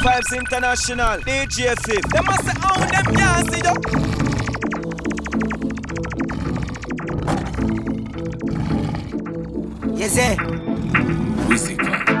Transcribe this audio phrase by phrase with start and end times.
[0.00, 2.02] Vibes International, DJ Fif.
[2.10, 3.80] They must say, oh, them can't see though.
[9.96, 10.36] Yes, sir.
[11.48, 12.17] Brick,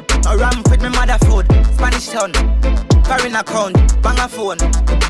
[0.00, 2.32] chatting a ramp with me mother food, Spanish town,
[3.04, 4.58] foreign account, bang a phone,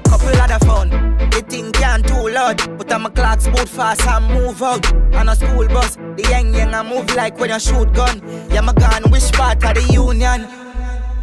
[0.05, 0.91] couple other phone.
[1.31, 4.93] The thing can't too loud, but I'm a clock boot fast and move out.
[5.15, 8.23] On a school bus, the young young I move like when you shoot gun.
[8.51, 10.49] Yeah, my gun, which part of the union?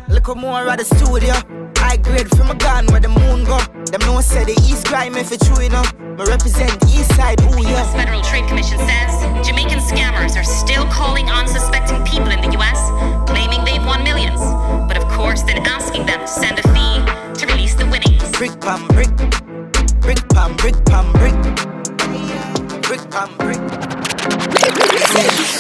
[0.07, 1.34] Look more at the studio.
[1.82, 3.60] I grade from a gun where the moon go.
[3.91, 5.94] Them no say the east crime if it's true enough.
[5.99, 7.70] Me represent east side, ooh The.
[7.70, 7.94] U.S.
[7.94, 9.12] Federal Trade Commission says
[9.46, 12.88] Jamaican scammers are still calling unsuspecting people in the U.S.,
[15.43, 16.99] but of asking them to send a fee
[17.40, 18.23] to release the winnings.
[18.37, 19.12] Brick pam brick,
[20.01, 21.37] brick pam brick pam brick,
[22.82, 23.60] brick pam brick.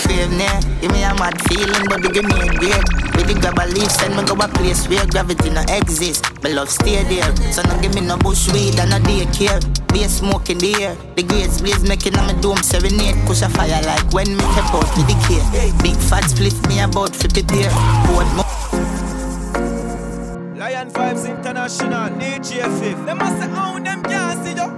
[0.05, 2.85] Fave near, give me a mad feeling, but the grenade great.
[3.15, 6.25] With the grab a leaf, send me go a place where gravity no exist.
[6.41, 9.59] But love stay there, so no give me no bush weed and no daycare.
[9.93, 13.15] Be a smoke in the air, the grades blaze making on my dome serenade.
[13.25, 15.43] Push a fire like when me step out with the care.
[15.83, 17.71] Big fat split me about to prepare.
[18.07, 18.45] Board mo-
[20.79, 23.05] Lion Vibes International, DJ Fif.
[23.05, 24.71] They must say, oh, them can't see though.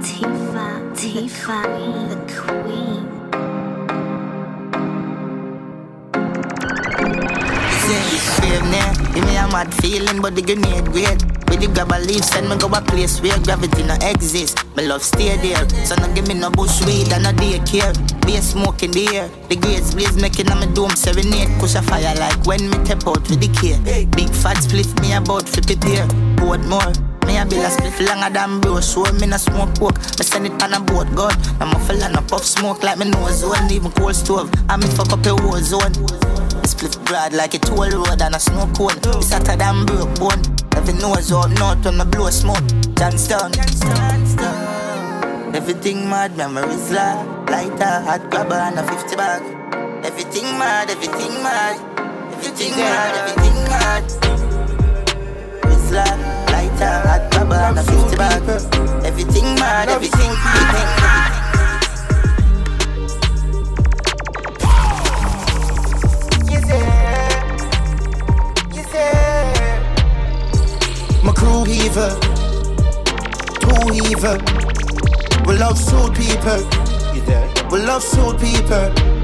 [0.00, 1.58] Tifa, Tifa,
[2.08, 3.04] the queen.
[8.38, 11.37] Fave near, give me a mad feeling, but the grenade great.
[11.48, 14.64] With the grab a leaf, send me go a place where gravity no exist.
[14.76, 17.96] My love stay there, so no give me no bush weed and no daycare.
[18.26, 21.48] Be a smoke in the air, the grades blaze making on my dome serenade.
[21.58, 23.80] Push a fire like when me tap out with the care.
[24.12, 26.06] Big fat split me about fi prepare.
[26.36, 26.92] Board more.
[27.28, 30.46] Me a bill a split longer than bro Show me no smoke pork Me send
[30.46, 33.70] it on a boat God I'm a fella no puff smoke like me nose zone
[33.70, 35.92] Even cold stove I me fuck up a war zone
[36.64, 40.57] Split broad like a toll road and a snow cone It's hotter than broke bone
[40.78, 42.62] Every nose up north when me blow smoke.
[42.94, 43.50] Johnstown
[45.52, 49.42] Everything mad, memories like Lighter, hot grabber and a 50 bag.
[50.06, 51.76] Everything mad, everything mad.
[52.32, 54.04] Everything mad, everything mad.
[55.64, 56.20] It's like
[56.52, 58.42] lighter, hot grabber and a 50 bag.
[59.04, 61.17] Everything mad, everything, everything
[71.48, 72.10] Crew heaver,
[73.60, 74.36] two heaver.
[75.46, 76.60] We love soul people.
[77.14, 77.50] You there?
[77.70, 79.17] We love soul people.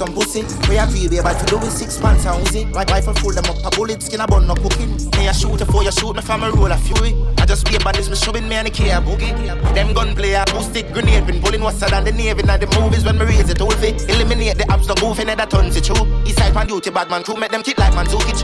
[0.00, 0.40] Some pussy.
[0.66, 2.64] We a feel able to do with six pants and Uzi.
[2.72, 4.96] Right rifle full them up a bullet, skin a bun no cooking.
[5.18, 7.12] Me a shoot before you shoot me from a roll of fury.
[7.36, 9.36] I just be about this, me shoving me and the care boogie.
[9.74, 12.42] Them gunplay a acoustic grenade been pulling what's than the navy.
[12.42, 14.08] Now the movies when me raise it all fit.
[14.08, 16.06] Eliminate the abs, no goofy, never turns it true.
[16.24, 18.40] East side on duty, bad man crew, make them kick like man Zukic.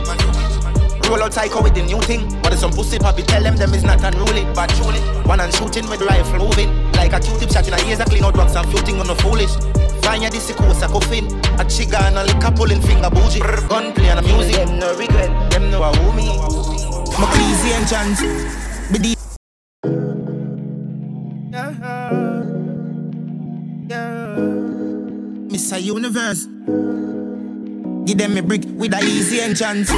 [1.09, 2.21] Roll out psycho with the new thing.
[2.43, 4.45] But it's some pussy puppy, tell them them is not unruly.
[4.53, 6.69] But truly, one and shooting with rifle moving.
[6.91, 9.86] Like a Q-tip shot in a I clean out drugs and shooting on the foolish.
[10.15, 11.25] Ya this course a coffin.
[11.59, 13.41] A chiga and a liquor pulling finger bougie.
[13.67, 14.55] Gunplay and a music.
[14.55, 16.27] Them no regret, them know who me.
[17.17, 18.21] McCleasy and Johns.
[18.91, 19.17] Be the
[25.49, 25.81] Mr.
[25.81, 26.45] Universe.
[28.05, 29.91] Give them a brick with a easy entrance.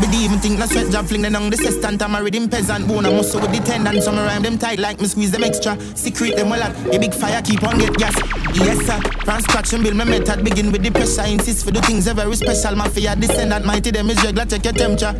[0.00, 2.02] The even think no sweat job fling on the sextant.
[2.02, 3.06] I'm a rhythm peasant bone.
[3.06, 4.00] I'm also with the tendon.
[4.00, 5.78] Some rhyme them tight like me squeeze them extra.
[5.94, 8.16] Secret them well at a big fire keep on get gas.
[8.54, 9.00] Yes sir.
[9.24, 10.44] From scratch and build my method.
[10.44, 11.24] Begin with the pressure.
[11.30, 12.74] Insist for the things very special.
[12.76, 13.64] Mafia descendant.
[13.64, 14.46] Mighty them is regular.
[14.46, 15.14] Check your temperature.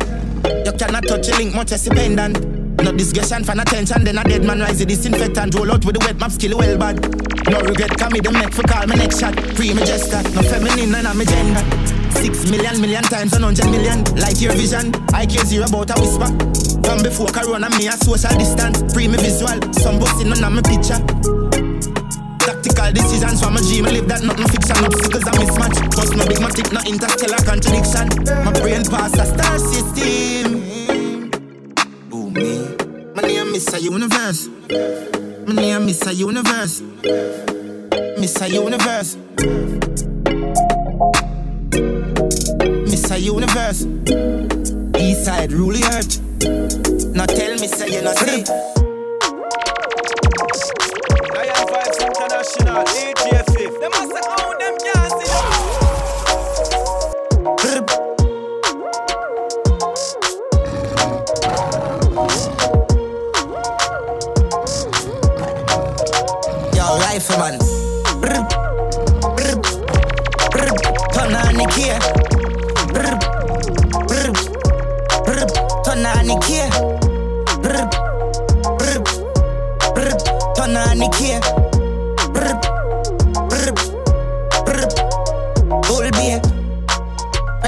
[0.65, 2.63] You cannot touch a link much as a pendant.
[2.83, 5.55] No discussion fan attention, then a dead man rise the disinfectant.
[5.55, 6.99] Roll out with the wet map skill well bad.
[7.49, 9.39] No regret, come me the neck for call me next shot.
[9.55, 12.02] Free me gesture, no feminine and I'm a gender.
[12.23, 14.01] Six million, million times, one hundred million.
[14.15, 16.31] Like your vision, I care zero about a whisper.
[16.87, 18.79] From before Corona, me a social distance.
[18.93, 21.03] Free me visual, some busting of my picture.
[22.39, 24.85] Tactical decisions from a dream, live that nothing fiction.
[24.87, 25.75] Obstacles a mismatch.
[25.91, 28.07] Cause no big matic, no interstellar contradiction.
[28.45, 30.63] My brain pass a star system.
[32.07, 32.71] Boom me.
[33.15, 34.47] My name is a universe.
[35.45, 36.79] My name is a universe.
[38.17, 39.17] Miss a universe.
[43.13, 43.85] A universe.
[44.97, 46.17] East side rule the earth.
[47.13, 48.41] Now tell me, say you not see.
[51.37, 53.79] Lion Vibes International, DJ Fif.
[53.79, 55.22] Them must say, oh, them can't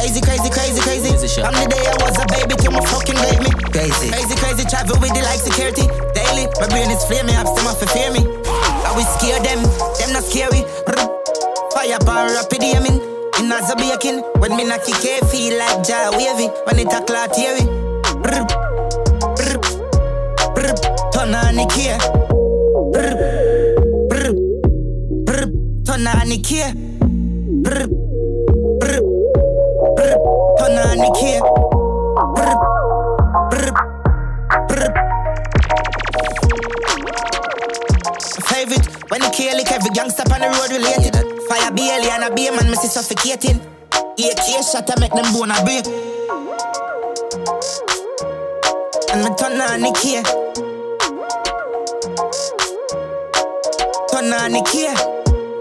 [0.05, 1.41] Crazy, crazy, crazy, crazy.
[1.41, 3.49] From the day I was a baby till my fucking me.
[3.73, 4.13] Crazy.
[4.13, 5.89] Crazy, crazy, travel with the like security.
[6.13, 8.21] Daily, my brain is flaming, I'm still to fear me.
[8.85, 9.65] I will scare them,
[9.97, 10.61] them not scary.
[11.73, 13.01] Fire bar rapid aiming.
[13.41, 16.53] In as a baking, when me knock kick it, feel like jaw wavy.
[16.69, 17.65] When it a clot teary.
[18.21, 18.45] Brr.
[19.33, 19.57] Brr.
[20.53, 20.69] Brr.
[21.17, 21.89] Turn on the key.
[22.93, 23.17] Brr.
[24.05, 24.37] Brr.
[25.25, 25.49] Brr.
[25.81, 26.61] Turn on the key.
[30.05, 30.13] Brr.
[30.13, 30.13] Brr.
[30.13, 30.57] Brr.
[30.59, 31.39] Turn on the key.
[32.35, 32.53] Brr.
[33.49, 33.69] Brr.
[34.69, 34.89] Brr.
[38.45, 41.15] Favorite when the kill every gangster on the road related.
[41.49, 43.59] Fire Bailey and a beer man, me see suffocating.
[43.91, 45.85] AK shot to make them bone a break.
[49.07, 50.21] Turn on the key.
[54.11, 55.14] Turn on the key.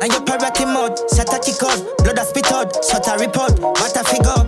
[0.04, 3.16] Now you parrot him out, shut a kick out, blood a spit out, shut a
[3.16, 4.44] report, what a figure.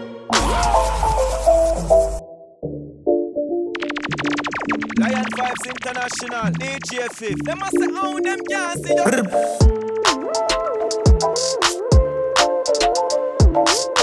[5.00, 7.38] Lion Vibes International, DJ Fif.
[7.42, 8.96] Them must say, oh, them can't see
[13.76, 13.95] them.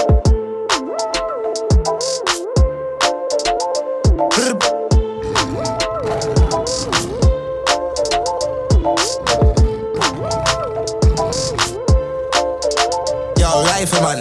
[13.94, 14.20] Rifleman.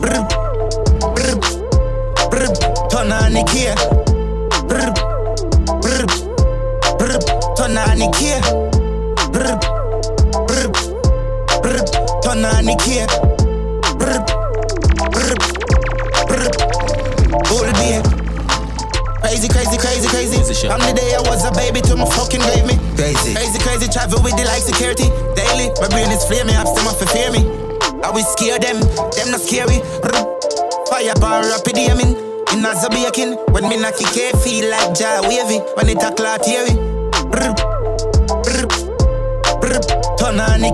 [0.00, 0.24] Brr.
[1.12, 1.36] Brr.
[2.30, 2.48] Brr.
[2.96, 3.12] On.
[4.68, 4.88] Brr.
[5.80, 6.06] Brr.
[6.98, 7.16] Brr.
[7.60, 7.76] On.
[9.32, 9.52] Brr.
[10.48, 10.68] Brr.
[11.62, 11.80] Brr.
[12.22, 13.06] The.
[13.98, 14.18] Brr.
[15.12, 15.34] Brr.
[16.26, 16.48] Brr.
[17.48, 18.02] Bull beer.
[19.20, 20.36] Crazy, crazy, crazy, crazy.
[20.36, 20.66] Crazy.
[20.66, 22.78] From the day I was a baby till my fucking grave me.
[22.96, 23.34] Crazy.
[23.34, 25.10] Crazy, crazy, travel with the like security.
[25.36, 27.61] Daily, my brain is flaming, I'm still to fear me.
[28.04, 29.78] I will scare them, them not scary.
[30.90, 32.16] Fire bar rapid aiming.
[32.52, 35.58] In as a baking, when me knock it, feel like jaw wavy.
[35.76, 36.44] When it a clot.
[37.30, 37.54] Brr.
[40.18, 40.72] Turn on the.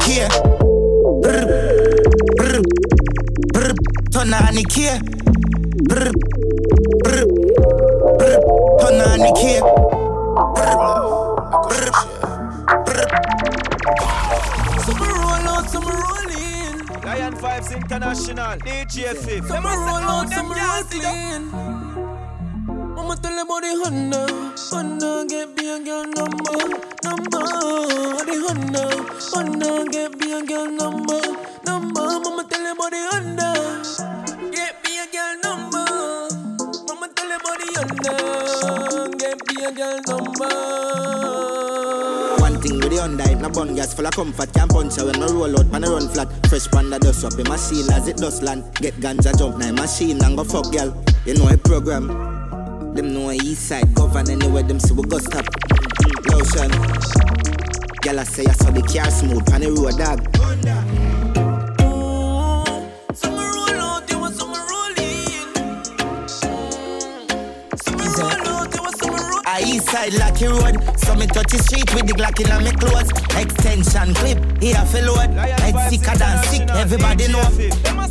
[3.52, 3.72] Brr.
[4.10, 4.64] Turn on the.
[5.86, 6.12] Brr.
[8.80, 9.32] Turn on the.
[10.54, 10.92] Brr.
[14.84, 16.17] Some roll out, some roll.
[17.08, 19.46] Lion Vibes International, DJ Fif.
[19.46, 21.48] Some say, roll oh, out, some roll can't see them.
[21.48, 22.94] clean.
[22.96, 24.22] Mama tell about the Honda,
[24.68, 26.58] Honda get be a girl number,
[27.08, 27.44] number.
[28.28, 28.84] The Honda,
[29.32, 31.20] Honda get be a girl number,
[31.64, 32.06] number.
[32.24, 33.50] Mama tell about the Honda,
[34.52, 35.88] get be a girl number.
[36.88, 41.67] Mama tell about the Honda, get be a girl number.
[42.88, 45.58] With the it no bun gas full of comfort Can't punch her when me roll
[45.58, 46.28] out, pan a run flat.
[46.48, 48.64] Fresh panda dust up in my machine as it dust land.
[48.76, 51.04] Get ganja jump now machine and go fuck girl.
[51.26, 52.08] You know a program.
[52.94, 55.44] Them know a east side govern anywhere them see we go stop.
[56.32, 56.70] Lotion.
[58.00, 61.07] Girl I say I saw the car smooth pan the road dog
[69.92, 70.98] roll A east side Lucky Road.
[70.98, 73.10] So me touch the street with the Glock in me clothes.
[73.36, 75.90] Extension clip, here for load Head.
[75.90, 77.42] Sicker than sick, everybody know.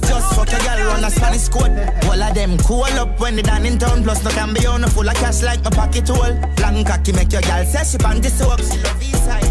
[0.01, 1.71] Just fuck a girl run a Spanish code
[2.05, 4.03] All of them cool up when they done in town.
[4.03, 6.35] Plus no can be on a full of cash like my pocket hole.
[6.61, 8.59] Long cocky make your girl say she panty soap.
[8.61, 9.43] She love east side.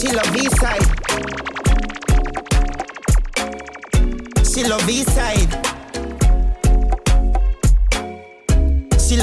[0.00, 0.86] She love east side.
[4.46, 5.69] She love east side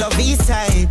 [0.09, 0.89] love east side.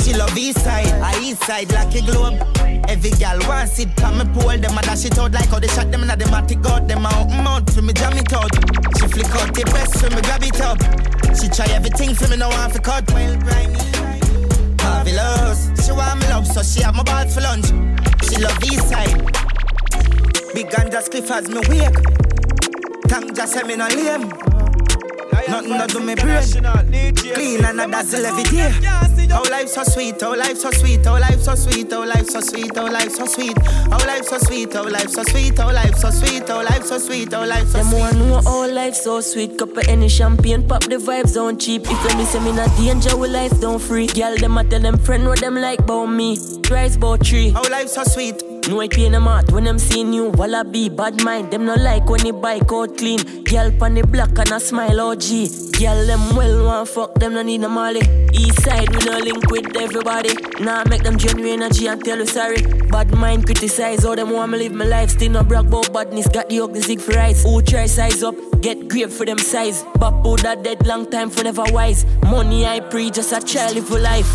[0.00, 2.40] She love east side, I east side like a globe.
[2.88, 4.56] Every gal wants it, pan me pole.
[4.56, 6.88] Them a dash it out like how they shot them in the matic out.
[6.88, 8.54] Them a mouth for me jam it out.
[8.96, 10.78] She flick out the breast for me grab it up.
[11.36, 13.04] She try everything for me now want to cut.
[13.12, 13.76] Well, grimy,
[14.78, 15.68] marvelous.
[15.84, 17.66] She want me love, so she have my balls for lunch.
[18.24, 19.20] She love east side.
[20.54, 21.98] Big gun just cliff me wake.
[23.08, 24.47] Tang just say me no lame.
[25.50, 27.14] Nothing to do me brain.
[27.34, 28.72] Clean and a dazzle every day.
[29.30, 32.40] Our life so sweet, our life so sweet, our life so sweet, our life so
[32.40, 33.56] sweet, our life so sweet,
[33.92, 36.98] our life so sweet, our life so sweet, our life so sweet, our life so
[36.98, 37.82] sweet, our life so sweet.
[37.82, 37.98] Them sweet.
[38.00, 39.58] want know our life so sweet.
[39.58, 41.82] Cup of any champagne, pop the vibes on cheap.
[41.84, 44.06] If you miss me not danger, we life don't free.
[44.06, 46.38] Girl, them a tell them friend what them like about me.
[46.70, 47.52] Rise about tree.
[47.54, 48.42] Our life so sweet.
[48.66, 50.30] No I pay them out when them see you.
[50.30, 51.50] Wallaby, bad mind.
[51.50, 53.44] Them no like when the bike out clean.
[53.44, 55.22] Girl pan the black and a smile OG.
[55.78, 58.00] Girl them well want fuck them no need no molly.
[58.32, 60.34] East side we no link with everybody.
[60.60, 62.60] Nah make them genuine energy and tell you sorry.
[62.90, 65.10] Bad mind criticize all them want me live my life.
[65.10, 66.28] Still no brag about badness.
[66.28, 67.42] Got the ugly zig for rise.
[67.44, 68.34] Who try size up?
[68.60, 69.82] Get grave for them size.
[69.94, 72.04] Bapu that dead long time for never wise.
[72.22, 74.28] Money I pre just a child live for life.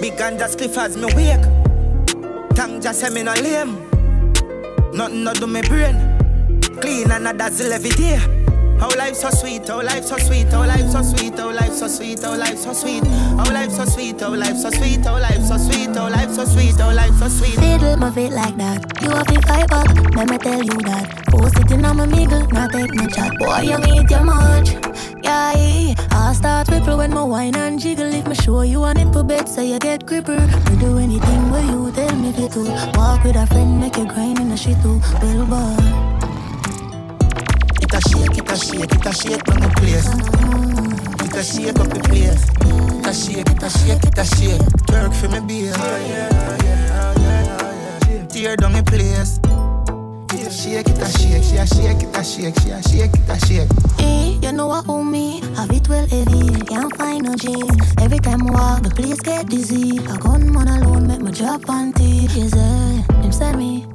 [0.00, 1.55] Big gun just cliff as me wake.
[2.56, 3.76] Tang just say me no lame.
[4.94, 5.94] Nothing to do me brain.
[6.80, 8.45] Clean and a dazzle every day.
[8.80, 11.88] Our life so sweet, our life so sweet, our life so sweet, our life so
[11.88, 13.04] sweet, our life so sweet,
[13.40, 16.44] our life so sweet, our life so sweet, our life so sweet, our life so
[16.44, 17.54] sweet, our life so sweet.
[17.54, 19.02] Fiddle my feet like that.
[19.02, 20.14] You have to fight back.
[20.14, 21.22] Let me tell you that.
[21.38, 23.32] It in on my mingle, not take no chat.
[23.38, 24.70] Boy, you need your much.
[25.22, 28.12] Yeah, I start ripple when my wine and jiggle.
[28.12, 30.38] If me show you a nipple bed, so you get gripper.
[30.38, 32.60] Me do anything where you tell me to.
[32.94, 35.00] Walk with a friend, make you grind in the shit too.
[35.22, 36.15] Well, boy.
[38.76, 40.08] Shake, it a shake, it a the place.
[41.24, 42.44] It a shake up the place.
[42.60, 44.60] It a shake, it a shake, it a shake.
[44.86, 45.72] Twerk for me beer.
[48.28, 49.38] Tear down the place.
[50.32, 53.14] It a shake, it a shake, she a shake, it a shake, she a shake,
[53.14, 53.68] it a shake.
[54.00, 55.40] Eh, you know what own me?
[55.56, 57.94] Have it well heavy, can't find no jeans.
[57.98, 59.98] Every time I walk, the place get dizzy.
[59.98, 62.36] A gunman alone make my drop on teeth.
[62.36, 63.86] Yes, eh, him send me.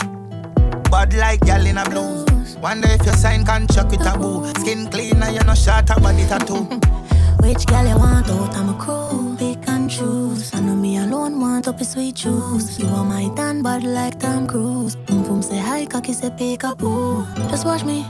[0.89, 2.30] Bad like gal in a blues.
[2.61, 4.45] Wonder if you sign contract with a boo.
[4.61, 6.63] Skin clean and you no short a body tattoo.
[7.41, 8.55] Which girl you want out?
[8.55, 10.53] I'm a crew, pick and choose.
[10.53, 12.77] I know me alone want up a sweet juice.
[12.77, 14.95] You are my tan bad like Tom Cruise.
[14.95, 17.25] Boom boom say hi, cocky say pick up boo.
[17.49, 18.05] Just watch me,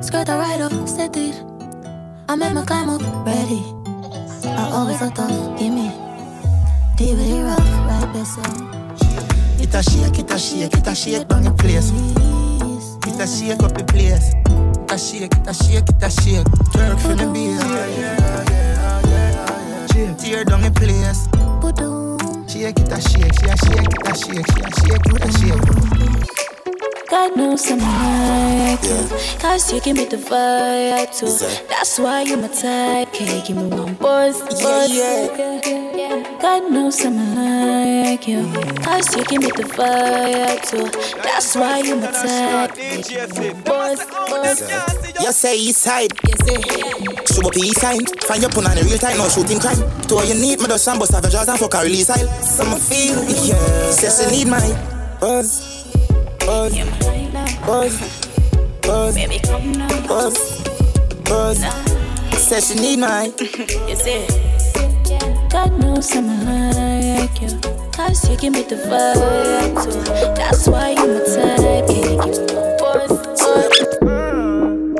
[0.00, 1.34] skirt a ride up, set it.
[2.28, 3.64] I make my climb up, ready.
[4.46, 5.90] I always so tough, give me.
[6.96, 9.60] Deal with it rough, right beside.
[9.60, 12.15] It a shake, it a shake, it a shake down the place.
[13.16, 14.34] It a shake up the place.
[14.34, 16.44] It a shake, it a shake, it a shake.
[16.68, 17.56] Twerk for me beer.
[20.18, 21.26] Tear down the place.
[22.46, 25.32] Shake it a shake, she a shake it a shake, she a shake it a
[25.32, 26.45] shake.
[27.08, 29.38] God knows I'm like you.
[29.38, 31.26] Cause you give me the vibe too.
[31.68, 33.12] That's why you're my type.
[33.12, 34.40] Can you give me one buzz?
[34.40, 34.90] buzz?
[34.90, 36.38] Yeah.
[36.40, 38.42] God knows I'm like you.
[38.82, 40.86] Cause you give me the vibe too.
[41.22, 42.74] That's why you're my type.
[42.74, 43.64] DJ Fif.
[43.64, 44.60] Buzz, buzz.
[45.22, 47.28] You say east side, Yes, it.
[47.28, 48.22] show up east side.
[48.24, 49.78] Find your pun on the real time, no shooting crime.
[50.08, 52.26] To all you need, me bust off your jaws and fuck a release style.
[52.42, 53.90] Some feel, yeah.
[53.90, 54.60] Says she need my
[55.20, 55.75] buzz,
[56.46, 57.66] buzz, You're mine now.
[57.66, 57.98] buzz,
[58.82, 60.06] buzz, Baby, come now.
[60.06, 60.62] buzz,
[61.24, 61.58] buzz.
[62.38, 63.32] Says she need my
[63.88, 65.50] Yes, it.
[65.50, 67.48] God knows I'm like you.
[67.92, 70.34] Cause you give me the vibe too.
[70.34, 71.86] That's why you're my type.
[71.88, 73.10] Can you give me buzz?
[74.00, 74.96] buzz?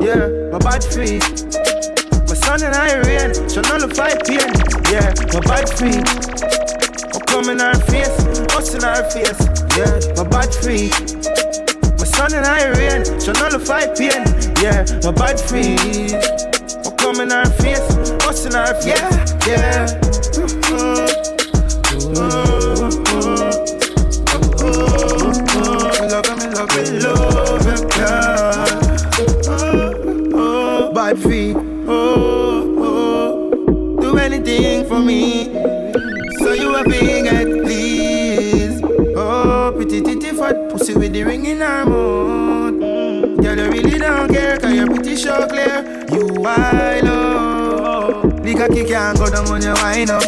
[0.00, 1.18] Yeah, my bad free.
[2.54, 4.38] Son and I rain, so nullify pain.
[4.88, 5.98] Yeah, my bad free.
[7.12, 8.16] I'm coming our face,
[8.54, 9.40] us in our face.
[9.76, 10.88] Yeah, my bad free.
[11.98, 14.22] My son and I rain, so nullify pain.
[14.62, 16.14] Yeah, my bad free.
[16.86, 17.80] I'm coming our face,
[18.22, 18.86] us in our face.
[18.86, 19.10] Yeah,
[19.48, 20.00] yeah.
[25.98, 28.74] Me love, me love, me love, yeah
[30.34, 31.54] oh, bad free.
[31.86, 32.23] Oh,
[41.84, 42.70] her.
[43.42, 46.06] Girl, you really don't care, cause you're pretty sure clear.
[46.10, 48.30] You wild, oh.
[48.42, 50.22] The cocky can't go down on your wine up.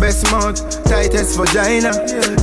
[0.00, 1.92] Best mouth, tightest vagina.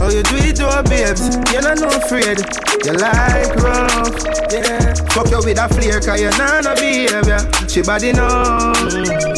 [0.02, 2.40] Oh, you do it to her babes, you're not no afraid.
[2.86, 4.16] You like rough,
[4.50, 4.94] yeah.
[5.12, 7.40] Fuck you with a flare, cause you're not no behavior.
[7.68, 8.74] She body know,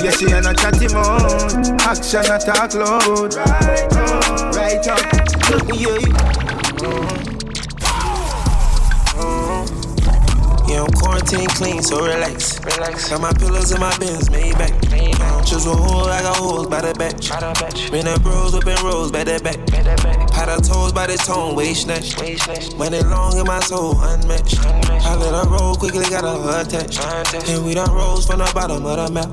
[0.03, 1.81] yeah, she ain't a chatty mouth.
[1.81, 3.33] Action, not talk loud.
[3.33, 4.99] Right up, right up,
[5.73, 7.30] yeah.
[10.71, 12.57] Yeah, I'm quarantine clean, so relax.
[12.63, 13.09] Relax.
[13.09, 14.71] Got my pillows and my bins, made back.
[15.43, 17.27] Choose a hole, I got holes by the batch.
[17.91, 19.59] Been the bros, up in rows by the back.
[20.31, 22.15] Had her toes by the tone, waist snatch.
[22.77, 24.63] When it long in my soul, unmatched.
[24.63, 27.01] I let her roll quickly, got her attached.
[27.49, 29.27] And we done rose from the bottom of the map.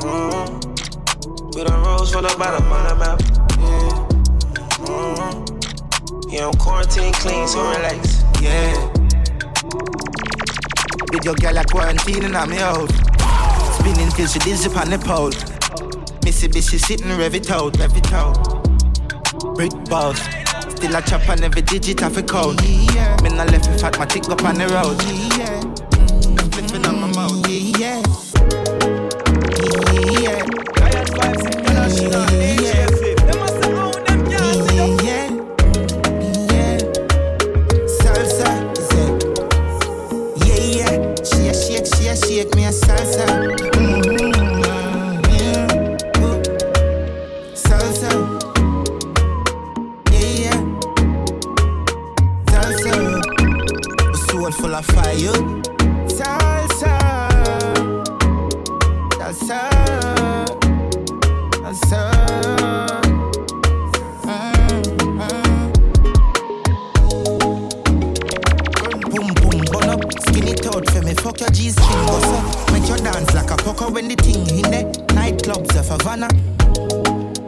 [0.00, 1.58] Mm-hmm.
[1.58, 3.20] We done rose from the bottom of the map.
[3.60, 3.92] Yeah.
[4.88, 6.30] Mm-hmm.
[6.30, 8.24] Yeah, I'm quarantine clean, so relax.
[8.40, 8.97] Yeah.
[11.10, 12.90] With your girl a quarantine in my house.
[13.78, 15.30] Spinning till she dizzy on the pole.
[16.24, 18.36] Missy bitch sitting rev it out, rev it out.
[19.54, 20.20] Brick boss.
[20.76, 22.60] Still a chop on every digit of a code.
[22.62, 23.16] Yeah.
[23.22, 25.02] Me not left it fat, my tick up on the road.
[25.38, 25.57] Yeah.
[73.80, 74.84] Like when the thing in there.
[75.14, 76.28] Nightclubs of Havana.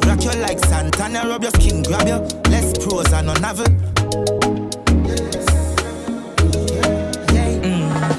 [0.07, 2.19] Rock you like Santana, rub your skin, grab you.
[2.51, 3.67] Less pros and no novel.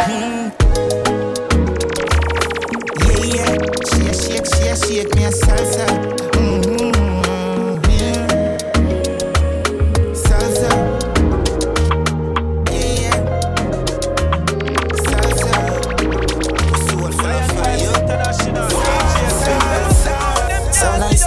[0.02, 0.52] Mhm.
[3.02, 3.58] Yeah, yeah.
[3.90, 6.21] Shake, she a shake me a salsa.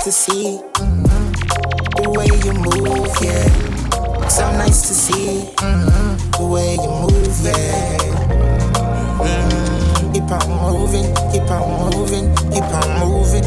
[0.04, 1.32] To see mhm,
[1.96, 4.28] the way you move, yeah.
[4.28, 7.98] So nice to see mhm, the way you move, yeah.
[9.24, 13.44] Mhm, Keep on moving, keep on moving, keep on moving.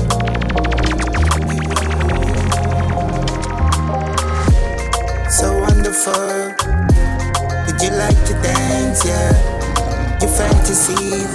[5.30, 6.56] So wonderful.
[7.66, 9.32] Would you like to dance, yeah?
[10.22, 11.30] Your fantasies.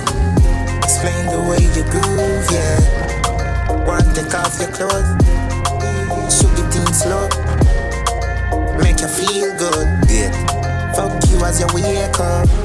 [0.82, 3.12] Explain the way you groove, yeah.
[3.83, 5.11] To take off your clothes,
[6.33, 7.29] shoot the thing slow,
[8.79, 9.87] make you feel good.
[10.09, 10.92] Yeah.
[10.95, 12.62] Fuck you as you wake up.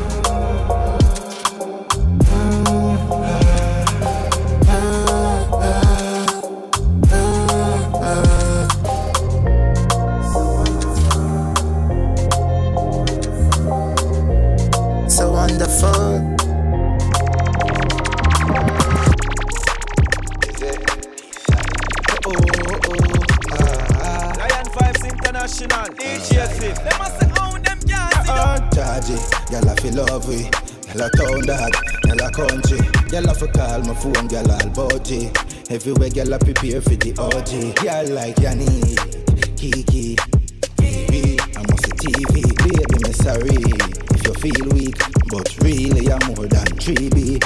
[33.88, 35.32] My phone, y'all all budgie.
[35.72, 37.84] Everywhere y'all a prepare for the OG.
[37.86, 38.68] Y'all like Yanni,
[39.56, 40.18] Kiki,
[40.76, 41.40] baby.
[41.40, 43.56] I must see TV, baby, me sorry.
[44.12, 44.98] If you feel weak,
[45.32, 47.40] but really I'm more than 3B.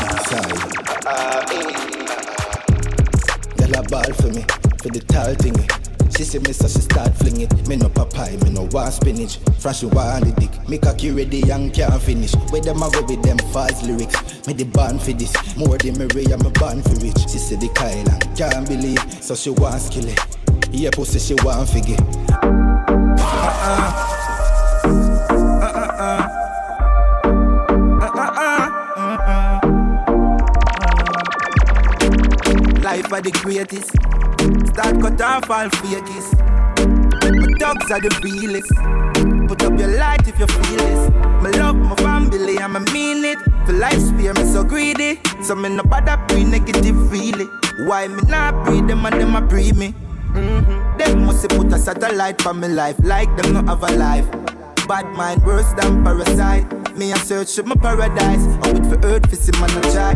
[0.00, 0.58] Inside.
[3.60, 4.42] Y'all a ball for me,
[4.80, 5.56] for the tall thing.
[6.16, 6.52] She see me
[9.08, 9.38] spinach.
[9.58, 12.32] From she want the dick, me cocky ready and can't finish.
[12.50, 14.46] Where them a go with them false lyrics?
[14.46, 17.18] Me the band for this, more the merrier, me band for rich.
[17.30, 20.18] She say the Kyle and can't believe, so she want skill it.
[20.70, 21.96] Yeah, pussy she want figure.
[32.82, 33.90] Life are the greatest.
[34.72, 36.47] Start cut off all fakies.
[37.28, 38.72] My dogs are the realest.
[39.48, 41.10] Put up your light if you feel this.
[41.42, 43.38] My love, my family, and I mean it.
[43.66, 45.20] For life spare me so greedy.
[45.42, 47.44] So me no bother pre negative really.
[47.84, 49.94] Why me not breathe them and them a breathe me?
[50.32, 50.96] Mm-hmm.
[50.96, 54.30] Them must put a satellite for me life, like them no have a life.
[54.88, 56.64] Bad mind worse than parasite.
[56.96, 58.44] Me a search for my paradise.
[58.64, 60.14] I wait for earth for see man a try.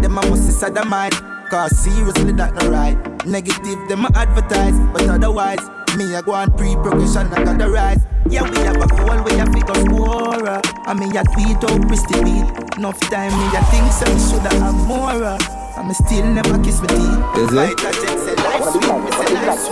[0.00, 1.12] Them a must see sodomite.
[1.50, 2.96] Cause seriously that no right.
[3.26, 5.60] Negative them a advertise, but otherwise
[5.96, 8.02] me a go on pre-progression I got the rise.
[8.28, 10.46] Yeah we have a goal we have to score.
[10.48, 10.60] uh.
[10.86, 12.46] I mean ya tweet out Christy beat.
[12.76, 15.38] Enough time me a think some shoulda have more.
[15.86, 17.38] me still never kiss my teeth.
[17.38, 17.56] Is it?
[17.56, 18.64] Fight a jet set like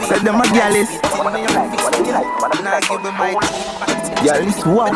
[0.09, 0.91] Said them a gallus.
[4.25, 4.93] Gallus what?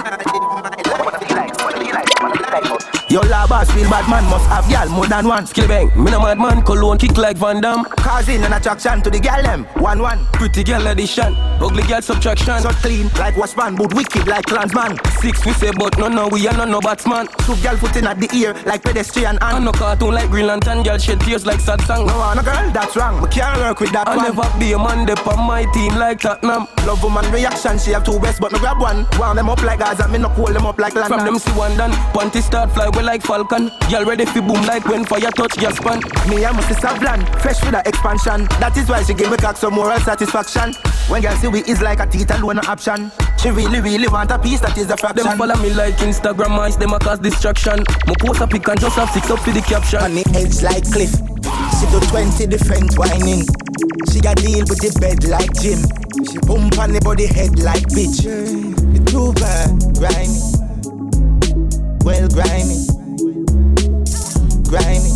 [3.11, 5.45] Yo, la boss feel bad man must have gal more than one.
[5.45, 7.85] Skillibeng, me no mad man, cologne kick like Van Damme.
[7.97, 9.65] Causing an attraction to the gal them.
[9.83, 10.25] One one.
[10.27, 12.61] Pretty gal addition, ugly gal subtraction.
[12.61, 14.97] So clean like washman, but wicked like clansman.
[15.21, 17.27] Six we say, but no no we are no no batsman.
[17.45, 19.57] Two gal footing at the ear like pedestrian and.
[19.57, 22.07] And no cartoon like Green Lantern, gal shed tears like sad song.
[22.07, 23.21] No, no girl, that's wrong.
[23.21, 24.27] We can't work with that I one.
[24.37, 26.69] never be a man dep on my team like Tottenham.
[26.87, 29.05] Love woman reaction, she have two breasts, but me grab one.
[29.19, 31.19] Wound them up like Gaza, me no cool them up like London.
[31.19, 33.71] From them see one done, panty start fly well like Falcon.
[33.89, 36.01] Y'all ready fi boom like when fire touch gas pan.
[36.29, 36.81] Me and Mrs.
[36.81, 38.47] Savlan, fresh with the expansion.
[38.61, 40.75] That is why she give me cock some moral satisfaction.
[41.09, 43.11] When girl see we is like a teeth alone an option.
[43.39, 45.27] She really, really want a piece that is a fraction.
[45.27, 47.85] Them follow me like Instagram eyes, them a cause distraction.
[48.07, 50.01] Mo post a pic and just have six up for the caption.
[50.01, 51.13] On the edge like cliff.
[51.81, 53.47] She do 20 different whining.
[54.13, 55.81] She got deal with the bed like Jim.
[56.29, 58.25] She bump on the body head like bitch.
[58.25, 60.60] The too bad, grimy.
[62.11, 62.77] Well grimy.
[64.67, 65.13] Grimy.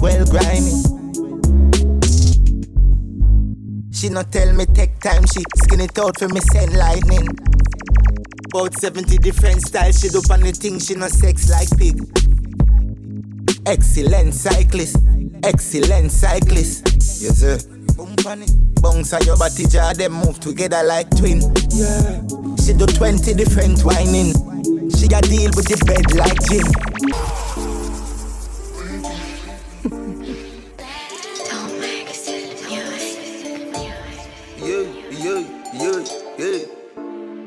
[0.00, 0.72] Well grimy.
[3.92, 7.28] She not tell me take time, she skin it out for me send lightning.
[8.46, 12.00] About 70 different styles, she do on the thing, she no sex like pig.
[13.66, 14.96] Excellent cyclist,
[15.42, 16.88] excellent cyclist.
[17.20, 17.58] Yes, sir.
[17.94, 18.52] Bump on it.
[18.80, 21.42] Bounce on your body jaw, them move together like twin.
[21.68, 22.22] Yeah.
[22.64, 24.32] She do 20 different whining.
[25.06, 26.66] She got deal with the bed like Jim.
[34.58, 35.42] Yeah, yeah,
[35.78, 36.02] yeah,
[36.38, 36.58] yeah.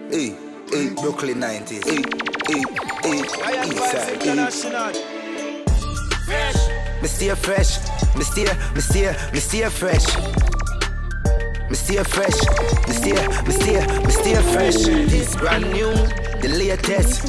[0.09, 0.29] Hey,
[0.71, 1.83] hey, Brooklyn 90s.
[1.83, 1.99] Hey,
[2.47, 2.63] hey,
[3.03, 3.19] hey,
[3.67, 4.07] Eastside.
[4.07, 4.31] Hey.
[4.31, 4.93] International.
[7.01, 7.79] Me stay fresh,
[8.15, 10.58] me stay, me stay, me stay fresh.
[11.69, 12.33] Me fresh,
[12.87, 13.51] me stay, me
[14.03, 14.11] me
[14.53, 14.75] fresh.
[15.07, 15.93] This brand new,
[16.41, 17.25] the latest,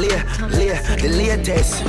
[0.00, 1.84] lay, the latest.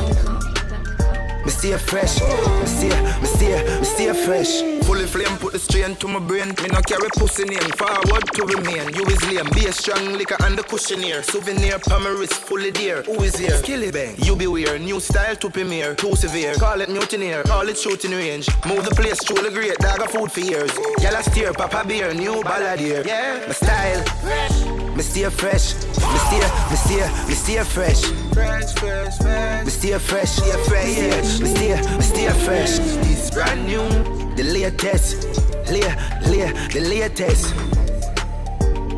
[1.45, 4.82] Me fresh, me stay, me me fresh.
[4.85, 6.49] Fully flame, put the strain to my brain.
[6.61, 8.93] Me no carry pussy name, forward to remain.
[8.93, 11.23] You is lame, be a strong liquor and the cushion here.
[11.23, 13.01] Souvenir, pa my wrist, fully dear.
[13.03, 13.51] Who is here?
[13.51, 14.77] Skillibeng, you beware.
[14.79, 16.55] New style to premiere, too severe.
[16.55, 18.47] Call it mutineer, call it shooting range.
[18.65, 20.71] Move the place, truly great, dog of food for years.
[20.99, 23.03] Yellow steer, papa beer, new ballad here.
[23.05, 24.03] Yeah, my style.
[24.21, 24.83] Fresh.
[24.95, 28.01] Me stay fresh, me stay, me stay, me stay fresh.
[28.31, 29.65] Fresh, fresh, fresh.
[29.65, 31.39] Me stay fresh, stay fresh.
[31.39, 32.77] Me stay, me stay fresh.
[33.07, 33.89] This brand new,
[34.35, 35.27] the latest,
[35.69, 35.81] lay,
[36.29, 37.53] lay, the latest.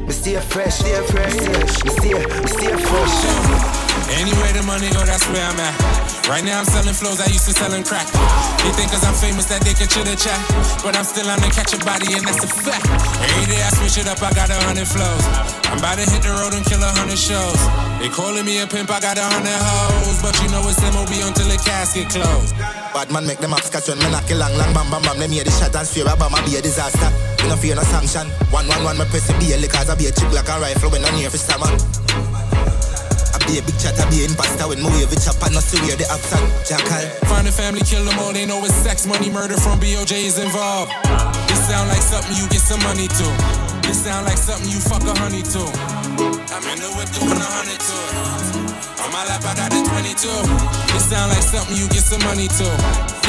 [0.05, 1.35] Me stay fresh, stay fresh.
[1.83, 3.74] Me stay, me stay fresh.
[4.13, 5.73] Anywhere the money go, that's where I'm at.
[6.29, 8.05] Right now I'm selling flows, I used to selling crack.
[8.61, 10.37] They think cause I'm famous that they can chitter chat.
[10.85, 12.85] But I'm still on the catch a body and that's a fact.
[13.21, 15.25] Every day I switch it up, I got a hundred flows.
[15.73, 17.57] I'm about to hit the road and kill a hundred shows.
[17.97, 20.21] They calling me a pimp, I got a hundred hoes.
[20.21, 22.53] But you know it's MOB until the casket closed.
[22.93, 25.17] Bad man make them up scotch when me knock it long, long, bam, bam, bam.
[25.17, 27.09] Them hear the shot and fear about my be a disaster.
[27.41, 28.29] Me no fear no sanction.
[28.53, 30.93] One, one, one, me press the daily cause I be a chick like a rifle
[30.93, 31.73] when I'm near for stammer.
[33.45, 35.77] Be a big chat, be imposter when me wave it chop and not the.
[36.65, 37.05] Jackal.
[37.29, 38.33] Find a family, kill them all.
[38.33, 40.91] They know it's sex, money, murder from BOJ is involved.
[41.47, 43.27] This sound like something you get some money to.
[43.85, 45.61] This sound like something you fuck a honey to.
[46.49, 47.97] I'm in the whip doing a hundred to.
[49.05, 50.25] On my lap, I got a 22.
[50.89, 52.67] This sound like something you get some money to.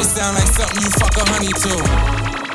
[0.00, 1.72] This sound like something you fuck a honey to.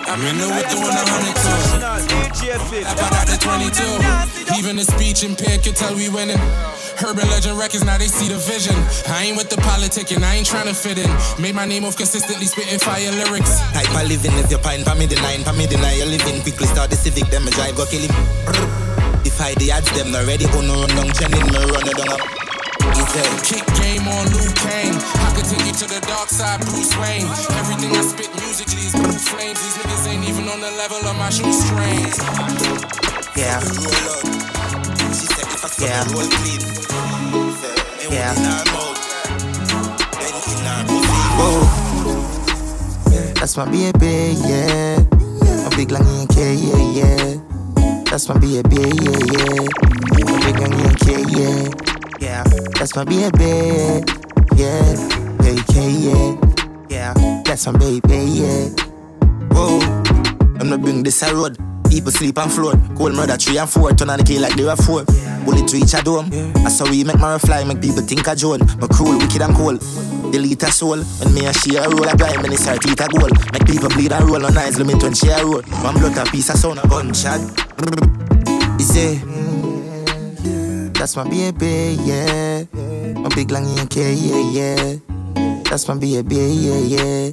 [0.10, 1.78] I'm in the whip doing a hundred to it.
[1.78, 2.20] International.
[2.26, 2.84] DJ Fif.
[2.84, 4.58] Lap, I got a 22.
[4.58, 6.42] Even the speech impaired can tell we winning.
[7.04, 8.78] Urban Legend Records, now they see the vision.
[9.10, 11.10] I ain't with the politicking, I ain't trying to fit in.
[11.42, 13.60] Made my name off consistently spitting fire lyrics.
[13.74, 16.42] Type of living if you pine for me nine, for me deny you're living.
[16.42, 18.14] Quickly start the civic, them me drive go kill him.
[19.26, 21.98] If I the ads, them not ready, oh no run down trending, me run it
[21.98, 22.22] down up.
[23.44, 24.96] Kick game on Luke Kane.
[24.96, 27.28] I could take you to the dark side, Bruce Wayne.
[27.58, 29.60] Everything I spit musically is blue flames.
[29.60, 32.18] These niggas ain't even on the level of my shoestrings.
[33.36, 33.60] Yeah.
[35.62, 36.04] Yeah.
[38.10, 38.34] Yeah.
[41.38, 41.62] Whoa.
[43.36, 44.98] That's my baby, yeah.
[45.66, 47.38] A big long ENK, yeah, yeah.
[48.10, 49.62] That's my baby, yeah, yeah.
[50.18, 51.70] A big long ENK, yeah.
[52.20, 52.44] Yeah.
[52.80, 54.02] That's my baby,
[54.56, 54.98] yeah.
[55.46, 56.38] AK, yeah.
[56.90, 57.14] Yeah.
[57.46, 58.70] That's my baby, yeah.
[59.52, 59.80] Whoa.
[60.60, 61.58] I'm not bring this a road.
[61.92, 62.80] People sleep and float.
[62.96, 63.92] Cold murder three and four.
[63.92, 65.04] Turn on the key like they were four.
[65.44, 66.30] Bullet to each a dome.
[66.64, 67.66] That's how we make my fly.
[67.66, 68.60] Make people think I Joan.
[68.80, 69.84] My cruel, wicked and cold.
[70.32, 71.04] Delete a soul.
[71.04, 73.30] When me and she a roll I grind, when it's her teeth a goal.
[73.52, 75.62] Make people bleed and roll on eyes, limit when she a roll.
[75.84, 77.42] One blood a piece of sound, a gunshot.
[78.80, 79.20] Is it?
[80.94, 82.64] That's my baby, yeah.
[83.20, 84.96] My big long ENK, yeah, yeah.
[85.68, 87.32] That's my baby, yeah, yeah.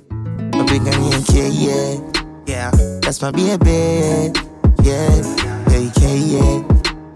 [0.53, 2.01] My big long ENK, yeah.
[2.47, 2.71] Yeah,
[3.03, 4.33] that's my baby,
[4.83, 5.21] yeah.
[5.69, 6.63] AK, yeah.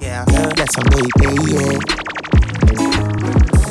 [0.01, 0.25] Yeah,
[0.57, 1.79] that's my baby, yeah.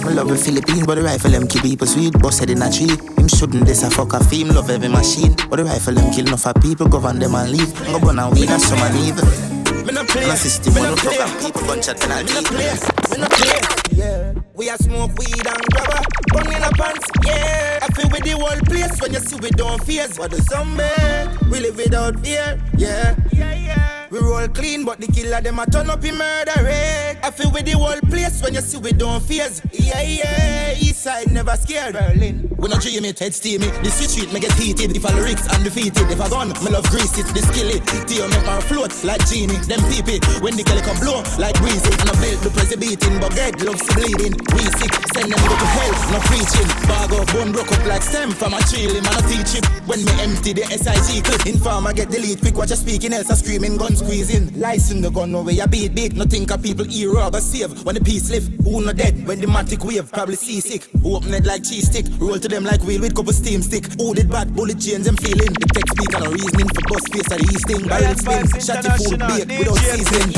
[0.04, 2.14] I love a Philippine, but the rifle them kill people sweet.
[2.14, 2.98] Boss Busted in a tree.
[3.18, 5.36] Him shouldn't this a fuck a theme, love every machine.
[5.50, 7.74] But the rifle them kill enough of people, govern them and leave.
[7.86, 9.61] Go burn and weed and some and.
[9.86, 10.30] Me no play.
[10.30, 11.18] A system Me when no the play.
[11.18, 12.34] program people gunshot penalty.
[12.34, 12.74] Me no play.
[13.12, 13.62] Me no play.
[13.92, 14.34] Yeah.
[14.54, 16.02] We a smoke weed and grabber.
[16.34, 17.08] Bung in a pants.
[17.26, 17.80] Yeah.
[17.82, 20.18] I feel with the whole place when you see we don't fears.
[20.18, 21.50] What the zombie?
[21.50, 22.60] We live without fear.
[22.78, 23.16] Yeah.
[23.32, 24.01] Yeah, yeah.
[24.12, 27.16] We roll clean, but the killer them a turn up in murder rate.
[27.24, 29.62] I feel with the whole place when you see we don't fears.
[29.72, 30.74] Yeah, yeah.
[30.76, 31.96] East side never scared.
[31.96, 32.52] Berlin.
[32.60, 33.72] We not dream it, head steamy.
[33.82, 34.92] The street street me get heated.
[34.92, 37.26] If I lyrics undefeated, if I gone, me love grease it.
[37.32, 39.56] The skilly, tear make my float like genie.
[39.64, 41.96] Them peepee when the kelly come blow like breezy.
[42.04, 44.36] No belt, the press beating, but get loves to bleeding.
[44.52, 46.68] We sick, send them go to hell, no preaching.
[46.84, 48.92] Bag up, bone broke up like stem from a tree.
[48.92, 49.64] Man, I teach him.
[49.88, 52.60] When me empty the SIG clip, informer get delete quick.
[52.60, 54.60] Watch you speaking else, I screaming, gun squeezing.
[54.60, 56.14] License the gun, no way I beat beat.
[56.14, 57.84] No think of people hero, go save.
[57.84, 59.26] When the peace lift, who no dead?
[59.28, 60.84] When the matic wave, probably seasick.
[61.02, 63.86] Who open it like cheese stick, roll to them like wheel with couple steam stick.
[63.98, 65.54] Who did bad bullet chains them feeling?
[65.54, 67.88] The text speak and no reasoning for bus face of the east thing.
[67.88, 70.32] Barrel spin, shot the food bait without seasoning.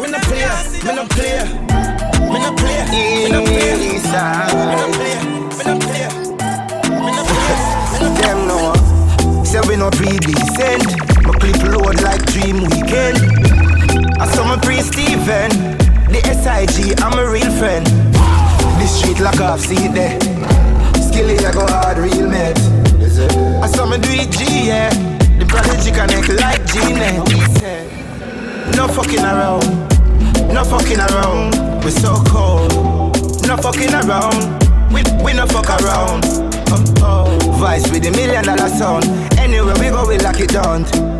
[0.00, 0.48] We no play.
[0.84, 1.44] Me no play.
[2.30, 2.80] Me no play.
[3.20, 3.70] Me no play.
[3.70, 4.00] Me no play.
[4.50, 5.16] Me no play.
[5.56, 6.06] Me no play.
[7.00, 7.48] Me no play.
[8.20, 9.44] Them know.
[9.44, 11.09] Say we no pre-decent.
[11.30, 13.22] My clip load like dream weekend.
[14.18, 15.78] I saw my pre-Steven.
[16.10, 17.86] The SIG, I'm a real friend.
[17.86, 20.18] The street lock off, see it there.
[21.00, 22.58] Skilly, I go hard, real mad.
[23.62, 24.90] I saw me do it G, yeah.
[25.38, 27.22] The prodigy connect like G-Net.
[28.74, 29.62] No fucking around.
[30.52, 31.54] No fucking around.
[31.84, 32.72] We're so cold.
[33.46, 34.66] No fucking around.
[34.92, 36.24] We, we no fuck around.
[36.72, 37.38] Oh, oh.
[37.60, 39.04] Vice with a million dollar sound.
[39.38, 41.19] Anywhere we go, we lock it down.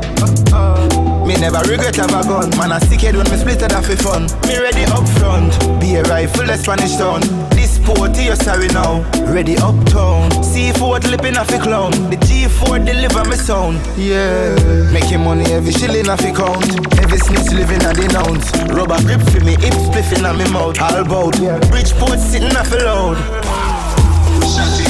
[1.30, 2.50] Me never regret have a gun.
[2.58, 4.26] Man, I stick it when me split it off for fun.
[4.48, 5.54] Me ready up front.
[5.80, 7.20] Be a rifle, the Spanish town.
[7.50, 9.06] This sporty, you sorry now.
[9.30, 10.30] Ready uptown.
[10.42, 11.92] C4 lipping off a clown.
[12.10, 13.78] The G4 deliver me sound.
[13.96, 14.58] Yeah.
[14.90, 16.66] Making money every shilling off a count.
[16.98, 18.50] Every snitch living at the nouns.
[18.74, 20.80] Rubber grip for me, hip spliffing on me mouth.
[20.80, 21.38] All bout.
[21.70, 23.18] Bridgeport sitting off a load.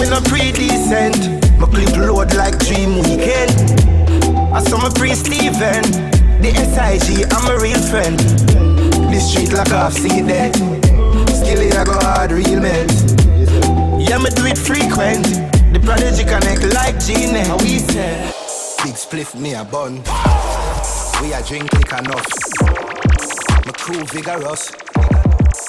[0.01, 1.37] Me no pre-decent.
[1.61, 3.53] My clip load like dream weekend.
[4.53, 5.83] I saw my pre-Steven.
[6.43, 8.19] The SIG, I'm a real friend.
[8.19, 10.53] The street lock off, see it there.
[11.29, 12.89] Skilly, I go hard, real men.
[14.01, 15.25] Yeah, me do it frequent.
[15.73, 17.45] The prodigy connect like Gene.
[17.45, 18.33] How we say?
[18.83, 20.03] Big spliff, me a bun.
[21.23, 22.27] We a drink lick enough.
[23.67, 24.73] My crew vigorous.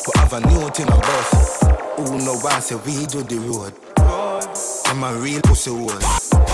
[0.08, 1.63] We have a new team of boss.
[1.98, 3.74] Who no one say we do the road.
[4.88, 6.51] I'm a real pussy hole.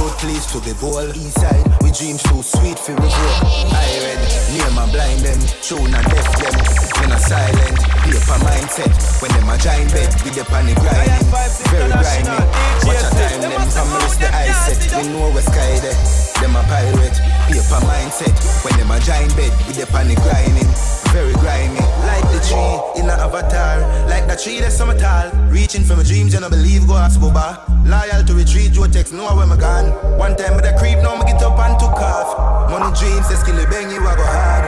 [0.00, 1.04] Road please to the ball.
[1.12, 3.36] Inside, we dream so sweet for we grow.
[3.68, 4.20] I read,
[4.56, 6.56] near my blind them, tune and deaf them.
[6.96, 7.76] When I silent,
[8.08, 8.96] paper mindset.
[9.20, 11.20] When them a giant bed, we the panic grinding.
[11.68, 12.48] Very grinding.
[12.88, 14.80] Watch a time them come the eye set.
[14.96, 16.00] We know we sky there.
[16.40, 18.32] Them a pirate, paper mindset.
[18.64, 20.70] When them a giant bed, we the panic grinding.
[21.10, 23.82] Very grimy, like the tree in an avatar.
[24.06, 25.30] Like the tree that's summer tall.
[25.50, 27.58] Reaching for my dreams, you know believe go ask Boba.
[27.82, 29.90] Loyal to retreat, Joe text, know where me gone.
[30.18, 32.70] One time with a creep, now me get up and took off.
[32.70, 34.64] Money dreams, say Skillibeng you, I go hard.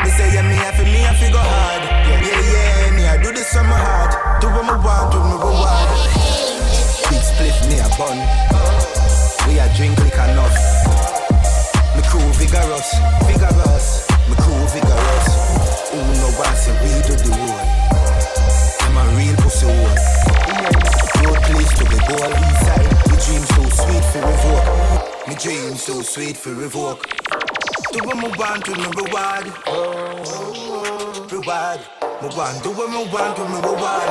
[0.00, 1.82] They say yeah, me have me, I figure hard.
[2.08, 4.40] Yeah, yeah, me I do this from my heart.
[4.40, 5.88] Do what me want, do me reward.
[7.12, 8.16] Big split, me a bun.
[9.46, 10.71] We a drink like enough.
[12.52, 12.92] Vigorous,
[13.24, 13.86] vigorous.
[14.28, 15.26] Me crew vigorous.
[15.88, 17.64] Who no one say we do the road.
[18.80, 19.96] I'm a real pussy hole.
[21.24, 22.92] Road place to the ball inside.
[23.08, 24.68] Me dream so sweet for revoke.
[25.26, 27.08] Me dream so sweet for revoke.
[27.90, 29.46] Do what me want to me reward.
[31.32, 31.80] Reward.
[32.20, 34.08] Me want do what me want to me reward.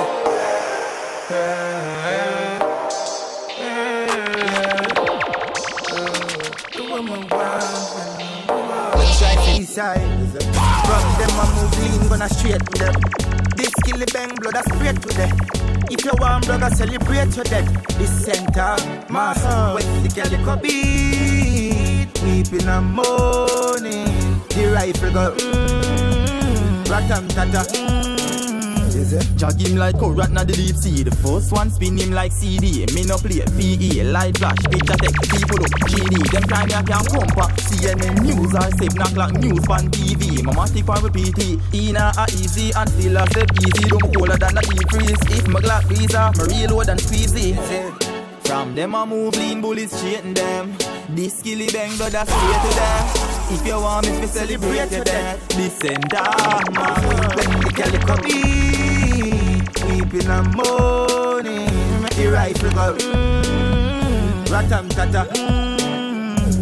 [9.71, 10.01] Decide.
[10.85, 12.95] From them I move lean, gonna straight with them.
[13.55, 15.37] This kill the bang blood, I straight to them.
[15.89, 17.69] If you want brother, celebrate your death.
[17.97, 18.75] This center,
[19.09, 22.09] master, wet the calico beat.
[22.23, 24.41] weeping and moaning.
[24.49, 27.63] The rifle go, mmm, ratam tata.
[27.71, 28.11] Mm.
[29.35, 31.03] Jog him like a rat na the deep sea.
[31.03, 32.85] The first one spin him like CD.
[32.93, 36.31] Me no play PE, light flash, picture tech, people up GD.
[36.31, 37.47] Them time ya can come pa
[37.81, 40.43] CNN news or 7 o'clock news on TV.
[40.43, 41.57] Mama stick for PT.
[41.73, 43.89] Ina a easy and still a step easy.
[43.89, 44.53] Don't than
[44.89, 45.17] freeze.
[45.33, 47.57] If my Glock freezer, my reload and squeezy.
[48.45, 50.77] From them I move lean bullets straight them.
[51.09, 53.03] This Skillibeng I straight to them.
[53.49, 57.01] If you want me to celebrate your death, listen down, man.
[57.35, 62.05] When the calico beat, weeping and moaning.
[62.15, 65.33] The rifle go, mmm, ratam tata.
[65.33, 65.60] Mm-hmm.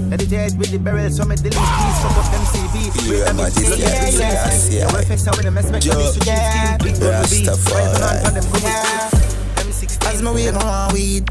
[0.10, 0.18] Mm.
[0.18, 2.90] Meditate with the barrel, so me delete these fuck up them CV.
[3.06, 6.14] Yeah, man, this guy is like I see Yeah, we fix with them, expect them
[6.14, 8.26] to Yeah, Big brother beat, Rastafari.
[8.26, 11.30] on them, come with As my weed go on weed.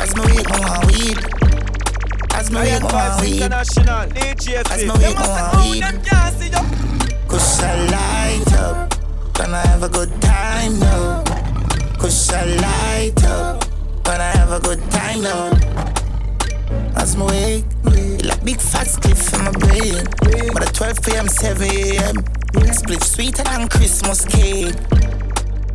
[0.00, 1.18] As my weed go on weed.
[2.32, 3.52] As my weed go on weed.
[3.52, 5.84] As my weed go on weed.
[7.28, 8.94] Cause I light up.
[9.34, 11.22] Gonna have a good time now.
[11.98, 13.64] Cause I light up.
[14.04, 15.97] Gonna have a good time now.
[16.96, 17.64] As my wake,
[18.24, 20.04] like big fat cliff in my brain.
[20.52, 22.16] But at 12 p.m., 7 a.m.
[22.72, 24.74] Split sweeter than Christmas cake.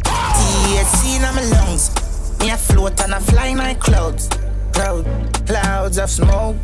[0.03, 1.91] THC in my lungs.
[2.39, 4.29] Me a float and a fly like clouds.
[4.73, 5.05] Cloud,
[5.45, 6.55] clouds of smoke.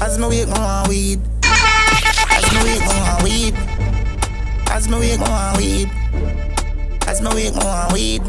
[0.00, 1.20] As my go on weed.
[1.44, 3.54] As my go on weed.
[4.70, 5.90] As my go on weed.
[7.06, 8.22] As my on weed.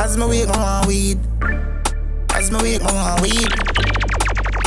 [0.00, 1.71] As my weed go weed.
[2.42, 3.52] As weed go on weed.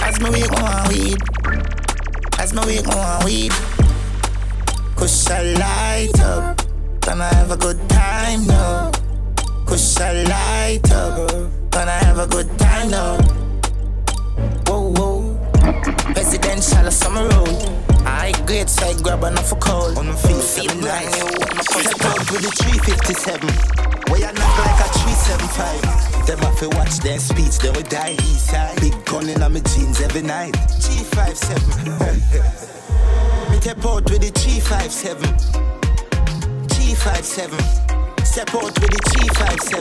[0.01, 1.17] As weed go on weed.
[2.39, 3.51] As weed go on weed.
[4.95, 6.61] Cause I light up.
[7.01, 8.91] Gonna have a good time now.
[9.65, 11.51] Cause I light up.
[11.69, 13.17] Gonna have a good time now.
[14.67, 15.37] Whoa, whoa.
[16.13, 17.84] Presidential summer road.
[18.15, 19.97] I great so I grab enough for cold.
[19.97, 21.13] On my feet, feel nice.
[21.13, 23.43] Step out with the 357.
[24.09, 26.25] Where you knock like a 375.
[26.25, 28.79] Them have to watch their speech, they will die east side.
[28.79, 30.53] Big gun in my jeans every night.
[30.79, 31.59] G57.
[33.51, 35.21] Me step out with the 357.
[36.71, 38.25] G57.
[38.25, 39.75] Step out with the G57.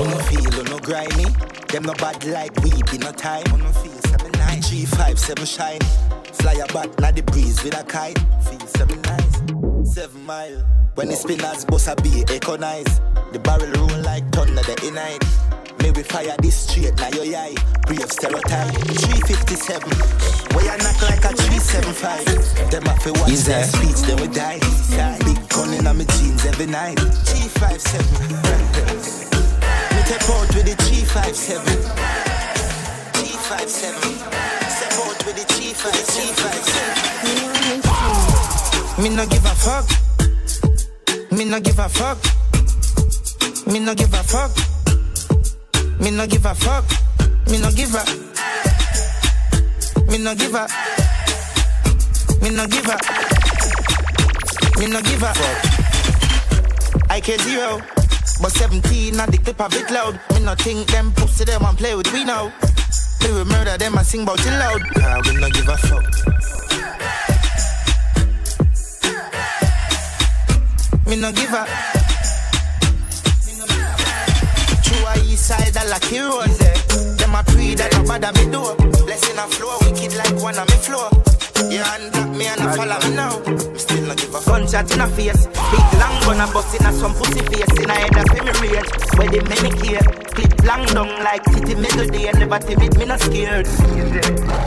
[0.00, 1.28] On no feel, on no grimy.
[1.68, 3.44] Them no bad like we in no time.
[3.52, 4.60] On no feel, 7 9.
[4.62, 6.15] G57 shine.
[6.34, 8.18] Fly a bat na the breeze with a kite.
[8.44, 9.94] Feel 7 nice.
[9.94, 10.62] 7 mile.
[10.94, 13.00] When the spinners bust a beat, econize.
[13.32, 15.22] The barrel roll like thunder the night.
[15.82, 17.54] May we fire this straight now your eye.
[17.86, 18.72] Brave stereotype.
[18.74, 19.90] 357.
[20.56, 22.70] Where you knock like a 375.
[22.70, 24.58] Them have to watch Is their that- speech, then we die.
[25.24, 26.96] Big gun in my jeans every night.
[26.96, 28.00] G57.
[29.96, 31.56] Me step out with the G57.
[35.42, 35.44] G57.
[35.44, 36.96] Step out the G57.
[37.26, 39.02] G57.
[39.02, 39.86] Me no give a fuck.
[41.32, 42.18] Me no give a fuck.
[43.66, 44.50] Me no give a fuck.
[46.00, 46.84] Me no give a fuck.
[47.50, 48.04] Me no give a.
[50.10, 50.66] Me no give a.
[52.42, 52.98] Me no give a.
[54.80, 55.32] Me no give a.
[57.10, 57.80] I can zero.
[58.40, 60.18] But 17 and the clip a bit loud.
[60.32, 62.52] Me no think them pussy them and play with we now.
[63.22, 64.82] We will murder them and sing about it loud.
[64.96, 66.04] Ah, we no give a fuck.
[71.06, 71.66] Me no give a.
[74.82, 76.50] True a east side a lucky road.
[77.18, 79.04] Them a pray that no bother me do.
[79.04, 81.08] Blessing a flow, wicked like one of me flow.
[81.70, 83.38] You hand up me and I follow me now.
[83.40, 84.56] Me Still no give a fuck.
[84.60, 87.90] Gunshot in a face, big long gun a bust in a some pussy face in
[87.90, 88.88] a head of me rage.
[89.16, 90.04] Where they make me care,
[90.36, 93.66] clip long down like titty middle day, never timid, me not scared.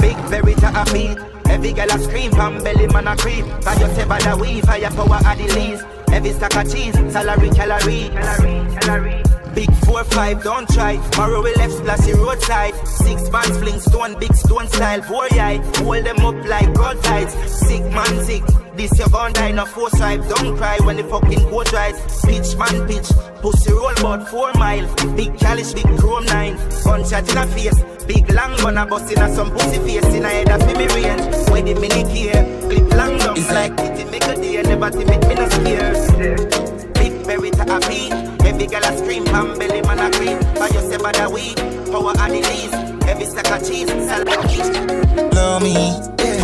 [0.02, 1.18] Big berry to a beat,
[1.50, 3.46] every girl a scream, from belly man a creep.
[3.64, 5.86] Cause you say by the way, fire power at the least.
[6.12, 9.39] Every stack of cheese, salary, calorie, calorie, calorie.
[9.56, 10.98] Big four five, don't try.
[11.12, 12.76] Borrow we left splashy roadside.
[12.88, 15.02] Six bands fling stone, big stone style.
[15.02, 17.34] Boy, I hold them up like gold tides.
[17.52, 18.44] Sick man, sick.
[18.76, 20.22] This you gon' die, no four stripe.
[20.30, 22.00] Don't cry when the fucking coach rise.
[22.24, 23.10] Pitch man, pitch.
[23.42, 24.88] Pussy roll about four mile.
[25.16, 26.56] Big calish, big chrome nine.
[26.86, 28.06] Gunshot in a face.
[28.06, 30.88] Big long gun a bust in a some pussy face in a head of me
[30.96, 31.50] range.
[31.50, 32.42] Where the mini here.
[32.70, 34.62] Clip long down like titty make a day.
[34.62, 36.94] Never timid, me no scared.
[36.94, 38.39] Big to a beat.
[38.60, 40.38] Big girl a scream, pan belly man a cream.
[40.56, 41.56] Buy yourself by the weed,
[41.94, 42.74] power and the leaf.
[43.08, 45.32] Every sack of cheese, sell it.
[45.32, 45.74] Blow me,
[46.20, 46.44] yeah.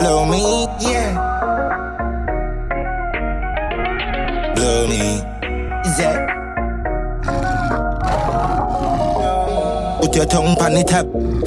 [0.00, 0.30] Blow mm.
[0.32, 1.10] me, yeah.
[4.56, 5.22] Blow me,
[5.96, 6.16] yeah.
[10.00, 10.82] Put your tongue on the.
[10.82, 11.42] Mm.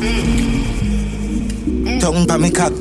[0.00, 0.81] Mm.
[2.02, 2.72] Tongue on me cock.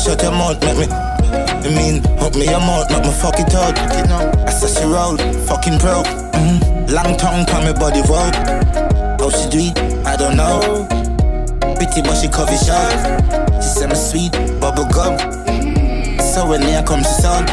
[0.00, 0.86] Shut your mouth, make me.
[0.88, 3.76] I mean, hook me your mouth, make me fuck it out.
[3.76, 6.06] You know, I saw she roll, fucking broke.
[6.32, 6.90] Mm.
[6.90, 8.34] Long tongue on me body road.
[9.20, 10.86] How she do it, I don't know.
[11.76, 12.90] Pretty but she cover short.
[13.62, 14.32] She say me sweet,
[14.62, 15.18] bubble gum.
[16.32, 17.50] So when near comes she sound.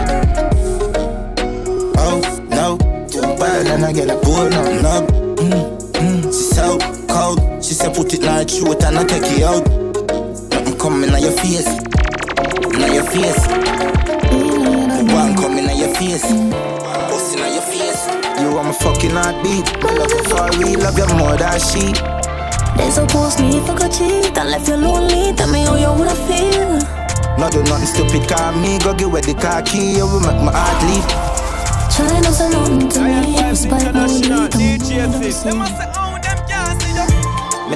[2.00, 2.78] Oh no,
[3.10, 5.06] too bad and I get a bored no no.
[5.36, 6.78] Mm, mm, she so
[7.14, 7.47] cold.
[7.68, 9.68] She said put it like throat and I take it out.
[10.56, 13.44] Nothing coming on your face, on your face.
[15.12, 16.24] One coming on your face,
[17.12, 18.08] busting on your face.
[18.40, 19.68] You want my fucking heartbeat.
[19.84, 21.92] My love you for real, love you more than she.
[22.80, 25.36] They suppose me if I could cheat and left you lonely.
[25.36, 26.80] Tell me how you would I feel.
[27.36, 30.40] No do nothing stupid, call me, go get where the car key, you will make
[30.40, 31.04] my heart leap.
[31.92, 35.87] Try not to nothing to me, despite no lead.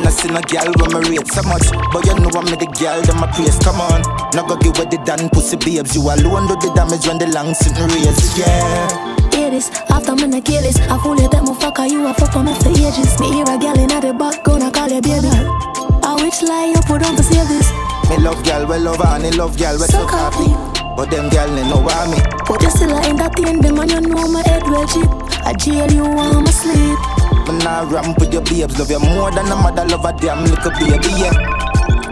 [0.02, 1.70] Me not see no girl when me rate so much.
[1.94, 4.02] But you know I'm the girl, them my praise, come on.
[4.34, 5.94] Now go give where the dan pussy babes.
[5.94, 9.18] You alone do the damage when the long sitting race, yeah.
[9.52, 10.80] This, after me not kill this.
[10.90, 13.14] I fool you that motherfucker, you a fuck on me for ages.
[13.20, 15.28] Me hear a girl in the back, gonna call you baby.
[15.28, 17.70] I which lie you put on to save this.
[18.10, 20.50] Me love girl, we love her, and he love girl, we So so happy.
[20.98, 22.18] But them girl, they know why me.
[22.50, 25.12] But you still a entertain them and you know my head well cheap.
[25.46, 29.32] I jail you while I'm asleep Me nah ramp with your babes, love you more
[29.32, 31.62] than a mother love a damn little baby, yeah.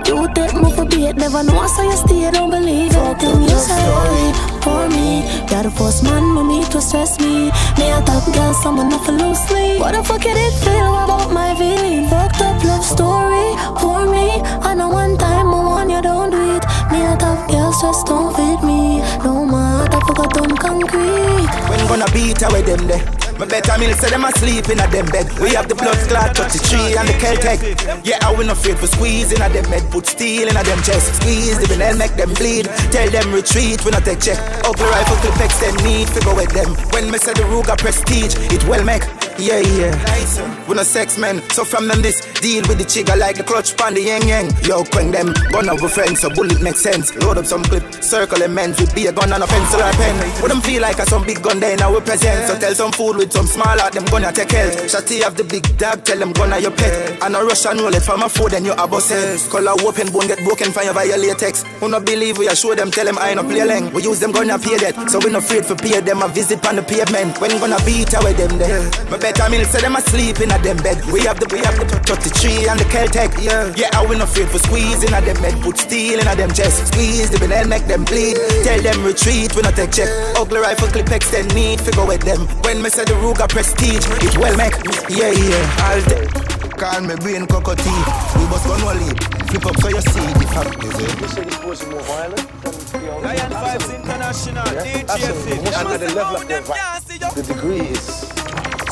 [0.09, 4.33] You take me for bait, never know so you stay, don't believe everything you say
[4.63, 5.21] For me,
[5.51, 7.51] you're the first man me to stress me.
[7.77, 10.95] Me a top girl, someone not for lose sleep What the fuck you did feel
[11.03, 12.07] about my feeling?
[12.09, 14.41] Fucked up love story for me.
[14.65, 16.65] I know one time I want you don't do it.
[16.91, 18.99] Me a top girl, stress don't fit me.
[19.23, 21.69] No matter I done concrete.
[21.69, 25.05] When gonna beat away them there me better meal say them asleep in a them
[25.07, 25.27] bed.
[25.39, 27.59] We have the blood clot, touch the tree and the Celtic.
[28.03, 29.89] Yeah, I we not afraid for squeezing a them bed.
[29.89, 31.15] Put steel in a them chest.
[31.21, 32.65] Squeeze the vein, make them bleed.
[32.91, 34.39] Tell them retreat, we not take check.
[34.67, 36.75] Ugly rifle clip extend need, figure with them.
[36.91, 39.03] When me say the Ruger prestige, it well make.
[39.39, 39.95] Yeah, yeah.
[40.67, 43.75] We no sex men, so from them this deal with the trigger like the clutch
[43.75, 44.51] pan the yang yang.
[44.67, 47.15] Yo, quang them, gun over friends, so bullet makes sense.
[47.15, 49.89] Load up some clip, circle them men with be a gun and a pencil or
[49.89, 50.15] a pen.
[50.43, 52.47] We them feel like a some big gun there now we present.
[52.47, 54.75] So tell some fool with some small out them gonna take health.
[54.91, 57.23] Shotty have the big dog, tell them gonna your pet.
[57.23, 59.39] And a Russian roulette from a food you a boss head.
[59.49, 61.63] Color open bone get broken fire via latex.
[61.79, 63.93] Who not believe we show them, tell them I no play leng.
[63.93, 66.65] We use them gonna pay that, so we no afraid for pay them a visit
[66.67, 67.39] on the pavement.
[67.41, 68.89] When gonna beat away them there.
[69.31, 70.97] Better meal say them asleep in a them bed.
[71.13, 73.29] We have the we have the 33 and the Celtic.
[73.37, 75.61] Yeah, yeah, I we no afraid for squeezing a them bed.
[75.61, 76.87] Put steel in a them chest.
[76.89, 78.37] Squeeze the vein, make them bleed.
[78.65, 80.09] Tell them retreat, we not take check.
[80.35, 82.47] Ugly rifle clip extend need, figure with them.
[82.65, 84.73] When me say the Ruger prestige, it well make.
[85.09, 86.25] Yeah, yeah, all day.
[86.79, 88.01] Call me brain cockatoo.
[88.39, 89.17] We must go no lead.
[89.49, 90.73] Flip up so you see the fact.
[90.81, 91.21] Is it?
[91.21, 93.25] You say this sports is more violent than the other?
[93.25, 95.57] Lion Vibes International, Yeah, DJ absolutely.
[95.57, 95.77] Fit.
[95.77, 98.38] And at the level of the, the degree is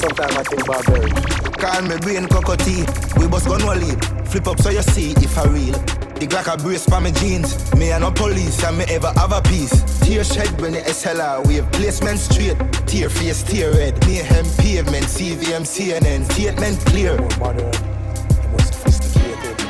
[0.07, 1.13] sometimes I think barbaric.
[1.57, 2.85] Call me brain cockatoo.
[3.19, 3.99] We go no lead.
[4.27, 5.73] Flip up so you see if I real.
[6.17, 7.73] The Glock a brace for my jeans.
[7.75, 9.83] Me and no police and me ever have a piece.
[10.01, 12.57] Tear shed when the SLR wave placement straight.
[12.87, 13.99] Tear face, tear red.
[14.07, 16.31] Mayhem pavement, CVM, CNN.
[16.31, 17.86] Statement clear.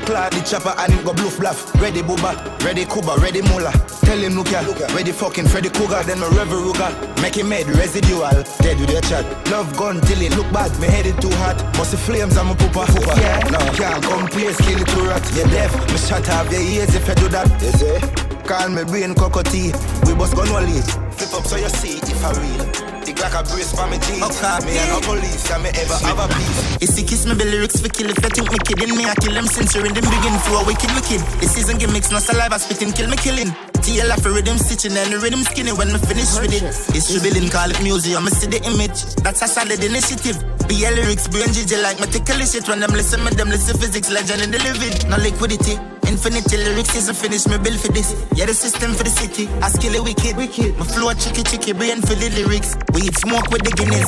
[0.07, 1.75] Clad the chopper and him go bluff bluff.
[1.81, 2.31] Ready booba,
[2.63, 3.75] ready kuba, ready mula.
[4.07, 4.63] Tell him look ya,
[4.95, 6.95] ready fucking Freddy Krueger, then my revel Ruger.
[7.21, 8.31] Make him head residual,
[8.63, 9.25] dead with your chat.
[9.51, 11.59] Love gun till it look bad, me headed too hot.
[11.75, 12.87] Must the flames I'm a pooper.
[13.19, 15.27] Yeah, no, can't come place, kill it to rat.
[15.35, 17.51] You deaf, me shut off your ears if you do that.
[17.61, 17.99] You see?
[18.47, 19.75] Call me brain cockatoo,
[20.07, 20.85] we bust gun lead.
[21.19, 22.96] Flip up so you see if I real.
[23.17, 24.29] The Glock a brace for me jeans.
[24.61, 26.77] Me and no police, and me ever have a piece.
[26.81, 28.13] You see, kiss me, the lyrics for kill.
[28.13, 30.61] If you think me kidding me, I kill them since you're in the begin flow.
[30.69, 31.25] Wicked, wicked.
[31.41, 33.49] The season gimmicks, no saliva spitting, kill me, killing.
[33.81, 36.61] TL for rhythm stitching and the rhythm skinny when me finish with it.
[36.93, 38.21] It's revealing, call it museum.
[38.21, 39.01] I see the image.
[39.25, 40.37] That's a solid initiative.
[40.69, 42.69] Be a lyrics, brain GJ like me tickle shit.
[42.69, 44.93] When them listen, me them listen physics, legend in the living.
[45.09, 45.96] No liquidity.
[46.07, 48.15] Infinity lyrics isn't finished, me build for this.
[48.33, 49.47] Yeah, the system for the city.
[49.61, 50.37] I skill it wicked.
[50.37, 50.77] wicked.
[50.79, 52.75] My flow chicky chicky, brain for the lyrics.
[52.93, 54.07] We eat smoke with the Guinness.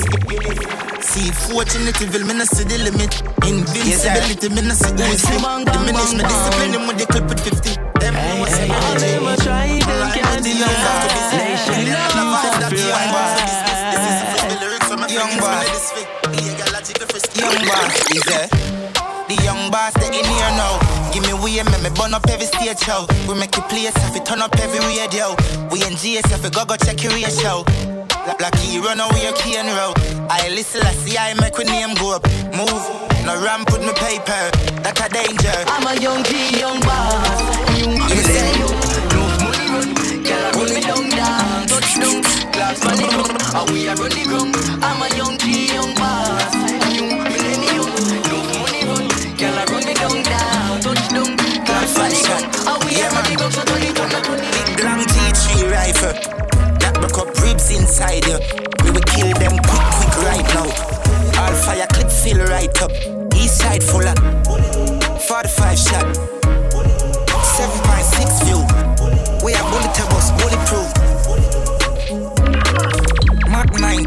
[1.04, 3.20] See, fortunate evil, me no see the limit.
[3.44, 5.68] Invincibility, me no see the limit.
[5.68, 7.76] Diminish my discipline, them with the clip with 50.
[8.00, 10.72] Them know what's in All them a try, them can't deny.
[11.36, 12.88] Nation love feel
[15.10, 15.92] Young boss,
[17.36, 18.99] young boss, is there?
[19.30, 20.82] The young boss, they in here now.
[21.14, 23.06] Give me way, make me burn up every stage show.
[23.30, 25.38] We make it place, if we turn up every radio.
[25.70, 27.62] We in GS, if we go go check your ratio.
[28.42, 29.98] Blacky run away, you can't route.
[30.34, 32.26] I listen, I see, I make my name go up.
[32.58, 32.82] Move,
[33.22, 34.50] no ramp with my paper,
[34.82, 35.54] that's a danger.
[35.70, 37.22] I'm a young G, young boss.
[37.78, 38.66] You, you say you
[39.14, 39.90] love money run,
[40.26, 44.26] girl I run me down down, touch down, glass money run, and we are running
[44.26, 44.58] ground.
[44.82, 45.39] I'm a young G, young
[58.00, 58.40] inside you.
[58.84, 60.68] We will kill them quick, quick right now.
[61.42, 62.92] All fire clip fill right up.
[63.36, 64.18] East side full of
[65.28, 66.06] 45 shot,
[66.76, 68.62] 7.6 view.
[69.44, 70.90] We are bullet bus, bulletproof.
[73.50, 74.06] Mark 90,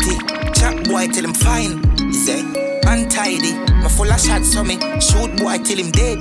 [0.55, 1.82] chop boy till him fine.
[1.99, 2.40] He say,
[2.86, 3.53] untidy.
[3.82, 6.18] My full of shots on me, shoot boy till him dead.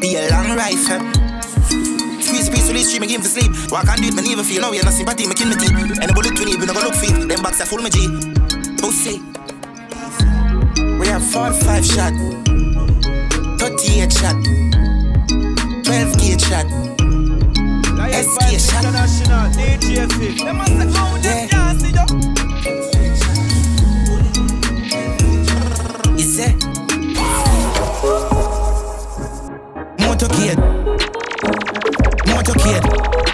[0.00, 1.25] Be a long rifle.
[2.76, 3.50] Release stream, me game for sleep.
[3.72, 5.72] Walk and do it, me never feel no way, no sympathy, me kill me teeth.
[5.72, 7.16] And the bullet we need, we no go look feet.
[7.26, 8.04] Them backs are full me G.
[8.76, 9.22] Pussy.
[11.00, 12.12] We have 45 shot,
[13.56, 14.36] 38 shot,
[15.88, 16.68] 12 gauge shot,
[18.12, 18.84] SK shot.
[18.84, 20.04] International DJ
[20.44, 22.04] Them must have found them can't see you.
[26.20, 26.60] Is it?
[29.96, 30.85] Motorcade.
[32.46, 33.25] Motorcade.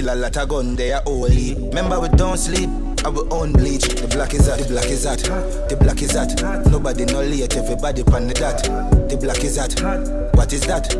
[0.00, 1.54] Be a lot of gun, they are holy.
[1.56, 2.70] Remember we don't sleep,
[3.04, 3.84] I will own bleach.
[3.84, 5.18] The black is that, the black is that,
[5.68, 6.64] the black is that.
[6.70, 8.62] Nobody no late, everybody pan the dot.
[9.10, 9.78] The black is that,
[10.34, 10.96] what is that?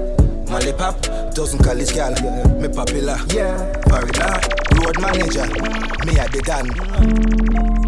[0.50, 1.00] Molly pop,
[1.34, 2.12] dozen college gal,
[2.60, 3.72] me popular, yeah.
[3.88, 4.38] Foreigner,
[4.76, 5.46] road manager,
[6.04, 7.79] me a the dan.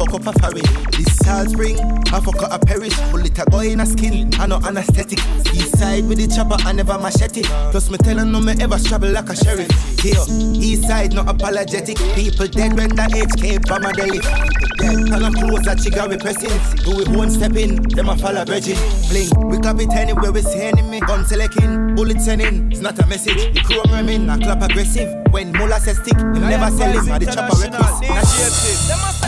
[0.00, 0.90] Fuck up a foreign.
[0.92, 1.78] This salt spring,
[2.12, 2.96] I fuck up a perish.
[3.10, 5.18] Bullet a go in a skin, I no anesthetic.
[5.52, 7.42] East side with the chopper, I never machete.
[7.70, 9.89] Plus me tellin' no me ever struggle like a sheriff.
[10.00, 10.16] Here,
[10.56, 11.98] east side no apologetic.
[12.14, 14.20] People dead when the HK from a deli.
[14.80, 16.56] Dead, and I'm close that chica we pressing.
[16.88, 18.80] Do we one step in, them a follow virgin.
[19.12, 21.00] Bling, we got it anywhere we see enemy.
[21.00, 23.52] Gun selecting, bullets sending, it's not a message.
[23.52, 25.20] The chrome remain, I clap aggressive.
[25.36, 27.60] When Mulla says stick, him never sell him, and the chopper.
[27.68, 28.00] Nah,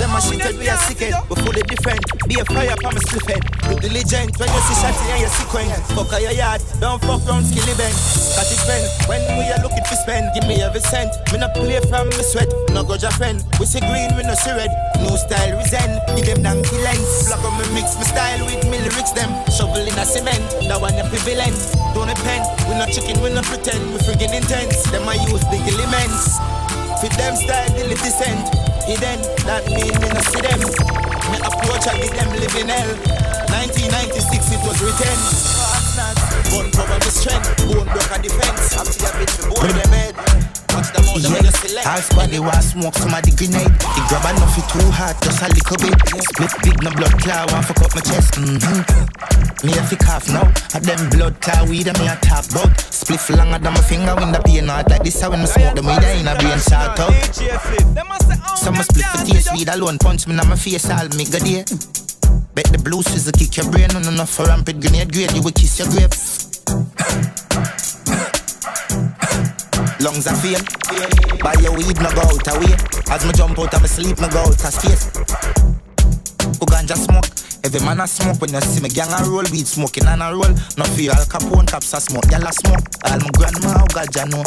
[0.00, 2.00] Them a shit we are sick head, but fully different.
[2.26, 3.42] Be a fire from a split head.
[3.68, 5.84] Be diligent when you see shotty and you sequence.
[5.92, 7.92] Fuck your yard, don't fuck round Skillibeng.
[8.40, 11.10] Got it friend, when we are looking to spend, give me every cent.
[11.34, 13.42] Me no play from me sweat, no go your friend.
[13.58, 14.70] We see green, we no see red.
[15.02, 17.26] New style resent, give them donkey lens.
[17.26, 19.30] Block on me mix my style with me lyrics them.
[19.50, 21.58] Shovel in a cement, that one a prevalent.
[21.92, 23.82] Don't depend, we no chicken, we no pretend.
[23.92, 26.38] We friggin' intense, them I use big elements.
[27.02, 28.46] Fit them style, till it descend.
[28.86, 30.62] Hidden, that mean me no see them.
[31.30, 32.90] Me approach, I give them living hell.
[33.50, 35.18] 1996, it was written.
[36.50, 38.76] Gun cover me strength, bone broke a defense.
[38.78, 40.31] After a bit, me bone them head.
[40.72, 41.86] Watch them out, them when you select.
[41.86, 43.68] All squad they want smoke somebody grenade.
[43.68, 45.96] The grab enough it too hard, just a little bit.
[46.32, 48.34] Split big no blood clot, want fuck up my chest.
[48.40, 49.66] Mm-hmm.
[49.66, 50.48] Me a fi cough now.
[50.74, 52.72] A them blood clot weed and me a talk bout.
[52.80, 55.20] Split longer than my finger when the pain out like this.
[55.20, 57.12] How when me smoke them weed in a brain shout out.
[58.56, 61.38] Some a split for taste weed alone, punch me in my face all me go
[61.38, 61.64] there.
[62.54, 65.52] Bet the blue scissor kick your brain, no enough for rampant grenade grade, you will
[65.52, 66.12] kiss your grave.
[70.02, 70.58] Lungs are fail.
[71.38, 72.74] Buy your weed, no go out away.
[73.06, 75.06] As me jump out of my sleep, no go out of space.
[76.58, 77.30] Who ganja smoke?
[77.62, 80.34] Every man a smoke when you see me gang a roll, weed smoking and a
[80.34, 80.50] roll.
[80.76, 82.82] No fear Al Capone caps a smoke, y'all a smoke.
[83.06, 84.42] All my grandma who ganja know.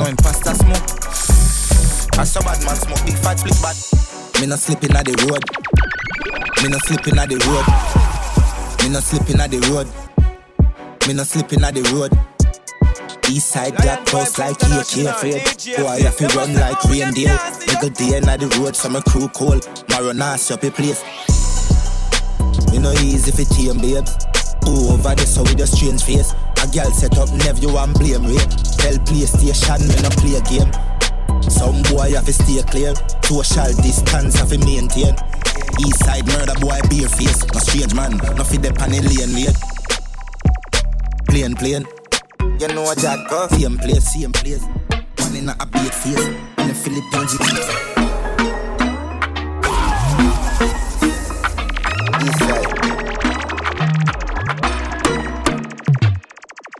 [0.00, 0.84] No imposter smoke.
[2.16, 3.76] I saw bad man smoke, big fat flick bad.
[4.40, 5.44] Me no sleeping at the road.
[6.62, 7.68] Me no sleeping at the road.
[8.80, 9.88] Me no sleeping at the road.
[11.06, 12.33] Me no slipping at the road.
[13.30, 15.42] East side black post like AK afraid.
[15.76, 17.36] Boy, I have to run like reindeer.
[17.64, 19.62] Nigga day in the road, so my crew cold.
[19.88, 21.00] Maronas up a place.
[22.70, 24.04] Me no easy for team, babe.
[24.64, 26.34] Who over there so with a strange face.
[26.62, 28.50] A girl set up, never you want blame rape.
[28.76, 30.70] Tell PlayStation, me no play a game.
[31.48, 32.94] Some boy have to stay clear.
[33.24, 35.16] Social distance have to maintain.
[35.80, 37.40] East side murder boy bare face.
[37.52, 39.56] No strange man, no fit dep on the lane late.
[41.26, 42.03] Plain, plain.
[42.60, 43.48] You know what that go?
[43.48, 44.64] Same place, same place.
[45.18, 46.26] One in a beat face.
[46.58, 47.34] In the Philippines.
[52.24, 52.68] East side.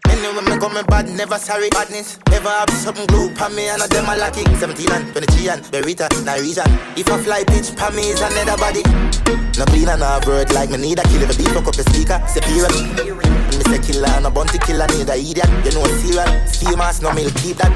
[0.08, 2.18] Anyway, me go me bad, never sorry badness.
[2.30, 4.44] Never have something glue pa me and a them a lucky.
[4.44, 6.70] 17 and 23 and Berita, Norwegian.
[6.96, 8.82] If I fly pitch pa me is another body.
[9.58, 11.74] No clean and no bird like me need a kill if a beat fuck up
[11.74, 12.22] a speaker.
[12.28, 13.43] Superior.
[13.64, 15.48] And me say killer and a bounty killer need a idiot.
[15.64, 16.28] You know serial.
[16.48, 17.72] Famous no milk keep that.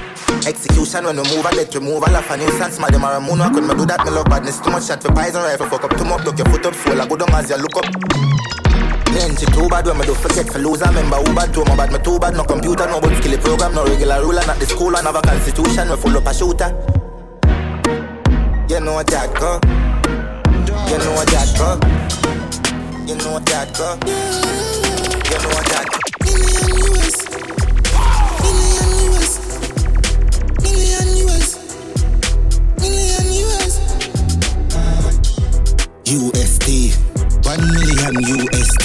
[0.46, 2.78] Execution when we move a let remove a laugh a nuisance.
[2.78, 4.04] Them are a moon when me do that.
[4.04, 5.66] Me love badness too much shot for poison rifle.
[5.68, 6.24] Fuck up too much.
[6.24, 6.74] Look your foot up.
[6.74, 7.88] Fall a good on as you look up.
[9.12, 10.82] Then she too bad when me do forget for lose.
[10.82, 11.92] I remember who bad to my bad.
[11.92, 12.34] Me too bad.
[12.34, 14.44] No computer, no but skill program, no regular ruler.
[14.46, 15.88] Not the school, and have a constitution.
[15.90, 16.70] We full up a shooter.
[18.68, 19.60] You know that go.
[20.88, 21.80] You know that go.
[23.08, 24.87] You know that go.
[25.28, 27.16] Million US.
[28.40, 29.32] Million US.
[30.64, 31.48] Million US.
[32.80, 33.74] Million US.
[36.04, 36.96] USD.
[37.44, 38.84] One million USD.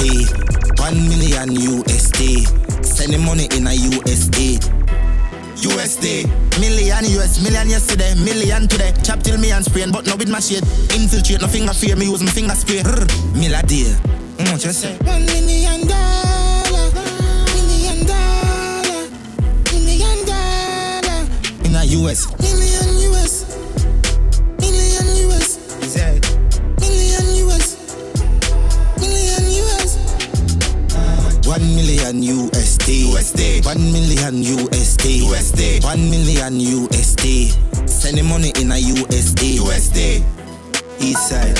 [0.79, 2.43] One million USD.
[2.83, 4.59] Send the money in a USD.
[5.63, 6.27] USD.
[6.59, 8.91] Million US, million yesterday, million today.
[9.01, 9.63] Chop till me and
[9.93, 10.63] but no with my shade.
[10.93, 12.79] Infiltrate, no finger fear, me use my finger spray.
[12.83, 13.95] Rrr, Mill a.
[14.37, 14.97] Mm, say?
[15.05, 15.62] One million
[21.93, 22.25] US.
[22.41, 23.45] Million US.
[24.57, 25.57] Million US.
[25.77, 26.25] Is that?
[26.81, 27.77] Million US.
[28.97, 29.89] Million US.
[30.95, 33.13] Uh, one million USD.
[33.13, 33.65] USD.
[33.65, 35.21] One million USD.
[35.21, 35.83] USD.
[35.83, 37.53] One million USD.
[37.87, 39.59] Send the money in a USD.
[39.61, 40.23] USD.
[40.99, 41.59] East side.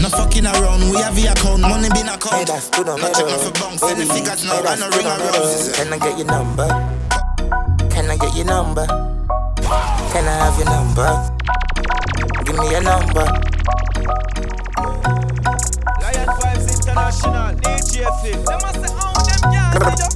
[0.00, 2.34] No fucking around, we have the account, money been account.
[2.34, 4.88] Hey, that's good on No check no for bunks, send the figures now, and no
[4.90, 5.74] ring around.
[5.74, 6.68] Can I get your number?
[7.90, 9.13] Can I get your number?
[10.14, 11.10] Can I have your number?
[12.44, 13.26] Give me your number.
[15.98, 18.38] Lion Vibes International, DJ Fif.
[18.46, 19.42] Them must say, oh, them
[19.74, 20.14] girls,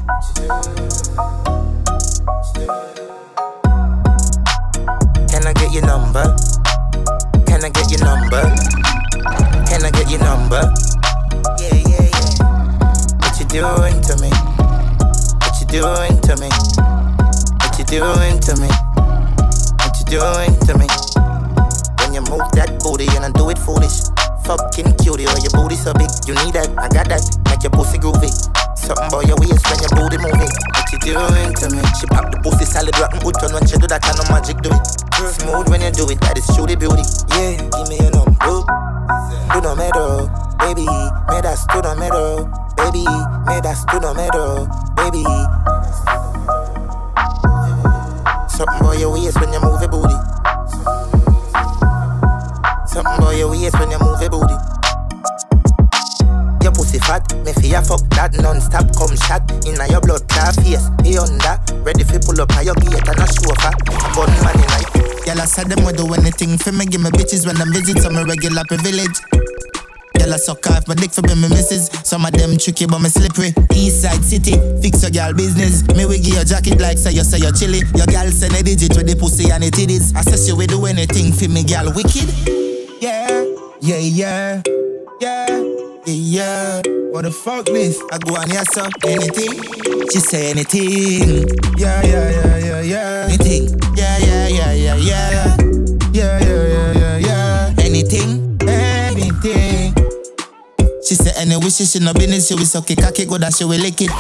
[5.27, 6.37] Can I get your number?
[7.47, 8.43] Can I get your number?
[9.67, 10.63] Can I get your number?
[11.59, 12.39] Yeah, yeah, yeah.
[13.19, 14.31] What you doing to me?
[15.43, 16.51] What you doing to me?
[17.59, 18.88] What you doing to me?
[20.09, 20.89] Doing to me?
[22.01, 24.09] When you move that booty and I do it foolish.
[24.49, 26.73] Fucking cutie, or your booty so big, you need that.
[26.81, 28.33] I got that, make your pussy groovy.
[28.73, 30.49] Something about your waist when your booty moving.
[30.49, 31.85] What you doing to me?
[32.01, 34.57] She pop the pussy solid, rotten good turn when she do that kind of magic
[34.65, 34.81] do it.
[35.13, 37.05] Smooth when you do it, that is truly beauty.
[37.37, 38.65] Yeah, give me your number.
[39.53, 40.25] Do no matter,
[40.57, 40.89] baby.
[40.89, 42.49] Me das do no matter,
[42.81, 43.05] baby.
[43.45, 44.65] Me das do no matter,
[44.97, 45.29] baby.
[48.59, 50.19] Something about your waist when you move your booty.
[52.91, 54.59] Something about your waist when you move your booty.
[56.67, 60.91] Your pussy fat, me fear fuck that non-stop come shot Inna your blood clot face,
[61.07, 61.55] he under
[61.87, 65.39] Ready fi pull up at your gate and a chauffeur A gun man your Girl,
[65.39, 66.87] I said them will do anything for me.
[66.87, 69.23] Give me bitches when them visit some regular privilege.
[70.19, 71.91] Girl, I suck off my dick for me, misses.
[72.05, 73.55] Some of them tricky, but me slippery.
[73.75, 74.53] East side city,
[74.83, 75.87] fix your girl business.
[75.97, 77.83] Me we your jacket like say you say you're chilly.
[77.95, 80.13] Your girl send a digit with the pussy and it is.
[80.15, 81.93] I say she will do anything for me, girl.
[81.95, 82.29] Wicked.
[83.01, 83.45] Yeah,
[83.81, 84.63] yeah, yeah,
[85.21, 85.63] yeah,
[86.07, 86.83] yeah.
[87.13, 88.03] What the fuck this?
[88.11, 89.63] I go on here, so anything.
[90.11, 91.49] She say anything.
[91.79, 93.29] Yeah, yeah, yeah, yeah, yeah.
[93.29, 93.79] Anything.
[93.97, 95.68] Yeah, yeah, yeah, yeah, yeah.
[101.29, 103.79] Say any wishes she no business, she will suck it, cocky good and she will
[103.79, 104.11] lick it.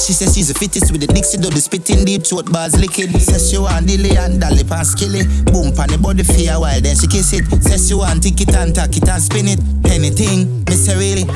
[0.00, 3.12] She says she's the fittest with the Dixie do the spitting deep throat bars licking.
[3.20, 5.24] Says she want delay and dolly pan skilly.
[5.52, 7.44] Boom pan the body for a while, then she kiss it.
[7.62, 9.60] Says she want tick it and tack it and spin it.
[9.92, 11.28] Anything, miss say really.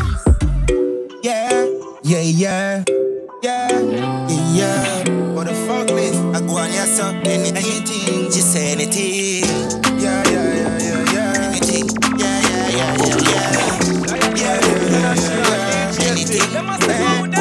[1.23, 1.69] Yeah,
[2.03, 2.85] yeah, yeah,
[3.43, 5.35] yeah, yeah, yeah.
[5.37, 6.17] What the fuck, please?
[6.33, 7.13] I go on, yes, sir.
[7.29, 8.08] Anything,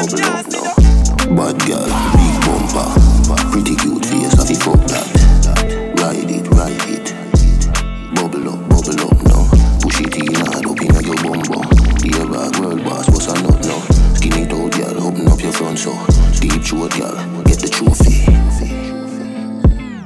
[0.08, 1.84] Bad girl,
[2.16, 2.88] big bumper,
[3.52, 5.04] pretty cute face, I fi fuck that.
[6.00, 7.12] Ride it, ride it,
[8.16, 9.44] bubble up, bubble up now.
[9.84, 11.68] Push it in hard up inna your bum bum.
[12.00, 13.80] Be a bad world boss, what's a nut now?
[14.16, 15.92] Skin it out, girl, open up your front so.
[16.40, 17.12] Deep throat, girl,
[17.44, 18.24] get the trophy.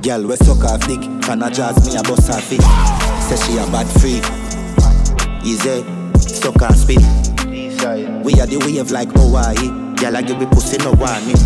[0.02, 2.66] Girl, we suck off dick, can I jazz me a bust her feet?
[3.22, 4.26] Say she a bad freak.
[5.46, 5.86] Easy,
[6.18, 6.98] suck and spit.
[8.24, 9.81] We are the wave like Hawaii.
[10.02, 11.38] Girl, I give me pussy no warning.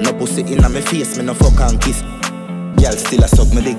[0.00, 2.02] No pussy inna me face, me no fuck and kiss.
[2.02, 3.76] Girl, still a suck me dick.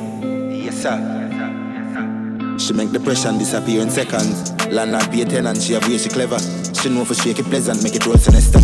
[0.65, 2.57] Yes sir.
[2.59, 4.51] She make depression disappear in seconds.
[4.67, 6.39] Land not pay ten and she have way she clever.
[6.73, 8.59] She know for shake it pleasant, make it roll sinister.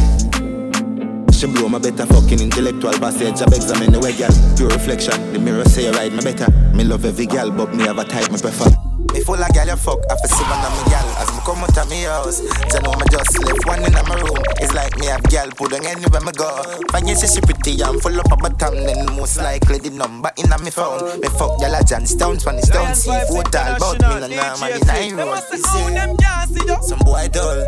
[1.32, 3.40] She blow my better fucking intellectual passage.
[3.40, 4.28] Job examine the way, girl.
[4.58, 5.32] Pure reflection.
[5.32, 6.52] The mirror say you ride me better.
[6.76, 8.87] Me love every girl, but me have a type me prefer.
[9.28, 11.04] Me full of gal you fuck, I fi see one of me gal.
[11.20, 14.16] As me come out of me house, you know me just left one in my
[14.24, 14.40] room.
[14.64, 16.48] It's like me have gal put on anywhere me go.
[16.92, 20.32] Find you say she pretty and full up of bottom Then most likely the number
[20.38, 21.20] in a me phone.
[21.20, 24.80] Me fuck gal a John Stones, funny stones See four tall, but me no normally
[24.88, 25.44] nine road
[26.84, 27.68] Some boy dull.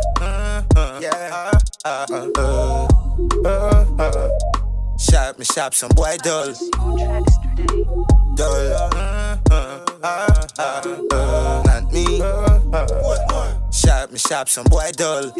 [1.02, 1.52] Yeah.
[1.84, 2.88] Uh, uh, uh,
[3.44, 4.28] uh, uh.
[4.98, 6.54] Sharp me sharp, some boy dull.
[8.34, 8.72] Dull.
[8.72, 11.29] Uh, uh, uh, uh, uh, Not me
[13.72, 15.30] Sharp me sharp, some boy dull.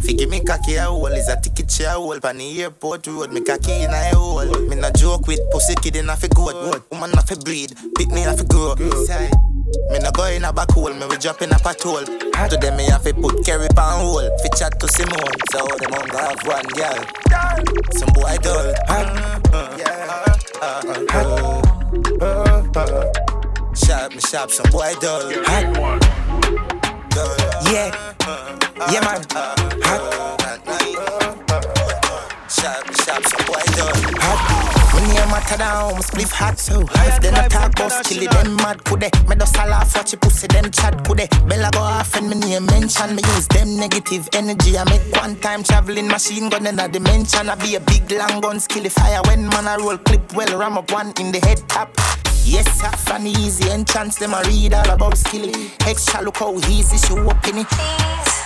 [0.00, 3.40] Figure me cocky a hole is a ticket chair hole Pan the airport road, me
[3.40, 4.44] cocky in a hole.
[4.68, 6.84] Me no joke with pussy kid in a fi goat.
[6.90, 8.74] Woman a fi breed, pick me a fi grow.
[9.90, 12.76] Me no go in a back hole, me we drop in a patrol To them
[12.76, 16.46] me have to put carry pan hole Fi chat to Simone, so them on have
[16.46, 17.04] one girl.
[17.92, 19.22] Some boy uh.
[23.74, 25.32] Sharp me sharp, some boy Dull
[27.14, 27.92] Yeah,
[28.90, 29.20] yeah man.
[32.48, 33.92] Sharp sharp, some boy dull
[34.94, 38.56] When you matter down, spliff hot so If they not talk about kill it, them
[38.56, 41.70] mad could they Me just a laugh watch you pussy, them chat could they Bella
[41.72, 43.14] go off and me name mention.
[43.14, 44.78] Me use them negative energy.
[44.78, 47.48] I make one time traveling machine gun in a dimension.
[47.50, 50.78] I be a big long gun skill fire When man I roll clip well ram
[50.78, 51.94] up one in the head top
[52.44, 55.70] Yes, sir, funny easy entrance, them I read all about skilly.
[55.86, 57.66] Extra look how easy she walking it.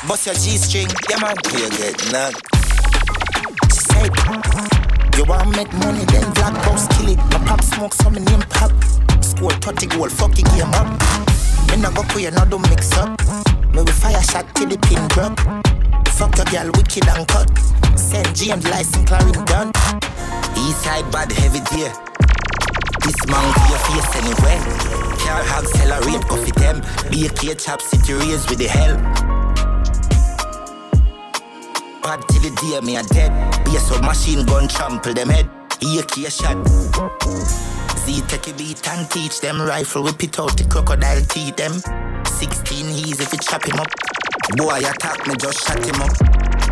[0.07, 1.34] Bust your G string, yeah man.
[1.53, 2.44] You get knocked
[3.72, 4.12] She said,
[5.16, 7.18] You want make money, then black box kill it.
[7.32, 8.70] My pop smoke, so my name pop.
[9.24, 11.01] Score 30 goal, fuck your game up.
[11.70, 13.18] Me no go no do mix up.
[13.72, 15.40] Me we fire shot till the pin drop.
[16.11, 17.51] Fuck your girl, wicked and cut.
[17.99, 19.72] Send James license, Clarin done.
[20.55, 22.16] Eastside bad heavy deer
[23.07, 24.59] This man to your face anywhere.
[25.23, 26.83] Car accelerate, go fit them.
[27.09, 28.97] Be a cage chop, city raise with the hell.
[32.03, 33.31] Bad till the day me a dead.
[33.65, 35.49] Be a submachine gun trample them head.
[35.83, 36.59] AK shot.
[37.97, 39.61] Z take a beat and teach them.
[39.61, 41.75] Rifle whip it out the crocodile teeth them.
[42.27, 43.87] 16 he's if you chop him up.
[44.57, 46.66] Boy attack me just shut him up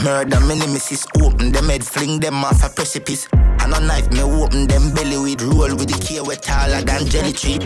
[0.00, 3.28] Murder me nemesis open them head fling them off a precipice.
[3.32, 7.06] And a knife me open them belly with roll with the key way taller than
[7.06, 7.58] jelly tree.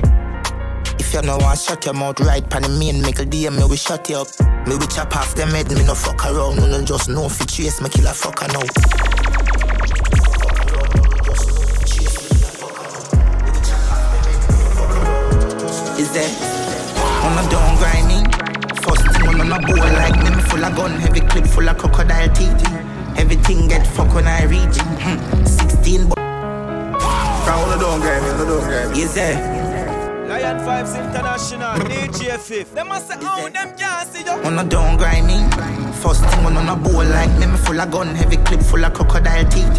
[0.99, 3.65] If you no want shut your mouth right pan the main make a DM me
[3.65, 4.29] we shut you up.
[4.67, 7.45] Me we chop off them head me no fuck around Me no just know fi
[7.45, 8.67] chase me kill a fucker now.
[15.97, 16.31] Is that
[17.25, 18.27] on a down grinding?
[18.83, 22.29] First thing on a bowl like me full of gun, heavy clip full of crocodile
[22.35, 22.63] teeth.
[23.17, 24.79] Everything get fuck when I reach.
[25.03, 25.45] Hmm.
[25.45, 29.03] 16 but From on the down grinding, on the down grinding.
[29.03, 29.57] Is that?
[30.29, 32.75] Lion Vibes International, DJ Fif.
[32.75, 34.31] Them must say, oh, them can't see you.
[34.31, 35.49] on a down grinding.
[36.03, 38.93] First thing on a bowl like me, me full of gun, heavy clip full of
[38.93, 39.79] crocodile teeth.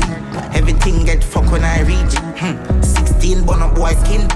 [0.55, 2.15] Everything get fuck when I reach.
[2.39, 2.81] Hmm.
[2.81, 4.29] 16 bun up boy skin.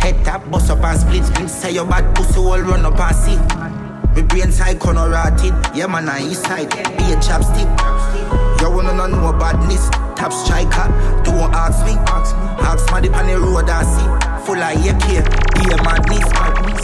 [0.00, 1.48] Head tap, bust up and split split.
[1.48, 3.87] Say your bad pussy all run up and see.
[4.18, 5.54] Me brain side corner rotted.
[5.76, 6.70] Yeah man, I east side.
[6.98, 7.70] Be a chapstick.
[8.58, 9.88] You wanna know no badness.
[10.18, 10.90] Top striker.
[11.22, 11.94] Don't ask me.
[12.66, 14.10] Ask me the on the road I see.
[14.42, 15.22] Full of AK.
[15.54, 16.26] Be a madness.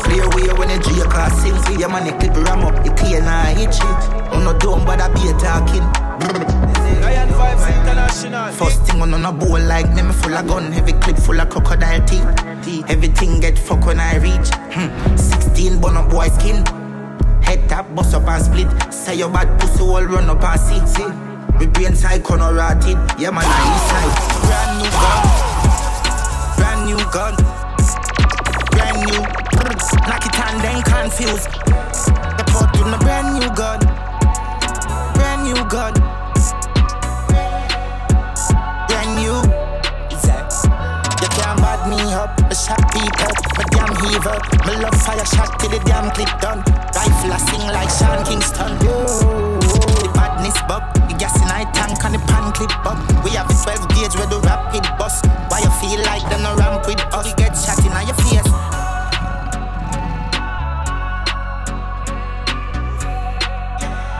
[0.06, 1.58] Clear way when a G class sing.
[1.66, 3.98] See your money clip ram up, the clear now hit shit.
[4.30, 4.54] On no
[4.86, 5.82] but I be talking.
[7.02, 8.52] Lion Vibes International.
[8.52, 11.50] First thing on on a bowl like me full of gun, heavy clip full of
[11.50, 12.86] crocodile teeth.
[12.88, 14.54] Everything get fuck when I reach.
[14.70, 15.16] Hmm.
[15.16, 16.83] 16 bun up boy skin.
[17.44, 18.92] Head tap, bust up and split.
[18.92, 20.80] Say your bad pussy all run up and see.
[20.86, 21.06] see.
[21.58, 22.98] We brain side corner rotted.
[23.18, 24.12] Yeah man, I side.
[24.48, 25.20] Brand new gun.
[26.58, 27.34] Brand new gun.
[28.72, 29.22] Brand new.
[30.08, 31.48] Knock it and then confused.
[32.36, 33.80] The port with my brand new gun.
[35.14, 36.23] Brand new gun.
[42.04, 44.36] Me up, I shot people, my damn heaver.
[44.66, 46.60] My love fire shot till the damn clip done.
[46.92, 48.78] Rifle I sing like Sean Kingston.
[48.78, 53.00] The badness bug, the gas in I tank and the pan clip up.
[53.24, 55.22] We have a 12 gauge with the rapid bus.
[55.48, 57.26] Why you feel like them no ramp with us?
[57.28, 58.50] You get shot in your face.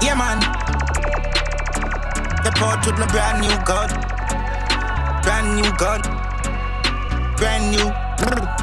[0.01, 0.41] Yeah man,
[2.45, 3.89] the port with my brand new gun,
[5.23, 6.24] brand new gun
[7.45, 7.89] brand new.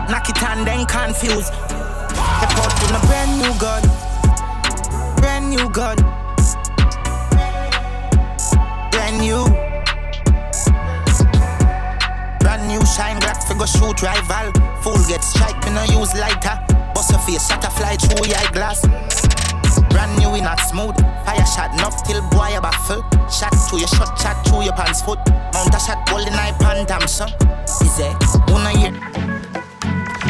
[0.09, 1.53] Knock it and then confused.
[2.41, 3.83] The port with a brand new gun.
[5.21, 5.97] Brand new gun.
[8.89, 9.45] Brand new.
[12.39, 14.51] Brand new shine black figure shoot rival.
[14.81, 16.57] Fool get strike, me no use lighter.
[16.95, 18.81] Bust your face, shot a fly through your eyeglass.
[19.91, 20.95] Brand new, we not smooth.
[21.25, 23.03] Fire shot enough till boy a baffle.
[23.29, 25.19] Shot to your shot, shot through your pants foot.
[25.53, 27.29] Mount a shot, golden eye pan damn son.
[27.81, 28.15] Is it?
[28.49, 29.30] Una year.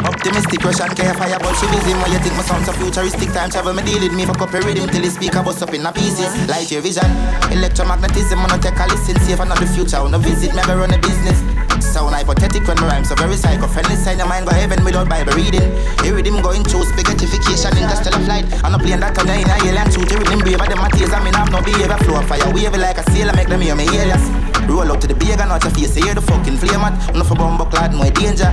[0.02, 3.50] Optimistic Russian care fire but she busy Why you think my sound so futuristic Time
[3.50, 5.92] travel me deal with me for copy rhythm Till the speaker bust up in a
[5.92, 6.26] pieces.
[6.50, 7.06] Light your vision
[7.54, 10.90] Electromagnetism Wanna take a listen Safe and not the future Wanna visit Me go run
[10.90, 11.38] a business.
[11.82, 15.34] Sound hypothetical when my rhymes so very psycho-friendly Sign your mind go heaven without Bible
[15.38, 15.70] reading.
[16.02, 19.86] Hear rhythm going through spaghettification Interstellar flight I'm not playing that on the inner alien
[19.86, 22.26] truth Hear rhythm braver than my tears I mean I have no behavior Flow of
[22.26, 24.26] fire wavy like a sailor Make them hear me alias.
[24.66, 27.28] Roll out to the big and out your face Hear the fucking flame at Enough
[27.28, 28.50] for bumbo clad no danger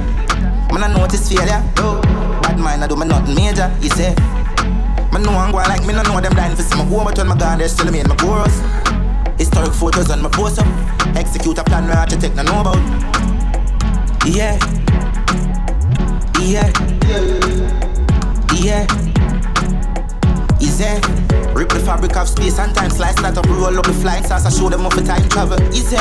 [0.71, 1.63] Man, I notice failure.
[1.77, 1.99] Oh.
[2.43, 3.69] Bad mind, I do me nothing major.
[3.81, 4.13] You say,
[5.11, 7.17] man, no one go like me, no know them dying for see my go, but
[7.17, 8.61] when my gone, they still made my chorus.
[9.37, 10.67] Historic photos on my post up.
[11.15, 12.77] Execute a plan where architect no know about.
[14.27, 14.59] Yeah.
[16.39, 16.69] Yeah.
[18.61, 18.85] Yeah.
[20.61, 20.85] Easy.
[21.55, 24.45] Rip the fabric of space and time, slice that up, roll up the flights as
[24.45, 25.61] I show them off for time travel.
[25.73, 25.97] Easy.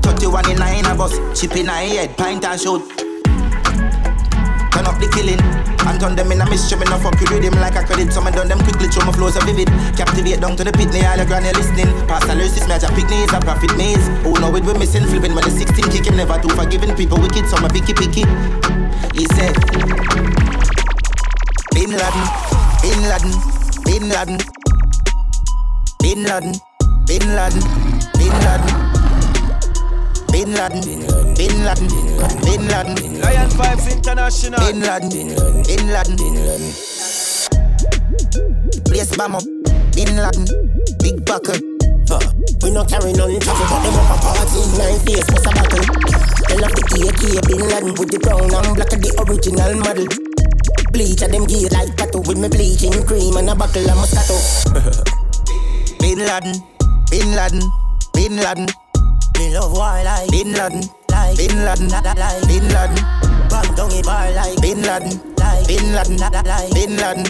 [0.00, 3.07] 31 in nine a bus, chip in a head, pint and shoot.
[4.98, 5.38] The killing
[5.86, 6.78] and turn them in a mystery.
[6.78, 8.12] Me no fuck with rhythm like a credit.
[8.12, 9.68] Some done them quickly, through my flows are vivid.
[9.96, 11.88] Captivate down to the pit, all the granny listening.
[12.10, 14.02] Past the lyricist, a pick knees, a profit maze.
[14.26, 16.94] Oh no, it we missing, flipping when the 16 kick him never too forgiving.
[16.96, 18.26] People wicked, some a picky picky.
[19.14, 19.54] He said,
[21.72, 22.26] Bin Laden,
[22.82, 23.32] Bin Laden,
[23.86, 24.38] Bin Laden,
[26.02, 26.52] Bin Laden,
[27.06, 27.62] Bin Laden,
[28.18, 28.28] Bin Laden.
[28.28, 28.87] Bin Laden,
[30.32, 30.80] Bin Laden,
[31.34, 31.88] Bin Laden,
[32.44, 34.60] Bin Laden, Lion Vibes International.
[34.60, 36.72] Bin Laden, Bin Laden, Bin Laden.
[38.84, 39.44] Place bomb up,
[39.94, 40.44] Bin Laden,
[41.02, 41.56] big buckle.
[42.10, 42.20] Uh,
[42.62, 45.84] we no carry none trouble, but them up a party nine face what's a battle.
[46.48, 50.08] They love the AK Bin Laden with the brown and black of the original model.
[50.92, 54.36] Bleach of them gear like tattoo with me bleaching cream and a buckle of Moscato.
[56.00, 56.56] Bin Laden,
[57.10, 57.62] Bin Laden,
[58.14, 58.87] Bin Laden.
[59.38, 62.98] Me love war like Bin Laden, like Bin Laden, like Bin Laden,
[63.48, 67.22] Bang down a bar like Bin Laden, like Bin Laden, like Bin Laden,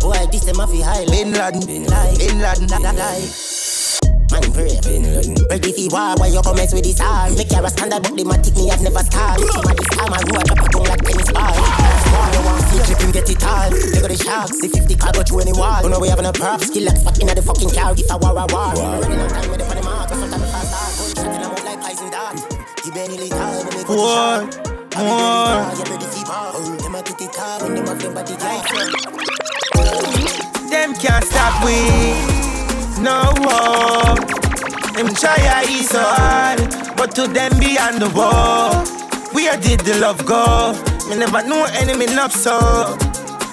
[0.00, 3.28] Boy, this them fi high Bin Laden, like Bin Laden, like
[4.32, 4.80] Man pray.
[5.50, 8.22] Ready fi war Why you come mess with this all Make your standard But the
[8.22, 11.32] matic me have never stalled my this time I a drop a tongue like tennis
[11.34, 14.94] ball War you want clip him get it all They got the sharks See 50
[14.94, 15.82] car go through any wall.
[15.82, 16.62] You know we having a prop.
[16.62, 18.70] Skill like fuck inna the fucking car If I war a war.
[19.02, 19.99] Ready no time with the funny mark
[21.80, 22.36] in a mouth like poison dart
[22.84, 25.78] Give any lethal When they go to War, shot.
[25.78, 27.26] You ready fi ball Them a kitty
[27.62, 28.64] When them have them body tight
[30.70, 31.74] Them can't stop we,
[33.02, 34.14] no war.
[34.94, 36.58] Them try eat so hard,
[36.96, 38.84] but to them beyond the wall.
[39.32, 40.72] Where did the love go?
[41.08, 42.60] Me never knew enemy enough so.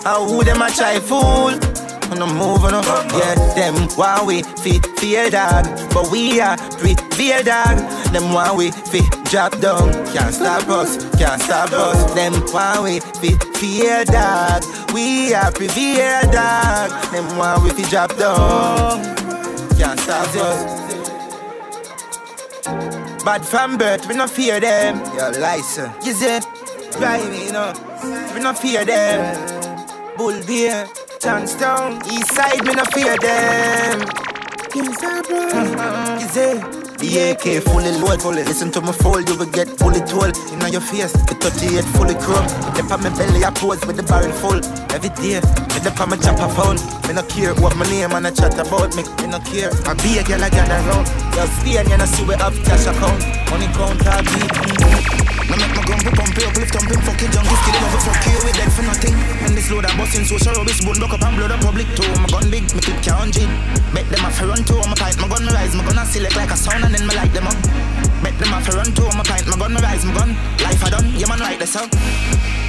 [0.03, 1.76] How who them a try fool?
[2.09, 3.35] And I'm moving on, yeah.
[3.55, 7.77] Them why we fi fear dog, but we are prevail dog.
[8.13, 12.13] Them why we fi drop down, can't stop us, can't stop us.
[12.13, 16.91] Them why we fi fear dog, we are prevail dog.
[17.11, 19.03] Them why we fi drop down,
[19.77, 20.87] can't stop us.
[23.23, 25.03] Bad from birth, we no fear them.
[25.15, 26.39] Your license, you see,
[26.99, 27.73] right, you know.
[28.33, 29.19] We not fear them.
[30.15, 30.87] Bull beer,
[31.19, 34.01] Johnstown, East Side, me not fear them.
[34.77, 36.61] Uh, Is it?
[36.99, 38.21] The AK fully loaded.
[38.21, 38.43] Fully.
[38.43, 40.37] Listen to me fold, you will get fully told.
[40.53, 42.45] In your face, the 38 fully chrome.
[42.77, 44.61] The on my belly, I pose with the barrel full.
[44.93, 45.41] Every day,
[45.73, 46.77] with the on my chopper phone.
[47.07, 49.03] Me no care what my name and I chat about me.
[49.21, 49.71] Me no care.
[49.89, 51.07] I be a girl I gather round.
[51.33, 53.21] Yo, stay and you know see we have cash account.
[53.49, 54.41] Money count all be.
[54.45, 55.16] Mm-hmm.
[55.47, 58.39] Now make my gun pump up, lift up him fucking junkie Skid over fuck you
[58.43, 59.15] with dead for nothing.
[59.47, 62.03] And this load I'm busting social rubbish Bone buck up and blood up public too.
[62.19, 63.47] My gun big, me keep count G
[63.95, 66.35] Make them a run too, my pipe, my gun me rise My gun a select
[66.35, 67.55] like a sound and then me light them up.
[68.19, 70.35] Make them a run too, my pipe, my gun me rise My gun,
[70.67, 71.95] life I done, yeah man right the up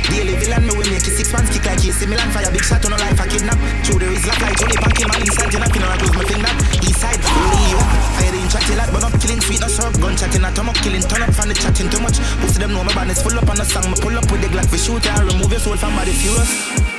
[0.07, 2.87] Daily villain, me will make it six pants kick like AC Milan Fire big shot
[2.87, 3.59] on a life I kidnap.
[3.85, 6.14] Through the wrist like Johnny Pan kill man inside You know, you know I close
[6.14, 6.53] my finger.
[6.81, 7.97] East side, only you
[8.49, 10.44] chatty like, but up killing sweet no syrup Gun chatting.
[10.44, 12.18] At up, killing turn up from the chatting too much.
[12.40, 13.86] Pussy them know my band is full up on the song.
[13.92, 16.51] Me pull up with the Glock for shoot and remove your soul from body furious.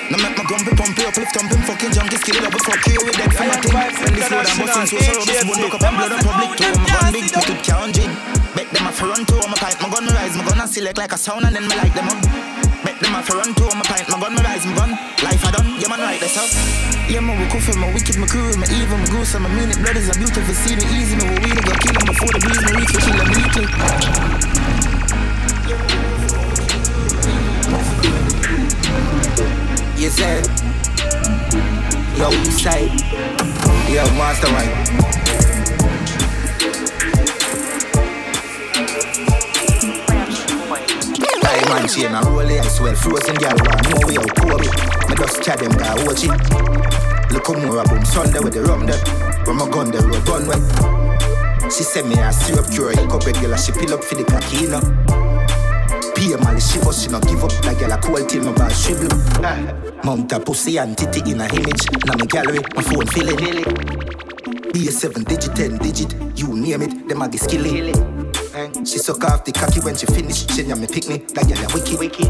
[0.09, 2.81] Now make my grumpy pump you up, lift thumping fucking junkie Skill it up, fuck
[2.89, 5.75] you with dead for nothing When this load I'm busting so so rubbish Bone look
[5.77, 6.73] up and blood on public too.
[6.81, 8.09] My gun big, me could count G
[8.57, 11.13] Bet them a run too, my pipe, my gun rise My gun a select like
[11.13, 13.81] a sound and then me light them up Bet them a for run too, my
[13.83, 14.91] pipe, my gun my rise My gun,
[15.23, 16.49] life I done, yeah man right that's up
[17.09, 19.69] Yeah man, we cool for my wicked, my crew, my evil, my gruesome My mean
[19.69, 22.63] it, blood is a beautiful scene, easy Me we really go kill before the breeze
[22.63, 23.67] Me reach for kill them weekly
[29.99, 30.41] Yes, sir.
[32.15, 32.89] Yo, side.
[33.91, 35.48] Yo, mastermind.
[41.43, 44.67] I man chain a roll I swell frozen girl want know we out Kobe.
[45.09, 46.31] Me just chat them guy watch it.
[47.31, 48.99] Look how more boom Sunday with the rum there.
[49.45, 50.61] When my gun the road gun wet.
[51.71, 54.65] She send me a syrup cure, he cup girl she pill up for the cocky.
[56.15, 57.51] Pay Molly, she but she not give up.
[57.61, 59.09] That girl a cool till my bar shrivel.
[60.03, 61.85] Mount a pussy and titty in a image.
[62.05, 63.37] Now my gallery, my phone feeling.
[64.73, 68.18] Be a seven digit, ten digit, you name it, them a get
[68.59, 70.45] She suck off the cocky when she finish.
[70.51, 71.95] She me pick me, that girl a wicked.
[71.97, 72.27] wicked.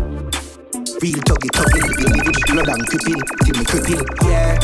[1.01, 4.05] Real tuggy tuggy, living living, blood and creeping, till me creeping.
[4.30, 4.61] Yeah.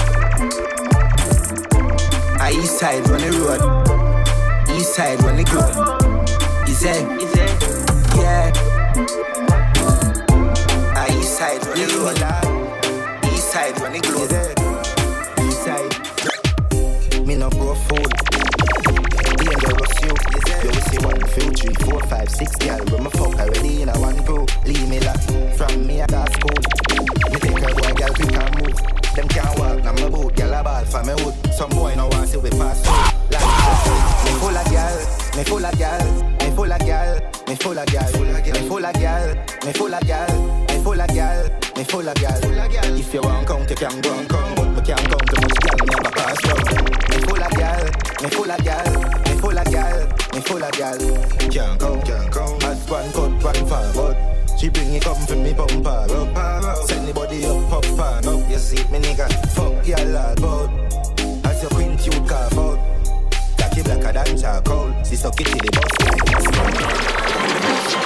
[2.39, 3.61] I east side run the road,
[4.77, 6.29] east side run the ground.
[6.69, 7.01] Is it?
[8.13, 8.53] Yeah.
[10.93, 12.21] I east side run the road,
[13.33, 14.31] east side run the globe.
[15.41, 17.25] East side.
[17.25, 18.34] Me no bro fool.
[20.89, 22.83] See one, two, three, four, five, six girl.
[22.91, 24.45] When me fuck already in a one crew.
[24.65, 25.21] Leave me like
[25.57, 26.59] from me I got school.
[27.31, 28.79] Me take a boy, girl, pick and move.
[29.15, 31.35] Them can't walk, now my boot, girl a ball for me wood.
[31.53, 33.15] Some boy no want see we pass through.
[33.31, 33.47] Like
[34.25, 34.97] me full of girl,
[35.37, 36.03] me full of girl,
[36.41, 40.03] me full of girl, me full of girl, me full of girl, me full of
[40.03, 40.27] girl,
[40.67, 42.97] me full of girl, me full of girl.
[42.99, 45.59] If you want count, you can go and count, but me can't count too much
[45.63, 45.79] girl.
[45.95, 46.83] A pass through.
[47.09, 47.83] Me full of girl,
[48.21, 48.91] me full of girl,
[49.23, 50.97] me full of girl, me full of girl.
[51.49, 52.63] Can't count, can't count.
[52.63, 54.17] As one cut, one forward.
[54.59, 56.77] She bring it come for me bumper up.
[56.87, 58.49] Send the body up, pop fan up.
[58.49, 60.69] You see me nigga, fuck y'all all about.
[61.45, 62.95] As your queen cute carve out.
[64.05, 65.03] Blacker than charcoal.
[65.03, 65.71] She suck it till the
[67.95, 68.04] bus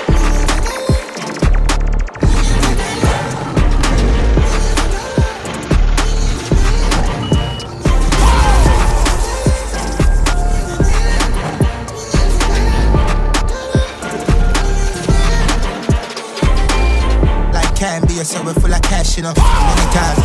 [18.29, 19.33] so we full of cash, you know.
[19.33, 20.15] Money call.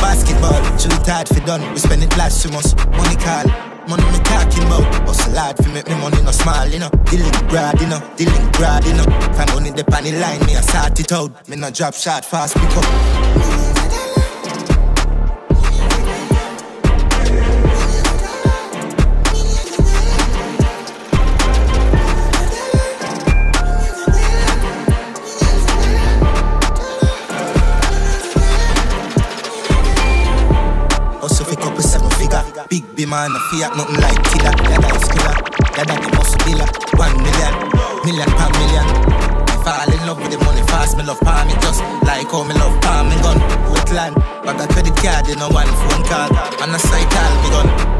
[0.00, 1.60] Basketball, shoot hard for done.
[1.72, 2.74] We spend it last two months.
[2.96, 3.44] Money call.
[3.86, 4.88] Money me talking about.
[5.04, 6.88] Hustle hard for make me money no small, you know.
[7.10, 8.00] Dealing grad, you know.
[8.16, 9.04] Dealing grad, you know.
[9.36, 11.48] Find money the panny line, me I sort it out.
[11.48, 13.67] Me no drop shot fast, pick up.
[33.08, 34.52] Man, a fiat, nothing like killer.
[34.68, 35.34] That is killer,
[35.74, 36.68] that that the muscle dealer
[37.00, 37.54] One million,
[38.04, 38.86] million per million.
[39.48, 42.44] Me fall in love with the money fast Me love palm it just like how
[42.44, 43.38] me love palm and gun.
[43.72, 46.28] Wetland, bag a credit card, you know one phone call
[46.62, 47.97] And a call, me gun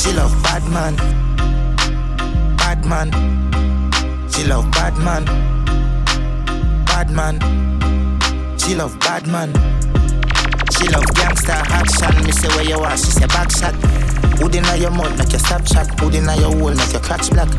[0.00, 0.96] She love bad man.
[2.56, 3.10] Bad man.
[4.30, 5.24] She love bad man.
[6.86, 7.38] Bad man.
[8.58, 9.52] She love bad man.
[10.72, 12.24] She love gangster action.
[12.24, 13.74] Me say where you are, she say back shot.
[14.40, 16.00] Hood inna your mouth, make your stop chat.
[16.00, 17.50] Hood inna your hole, make your crotch black.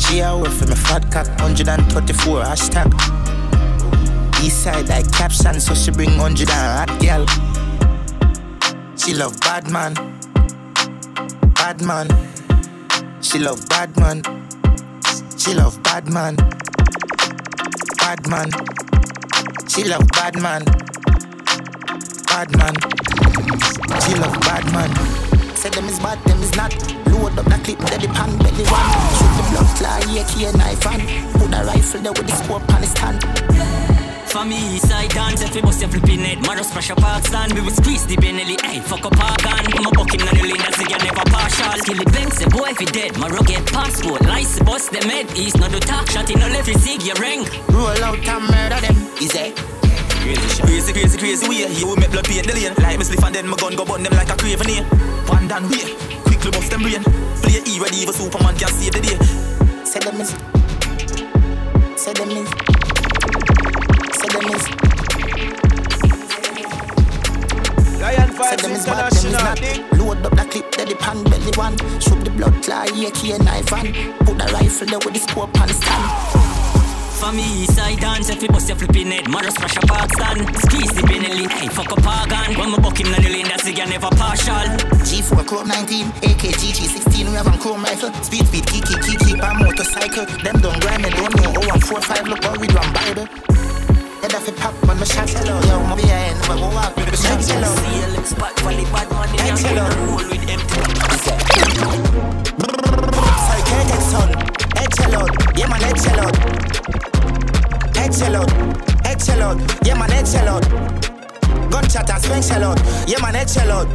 [0.00, 2.90] She a work for me fat cock, 134 hashtag.
[4.42, 7.26] East side like caption, so she bring 100 and hot girl.
[8.96, 9.94] She love bad man,
[11.72, 13.22] bad man.
[13.22, 14.22] She love bad man.
[15.38, 16.36] She love bad man,
[17.96, 18.50] bad man.
[19.68, 20.64] She love bad man,
[22.26, 22.74] bad man.
[24.02, 24.90] She love bad man.
[25.56, 26.74] Say them is bad, them is not.
[27.06, 28.90] Load up the clip, belly pan, belly one.
[29.16, 32.80] Shoot the blood fly, AK knife and put a rifle there with the scope on
[32.82, 34.01] the stand.
[34.32, 37.52] For me, east side dance, if we bust your flipping head, Maros pressure park stand,
[37.52, 39.60] we will squeeze the Benelli, hey, fuck up park on.
[39.60, 41.76] I'm a bucking on the lane, that's again never partial.
[41.84, 45.28] Kill the banks, the boy if he dead, Maro get passport, lice, bust them head,
[45.36, 47.44] east, no do talk, shot in no left, you sig your ring.
[47.76, 49.52] Roll out and murder them, is it?
[50.24, 51.68] Crazy, crazy, crazy way.
[51.68, 52.72] You will make blood paint the lane.
[52.80, 54.84] Like me spliff and then my gun go burn them like a craven here.
[55.28, 55.92] One down way.
[56.24, 57.04] Quickly bust them brain.
[57.44, 59.18] Play E ready even Superman can save the day.
[59.84, 60.32] Say them is.
[62.00, 62.81] Say them is.
[64.32, 64.64] Say them is.
[68.00, 69.32] Lion Vibes is bad, them is International.
[69.44, 69.60] not.
[69.98, 71.76] Load up the clip, there the pan belly one.
[72.00, 73.92] Shoot the blood fly, AK knife and
[74.24, 76.08] put a rifle there with the scope on the stand.
[77.20, 80.90] For me, side dance, if we bust your flipping head, Maros pressure park stand, squeeze
[80.96, 82.56] the Benelli, hey, fuck up park on.
[82.56, 84.54] When my bucking on the lane, that's again never partial.
[85.06, 88.12] G4 Chrome 19, AK GG 16, we have a chrome rifle.
[88.24, 90.24] Speed, speed, kiki, kiki, by motorcycle.
[90.40, 91.52] Them don't grind me, don't know.
[91.54, 93.28] Oh, I'm 4 5, look how we run Bible.
[94.22, 95.58] Head off a pop, man, my shot hello.
[95.66, 97.66] Yo, my behind, but go walk with the shot hello.
[97.74, 100.78] CLX spot, volley bad man, in your roll with empty.
[103.88, 104.30] Get son.
[104.78, 106.36] Head chill out, yeah man, head chill out.
[107.96, 108.50] Head chill out,
[109.04, 110.62] head chill out, yeah man, head chill out.
[111.72, 113.88] Gunshot and swing chill out, yeah man, head chill out.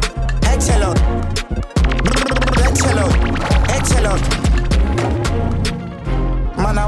[0.44, 1.37] Head chill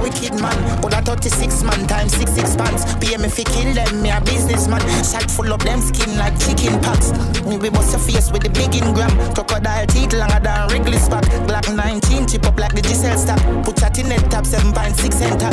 [0.09, 2.83] wicked man, but a 36 man times 6 six pants.
[2.95, 4.81] Pay me fi kill them, me a businessman.
[5.03, 7.11] Shot full of them skin like chicken pox.
[7.45, 9.11] Me we bust your face with the big ingram.
[9.33, 11.25] Crocodile teeth longer than Wrigley's back.
[11.47, 13.41] Glock 19 chip up like the Giselle stack.
[13.63, 15.51] Put chat in net top 7.6 center.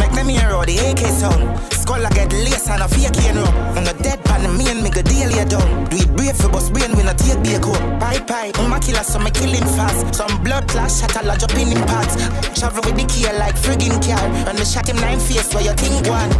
[0.00, 1.73] Make them hear all the AK sound.
[1.84, 3.44] Skull I get lace and a fake cane row.
[3.76, 5.84] On the dead pan, me and me go daily down.
[5.92, 7.76] Do it brave for bust brain when I take be a coat.
[8.00, 10.16] Pie pie, I'm a killer, so me kill him fast.
[10.16, 12.16] Some blood clash, shot a lodge up in him parts.
[12.56, 14.24] Travel with the key like friggin' car.
[14.48, 16.32] And me shot him nine face where you think one.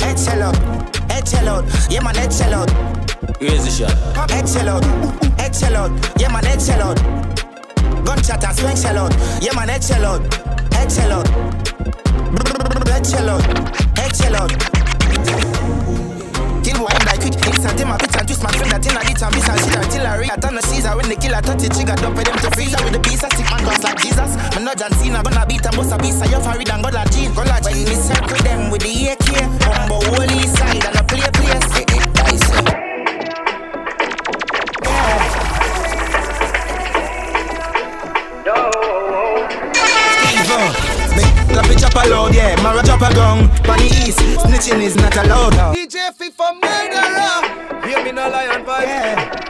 [0.00, 0.56] Head shell out,
[1.12, 2.72] head shell out, yeah man, head shell out.
[3.44, 3.92] the shot.
[4.32, 4.84] Head shell out,
[5.36, 6.96] head shell out, yeah man, head shell out.
[8.08, 9.12] Gunshot and swing shell out,
[9.44, 10.51] yeah man, head shell out,
[10.82, 11.28] head shell out.
[16.64, 16.78] Kill
[17.90, 20.16] a bitch and twist my that in a ditch and miss and shit until I
[20.18, 20.34] reach.
[20.42, 22.92] Turn the Caesar when the killer touch it, trigger dump for them to freeze with
[22.92, 24.32] the piece of stick man cross like Jesus.
[24.56, 26.90] Me no John Cena, gonna beat and bust a piece of your farid and go
[26.90, 27.32] like Gene.
[27.34, 29.28] Go like When me circle them with the AK,
[29.62, 31.01] bumbo holy side
[41.72, 42.60] me chop a load, yeah.
[42.62, 45.52] Mara chop a gun, on the east, snitching is not allowed.
[45.74, 47.86] DJ Fif for murderer.
[47.86, 49.42] Hear me no Lion Vibes.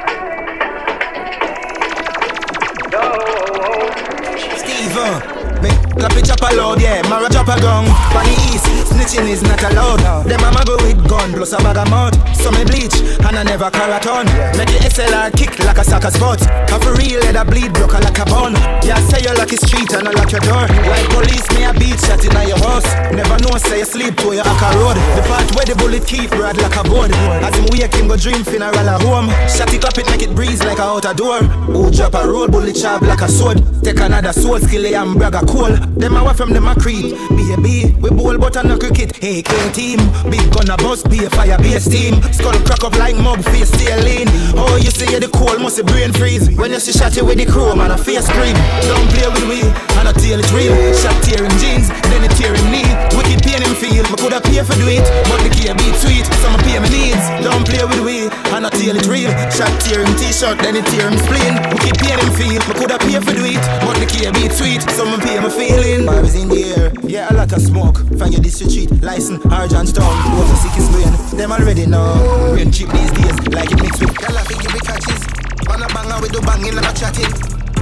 [4.59, 7.03] Steven, me clap it chop a load, yeah.
[7.09, 10.27] Mara chop a gun, on the east, snitching is not allowed.
[10.27, 12.15] Them mama go with gun plus a bag of mud.
[12.37, 14.27] So me bleach and I never carroton.
[14.59, 16.41] Make the SLR kick like a soccer spot.
[16.71, 18.55] Have a real a bleed broke like a bun.
[18.83, 20.67] Yeah, say you lock the street and I lock your door.
[20.67, 22.87] Like police, me a beat shot in your house.
[23.15, 24.99] Never know say you sleep to your hacker road.
[25.17, 27.13] The part where the bullet keep rod like a board.
[27.43, 29.31] As him wake him go dream funeral at home.
[29.47, 31.43] Shot it up it make it breeze like a outer door.
[31.71, 33.63] Who drop a roll bullet chop like a sword.
[33.83, 35.77] Take another soul skill and brag a cool.
[36.01, 37.13] Them away from them a creep.
[37.37, 39.13] Baby, we bowl but a no cricket.
[39.23, 40.01] AK team,
[40.33, 42.17] big gun a bust, be a fire base team.
[42.33, 43.71] Skull crack up like mug face
[44.01, 44.27] lean.
[44.57, 46.49] Oh, you see the cold must be brain freeze.
[46.57, 48.57] When you see shot you with the chrome and a face scream.
[48.89, 49.61] Don't play with me,
[50.01, 50.73] and a tail it real.
[50.97, 52.89] Shot tearing jeans, then it tearing knee.
[53.13, 56.27] Wicked pain him feel, me coulda pay for do it, but the key beat sweet,
[56.41, 57.21] so me pay my needs.
[57.45, 59.31] Don't play with we, and a tail it real.
[59.53, 61.55] Shot tearing t-shirt, then it tear him spleen.
[61.77, 64.83] Wicked pain him feel, me coulda pay for do it, but the key beat sweet,
[64.97, 66.07] so me pay my feeling.
[66.07, 67.99] Vibes in the air, yeah a lot of smoke.
[68.19, 71.11] Find your district street, license, Argentstown, water sick is brain.
[71.37, 72.55] Them already know.
[72.55, 74.15] Brain cheap these days, like it mixed with.
[74.23, 75.21] Y'all think you be catches.
[75.67, 77.33] On a banger, we do banging and a chatting.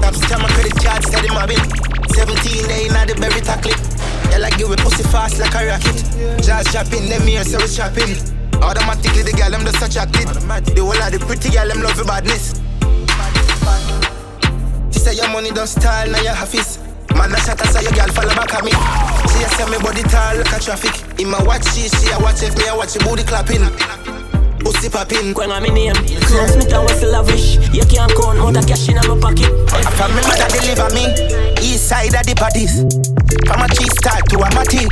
[0.01, 1.61] Top scam my credit card, steady mobbing.
[2.17, 3.77] 17 day in the berry tackling.
[4.33, 6.01] Yeah, like you, we pussy fast like a rocket.
[6.41, 8.17] Just chopping, them here, so we chopping.
[8.57, 10.27] Automatically, the girl, them just attracted.
[10.27, 12.57] The whole of the pretty girl, them love your badness.
[14.91, 16.80] She say your money don't style, now you have it.
[17.17, 18.71] Man, I shot I saw your girl follow back at me.
[19.31, 20.95] She a say me body tall like a traffic.
[21.19, 23.63] In my watch, she, she a watch if me a watch your booty clapping.
[24.61, 25.33] Pussy popping.
[25.33, 25.95] When I'm in name,
[26.29, 27.57] close me to whistle lavish.
[27.73, 29.49] You can't count out the cash in my pocket.
[29.73, 31.05] I from me mother deliver me.
[31.61, 33.20] East side of the parties.
[33.47, 34.85] From a cheese start to a matty.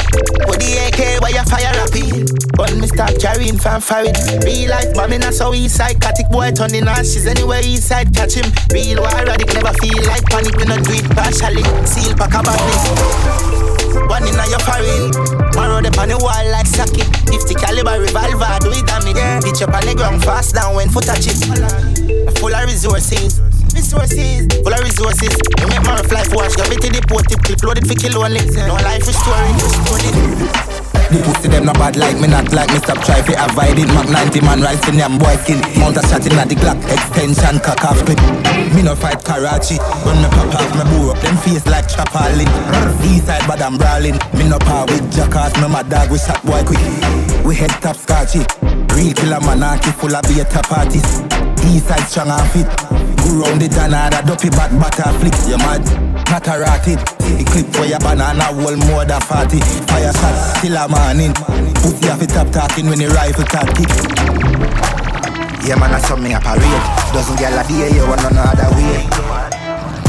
[0.47, 2.31] With the AK where you fire rapid.
[2.55, 4.15] When me start carrying fan farid.
[4.43, 5.99] Real life but bombing us so east side.
[5.99, 8.47] Catic boy turning ashes anywhere east side catch him.
[8.71, 10.55] Real war addict never feel like panic.
[10.55, 11.63] We not do it partially.
[11.83, 13.29] Seal pack a badness.
[14.07, 15.11] One in your foreign.
[15.55, 17.07] Marrow the on the wall like socket.
[17.27, 19.17] 50 caliber revolver, do it damage.
[19.17, 19.39] Yeah.
[19.39, 21.37] Bitch up on the ground fast down when foot touch it.
[22.39, 23.48] Full of resources.
[23.75, 25.33] Resources, full of resources.
[25.59, 28.41] We make fly wash, go to the port, tip clip loaded for kill only.
[28.67, 30.79] No life restoring, restoring.
[31.09, 32.77] The pussy them not bad like me, not like me.
[32.85, 33.89] Stop try to avoid it.
[33.97, 35.57] Mac 90 man rise in them boy skin.
[35.81, 38.21] Mount a shot in at the Glock extension, cock off clip.
[38.77, 39.81] Me no fight Karachi.
[40.05, 42.45] When me pop off, me bore up them face like Chapalin.
[43.01, 44.21] East side, but I'm brawling.
[44.37, 45.57] Me no par with jackass.
[45.57, 46.77] Me my dog we shot boy quick.
[47.41, 48.45] We head top scotchy.
[48.93, 51.25] Real killer manaki full of beta parties.
[51.65, 53.08] East side strong and fit.
[53.29, 55.45] Go round the Janada, dopey bat butter flicks.
[55.45, 55.85] You mad?
[56.33, 56.97] Not a rotted.
[57.37, 59.61] The clip for your banana wall more than 40.
[59.85, 60.33] Fire shot
[60.65, 61.37] till a morning.
[61.77, 63.85] Pussy off it top talking when the rifle tap kick.
[65.61, 66.83] Yeah, man, I saw me a parade.
[67.13, 69.05] Doesn't get a day, you want no other way.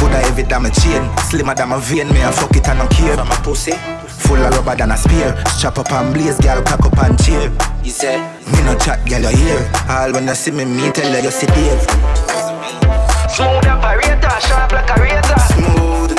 [0.01, 1.05] Put a heavy damn a chain.
[1.29, 3.21] Slimmer than a vein, me a fuck it and no care.
[3.21, 3.77] From a pussy.
[4.25, 5.37] Full of rubber than a spear.
[5.61, 7.53] Strap up and blaze, girl, cock up and cheer.
[7.85, 8.17] You say,
[8.49, 9.61] me no chat, girl, you hear.
[9.93, 12.50] All when you see me, me tell you, you see Dave.
[13.31, 15.39] Smooth operator, sharp like a razor.
[15.55, 16.19] Smooth.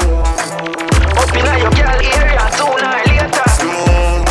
[1.19, 3.47] Up in your girl area, sooner or later.
[3.59, 4.23] Smooth.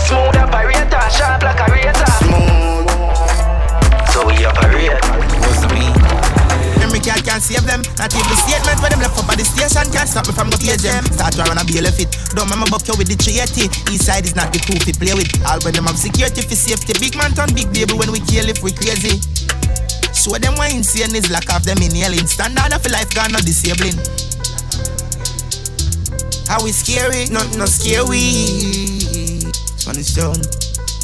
[0.00, 2.10] Smooth operator, sharp like a razor.
[2.24, 2.88] Smooth.
[4.08, 5.04] So we operate.
[5.44, 5.92] What's me?
[6.80, 7.84] Every girl can't save them.
[8.00, 10.56] Not even statement when them left up at the station can't stop me from the
[10.56, 11.04] page them.
[11.12, 12.08] Start to run a bail fit.
[12.32, 13.92] Don't remember buck you with the 380.
[13.92, 15.28] East side is not the crew we play with.
[15.44, 16.96] All when them have security for safety.
[16.98, 19.20] Big man turn big baby when we kill if we crazy.
[20.24, 22.24] Show them why insane is lack of them inhaling.
[22.26, 23.92] Standard of life gone not disabling.
[26.48, 27.28] How we scary?
[27.28, 28.48] Not no scary.
[29.84, 30.40] Funny stone.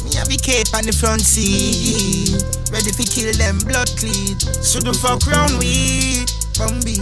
[0.01, 2.33] Me have the cape on the front seat.
[2.73, 4.41] Ready to kill them blood clean.
[4.65, 6.25] Should the fuck round we
[6.57, 6.97] Bambi.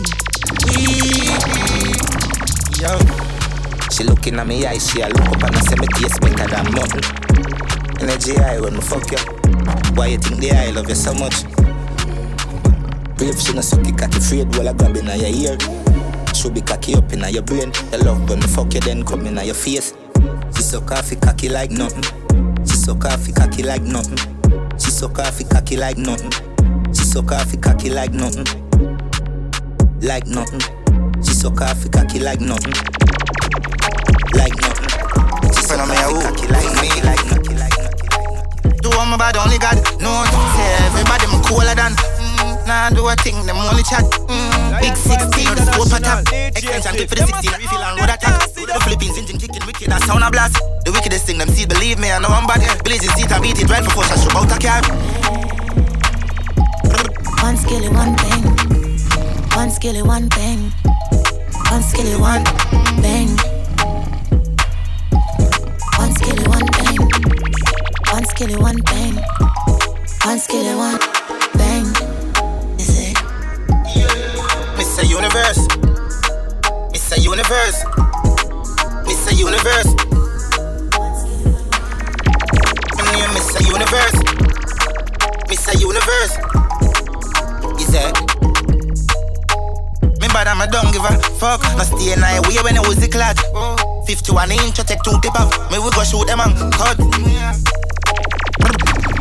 [0.75, 1.23] We
[2.83, 2.99] Yo.
[3.95, 6.51] She looking at me eye, she a look up and I say me taste better
[6.51, 7.07] than nothing.
[8.03, 9.23] Energy high when me fuck you.
[9.95, 11.58] Why you think the I love you so much?
[13.19, 15.57] Brave she no suck it cocky afraid while I grab in your ear.
[16.33, 17.69] Should be cocky up in your brain.
[17.91, 19.93] The love when me fuck you then come in your face.
[20.55, 22.07] She suck coffee cocky like nothing.
[22.63, 24.15] She suck coffee cocky like nothing.
[24.79, 26.31] She suck coffee cocky like nothing.
[26.95, 28.47] She suck coffee cocky like nothing.
[29.99, 30.63] Like nothing.
[31.19, 32.71] She suck coffee cocky like nothing.
[34.31, 34.87] Like nothing.
[35.51, 37.03] She suck coffee cocky like nothing.
[37.03, 38.79] Like nothing.
[38.79, 40.23] Do all my bad only God no
[40.55, 42.18] Say everybody me cooler than
[42.69, 46.21] Nah do a thing them only chat mm, Big 16 the scope a tap
[46.53, 50.05] Extension clip for the 16 refill and road attack The Philippines engine kicking wicked that
[50.05, 50.53] sound a blast
[50.85, 53.57] The wickedest thing them see believe me I know I'm bad Blazing seat I beat
[53.57, 54.85] it right before I show out a car
[57.41, 58.45] One skilly, one thing.
[59.57, 60.69] One skilly, one thing.
[61.73, 62.43] One skilly, one
[63.01, 63.33] bang.
[65.97, 67.01] One skilly, one bang.
[68.13, 69.15] One skilly, one bang.
[70.21, 71.18] One skilly, one bang.
[75.19, 75.27] Mr.
[75.27, 75.67] Universe
[76.95, 77.19] Mr.
[77.21, 77.83] Universe
[79.03, 79.37] Mr.
[79.37, 79.91] Universe
[82.95, 83.59] My name Mr.
[83.67, 84.17] Universe
[85.51, 85.75] Mr.
[85.81, 86.33] Universe
[87.81, 88.15] Is that
[90.31, 92.95] bad and I don't give a fuck No stay in my way when it was
[92.95, 93.35] the clock
[94.07, 96.95] 51 inch I take two tip off Me we go shoot them and cut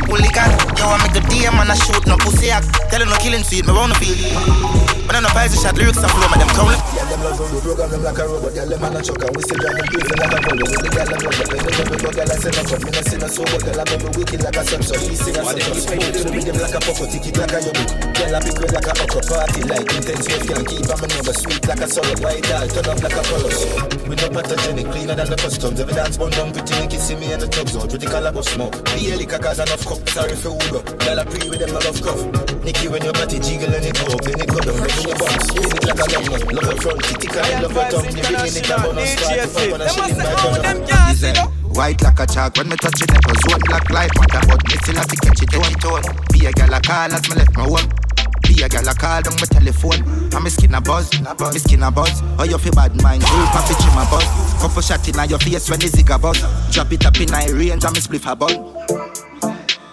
[0.06, 2.72] Hooligan, yo, I make a DM and I shoot no pussy act.
[2.88, 5.16] Tell them no killing sweet, me round the field.
[5.16, 6.97] But I no pies shot lyrics and flow, me them cowling.
[7.38, 8.54] We program them like a robot.
[8.54, 10.68] Yeah, them man a chuck and we still them crazy like a bullet.
[10.68, 12.90] With the girl love it, when they jump, we girl and say no cut, me
[12.90, 15.14] no say no so But girl, I make me wicked like a sun So he
[15.14, 17.88] sing a so spoon to the rhythm like a poco Tick it like a book
[18.18, 21.06] Girl, I big red like a okra Party like intense wave, can't keep on me
[21.14, 23.60] number Sweet like a solid white dog, turn up like a colors
[24.08, 25.78] We no pathogenic, cleaner than the customs.
[25.78, 28.74] Every dance bun down, pretty Nicky see me in the tubs out Pretty caliber smoke,
[28.94, 31.80] be a liquor cause enough cup Sorry for Uber, girl, I pre with them, I
[31.86, 32.20] love cuff
[32.66, 35.18] Nicky when your body jiggle and it go up, then it go down, then it
[35.18, 38.22] bounce Spin it like a nut, love your front, kitty can love your tongue You
[38.22, 41.14] bring in it, I'm on a start, if I'm on a shilling by gun He
[41.14, 41.36] said,
[41.78, 44.74] White like a chalk when me touch it, never zone black like matter, but me
[44.82, 46.02] still have to catch it on tone.
[46.32, 47.88] Be a gal a call as me left my home.
[48.42, 50.02] Be a gal a call down my telephone.
[50.34, 52.20] And me skin a buzz, me skin a buzz.
[52.38, 54.26] Oh you feel bad mind, do pop it in my buzz.
[54.58, 56.42] Couple shot in your face when the zig a buzz.
[56.72, 58.58] Drop it up in my range and me spliff a bun.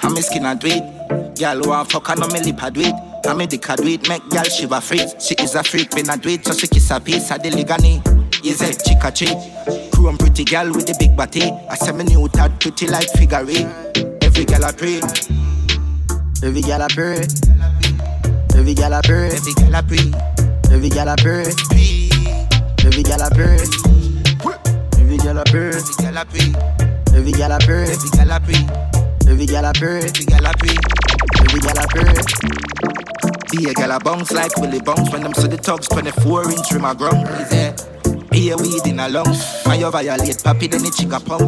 [0.01, 1.35] And me skin a do it.
[1.37, 2.95] Gal want fuck and on me lip a do it.
[3.27, 5.15] And me dick a do it, make gal shiver freeze.
[5.19, 7.49] She is a freak when I do it, so she kiss a piece of the
[7.49, 8.01] ligani.
[8.45, 9.91] Is it chick a treat?
[9.91, 11.51] Chrome pretty gal with the big body.
[11.69, 13.65] I say me new that pretty like figure eight.
[14.21, 15.01] Every gal a pray.
[16.43, 17.25] Every gal a pray.
[18.53, 19.33] Every gal a pray.
[19.33, 20.05] Every gal a pray.
[20.69, 21.49] Every gal a pray.
[22.85, 23.57] Every gal a pray.
[25.01, 25.73] Every gal a pray.
[25.81, 26.53] Every gal a pray.
[27.17, 27.89] Every gal a pray.
[27.97, 28.61] Every gal a pray.
[29.27, 29.97] Every gal a pray.
[30.05, 30.77] Every gal a pray.
[31.41, 32.74] Every gal a pray.
[33.55, 36.71] Be a gal a bounce like Willie bounce when them see the tugs 24 inch
[36.73, 37.25] rim a ground.
[37.39, 38.29] Is it?
[38.29, 39.63] Be a weed in a lungs.
[39.63, 41.47] When you violate papi, then the chica pump.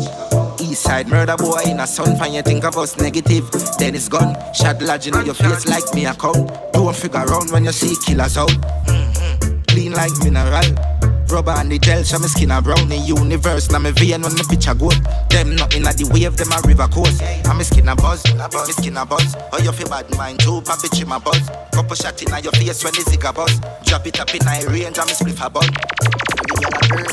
[0.61, 2.15] East side murder boy in a sun.
[2.15, 4.37] Find you think of us negative, then it's gone.
[4.53, 6.49] Shot lodging on your face like me a count.
[6.71, 8.49] Don't figure around when you see killers out.
[8.87, 9.61] Mm-hmm.
[9.67, 11.06] Clean like mineral.
[11.29, 13.69] Rubber and the gel, show me skin a brown in universe.
[13.69, 14.89] Now me vein when me picture go.
[15.29, 17.21] Them not in the wave, them a river coast.
[17.21, 19.35] And me skin a buzz, me skin a buzz.
[19.51, 21.49] Oh you feel bad mind too, papi bitch my buzz.
[21.73, 23.59] Couple shot in your face when the zig a buzz.
[23.83, 25.67] Drop it up in my range and me spliff a bun.
[25.67, 27.05] Every gal a pray.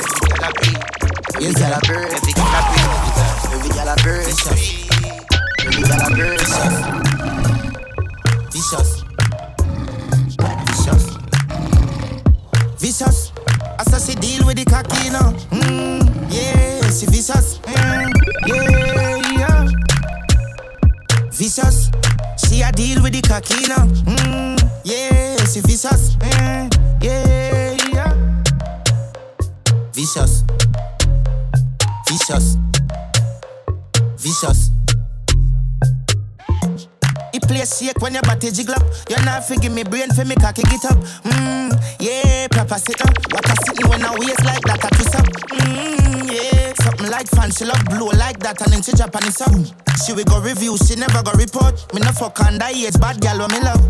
[1.34, 2.06] Every gal a pray.
[2.14, 2.86] Every gal a pray.
[3.50, 4.24] Every gal a pray.
[4.24, 4.72] Every gal a pray.
[5.66, 6.40] Every gal a pray.
[8.54, 9.02] Vicious.
[10.70, 11.04] Vicious.
[12.78, 13.18] Vicious.
[13.24, 13.33] As
[13.78, 15.32] I say, deal with the cocky now.
[15.50, 17.58] Mm, yeah, she vicious.
[17.58, 18.12] Mm,
[18.46, 19.68] yeah, yeah.
[21.32, 21.90] Vicious.
[22.38, 23.86] She a deal with the cocky now.
[24.04, 26.16] Mm, yeah, she vicious.
[26.16, 26.72] Mm,
[27.02, 28.14] yeah, yeah.
[29.92, 30.44] Vicious.
[32.08, 32.56] Vicious.
[34.18, 34.73] Vicious.
[37.46, 38.82] Play shake when your body jiggle up.
[39.08, 40.96] You're not figure me brain for me cocky get up.
[41.24, 43.12] Mmm, yeah, proper sit up.
[43.32, 45.26] What a sitting when I waist like that, I kiss up.
[45.52, 49.14] Mmm, yeah, something like fancy love blow like that and then she on up.
[50.04, 51.74] She we go review, she never go report.
[51.92, 53.84] Me no fuck under age, bad girl when me love.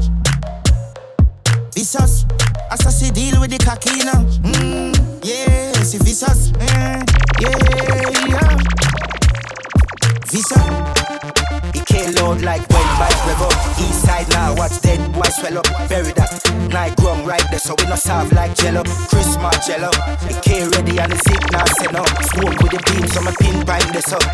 [1.74, 2.26] Vicious,
[2.70, 4.24] I see deal with the cocky now.
[4.42, 6.50] Mmm, yeah, she vicious.
[6.58, 7.02] Mm,
[7.40, 7.58] yeah,
[8.28, 8.58] yeah.
[10.26, 11.03] Vicious.
[11.94, 13.78] Loud like when bike rev up.
[13.78, 15.88] East side now, watch dead boy swell up.
[15.88, 16.42] Bury that.
[16.72, 18.82] Night grum right there, so we not soft like jello.
[18.82, 19.90] Christmas jello.
[20.26, 22.08] It came ready and the now, send up.
[22.34, 24.24] Smoke with the beam, so my pin prime this up.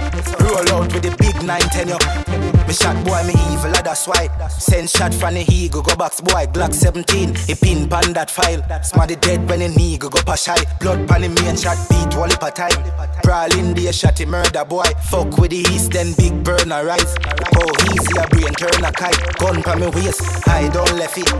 [0.40, 2.50] Roll out with the big 910 up.
[2.66, 4.28] Me shot boy, me evil, ah, that's why.
[4.48, 7.34] Send shot from the eagle, go box boy, Glock 17.
[7.34, 8.62] He pin pan that file.
[8.82, 10.64] Smarty dead when in eagle, go pass high.
[10.80, 12.78] Blood pan the and shot, beat wally per time.
[13.22, 14.88] Brawl in the shot, he murder boy.
[15.10, 17.14] Fuck with the east, then big burner rise.
[17.56, 19.38] Oh, easy a brain turn a kite.
[19.38, 21.30] Gun pa me waist, I don't left it.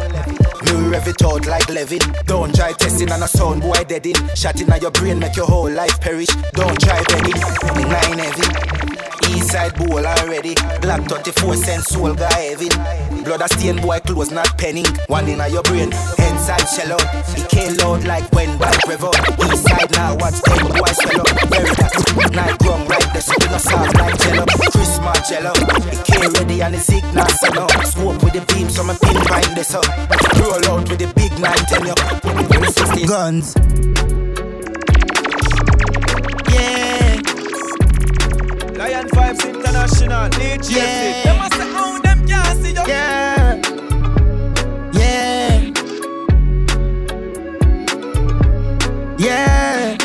[0.65, 2.01] Me rev it out like Levin.
[2.27, 4.17] Don't try testing on a sound boy dead in.
[4.35, 6.29] Shot in your brain make your whole life perish.
[6.53, 7.41] Don't try begging.
[7.89, 9.20] Nine heavy.
[9.31, 10.55] East side bowl already.
[10.81, 12.69] Black 34 cent soul guy heavy.
[13.23, 14.87] Blood a stain boy close not penning.
[15.07, 15.91] One in your brain.
[16.19, 17.07] Head side shell out.
[17.39, 19.15] It came loud like when bike rev up.
[19.47, 21.51] East side now watch them boys swell up.
[21.51, 22.33] Bury that.
[22.35, 24.45] Night grum right there so we no soft like jello.
[24.75, 25.53] Christmas jello.
[25.95, 27.71] It came ready and the signal send up.
[27.87, 29.87] Smoke with the beam so my pin bind this up.
[30.41, 32.01] Roll out with the big 910 up.
[33.09, 34.10] Guns.
[38.91, 40.29] Lion Vibes International,
[40.69, 41.23] Yeah.
[41.23, 42.85] Them must say, own them can't see you.
[42.89, 43.63] Yeah.
[44.93, 45.71] Yeah.
[49.17, 49.97] Yeah.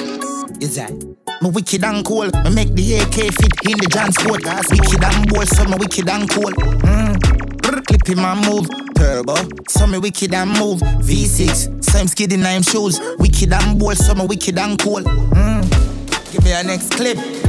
[0.62, 0.94] Is that?
[1.42, 2.30] Me wicked and cool.
[2.44, 4.44] Me make the AK fit in the transport.
[4.70, 6.52] Wicked and bold, so me wicked and cool.
[6.86, 7.62] Mm.
[7.64, 8.70] Brr, Clip in my move.
[8.94, 9.36] Turbo.
[9.68, 10.80] So me wicked and move.
[11.02, 11.84] V6.
[11.84, 13.00] Same skiddy nine shoes.
[13.18, 15.02] Wicked and bold, so me wicked and cool.
[15.02, 16.32] Mm.
[16.32, 17.45] Give me a next clip.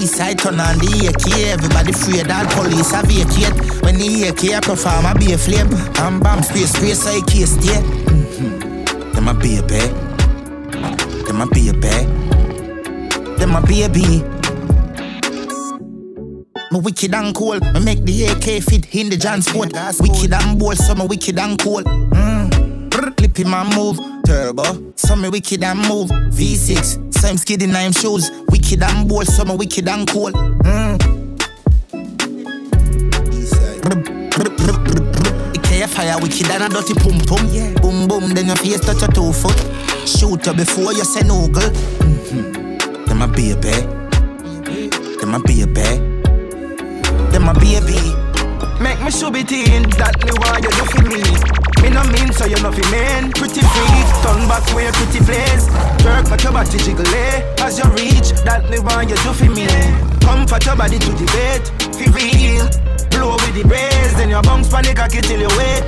[0.00, 1.52] East side turn on the AK.
[1.52, 3.52] Everybody afraid that police have vacate.
[3.82, 5.68] When the AK perform, I be a flame.
[6.00, 7.80] And bomb space, space, I can't stay.
[8.08, 9.12] Mm-hmm.
[9.12, 9.92] Them a baby.
[11.24, 11.94] Them a baby.
[13.36, 14.24] Them a baby.
[16.72, 17.60] Me wicked and cool.
[17.60, 19.72] Me make the AK fit in the John Sport.
[20.00, 21.82] Wicked and bold, so me wicked and cool.
[21.82, 23.20] Mm.
[23.20, 23.98] Lippy man move.
[24.24, 26.08] Turbo, so me wicked and move.
[26.08, 28.30] V6, same skid in nine shoes.
[28.48, 30.32] Wicked and bold, so me wicked and cool.
[30.32, 30.98] Mm.
[35.52, 37.46] Ikea fire wicked and a dirty pum pum.
[37.82, 39.58] Boom boom, then your face touch a two foot.
[40.08, 41.70] Shoot you before you say no girl.
[42.00, 43.04] Mm-hmm.
[43.04, 43.70] Them a baby.
[45.20, 45.88] Them a baby.
[47.30, 48.00] Them a baby.
[48.82, 51.69] Make me show be teen, that me why you do for me.
[51.82, 53.32] Me no mean so you fi mean.
[53.32, 55.66] Pretty freak, turn back where pretty place.
[56.02, 57.64] Jerk my your body jiggle eh.
[57.64, 59.66] As you reach, that me why you do for me.
[60.20, 61.62] Comfort your body to the bed,
[61.96, 62.66] fi real.
[63.10, 65.82] Blow with the brace, then your bounce panic cocky till you wait.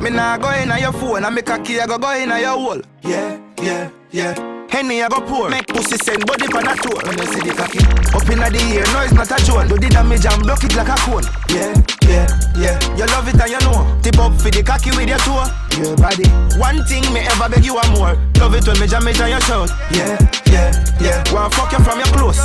[0.00, 2.80] Me nah go in your phone, and me cocky I go go in your hole.
[3.02, 4.49] Yeah, yeah, yeah.
[4.70, 6.94] Henny I go pour, make pussy send body pan a tour.
[7.02, 7.82] When you see the cocky
[8.14, 9.66] up inna the ear, noise not a tone.
[9.66, 11.26] Do the damage and block it like a cone.
[11.50, 11.74] Yeah,
[12.06, 12.76] yeah, yeah.
[12.94, 13.82] You love it and you know.
[14.02, 15.42] Tip up for the cocky with your toe.
[15.74, 16.30] Your body.
[16.58, 18.14] One thing me ever beg you a more.
[18.38, 19.70] Love it when me jam it and you shout.
[19.90, 20.14] Yeah,
[20.46, 20.70] yeah,
[21.02, 21.18] yeah.
[21.34, 22.40] Wanna fuck you from your clothes.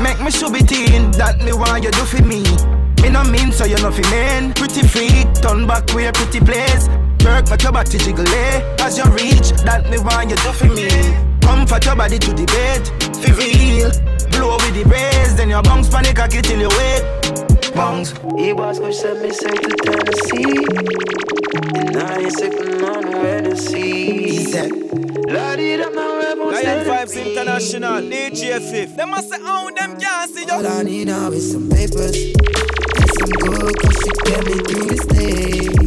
[0.00, 2.42] Make me show be teen, that me want you do for me.
[3.02, 6.88] Me no mean so you know fi mean Pretty freak, turn back where pretty place
[7.28, 8.76] Jerk make your body to jiggle eh?
[8.80, 10.88] As you reach, that me want you do for me.
[11.42, 12.80] Comfort your body to the bed,
[13.20, 13.90] fi real.
[14.32, 18.78] Blow with the brace, then your bounce panic cocky till you wait Bounce He was
[18.78, 20.64] gonna send me straight to Tennessee.
[21.76, 24.52] And I ain't sipping on where to see
[25.28, 28.96] Lordy, them now rebels Lion Vibes International, DJ Fif.
[28.96, 30.68] Them must say, oh, them can't see All you.
[30.68, 32.16] I need now is some papers.
[32.16, 35.77] And some good cause she get me through this day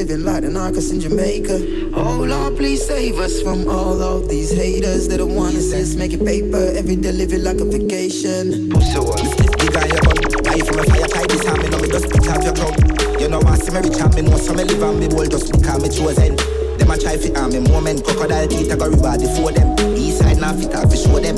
[0.00, 1.92] living like the narcos in Jamaica.
[1.92, 5.98] Oh Lord, please save us from all of these haters that don't want us just
[5.98, 8.72] making paper every day, living like a vacation.
[8.72, 9.20] Pussy one.
[9.60, 12.24] Big your bum Buy from a fire kite this time Me know me just pick
[12.32, 12.72] off your club
[13.20, 15.30] You know I see me rich and me know some me live and me bold
[15.30, 16.36] Just because me chosen
[16.80, 19.76] Them a try fit on me moment Crocodile teeth I go reward before them.
[20.00, 21.36] East side now fit off to show them.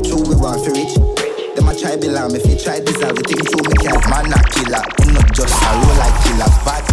[0.00, 0.96] True we want for rich.
[1.52, 4.32] Them a try below me If you try deserve it Think true me can't Man
[4.32, 6.48] not killer I'm not just a roll like killer.
[6.64, 6.89] Bad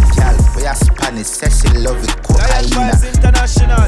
[0.58, 2.90] We a Spanish Cecil love it Cocaine.
[3.06, 3.78] International.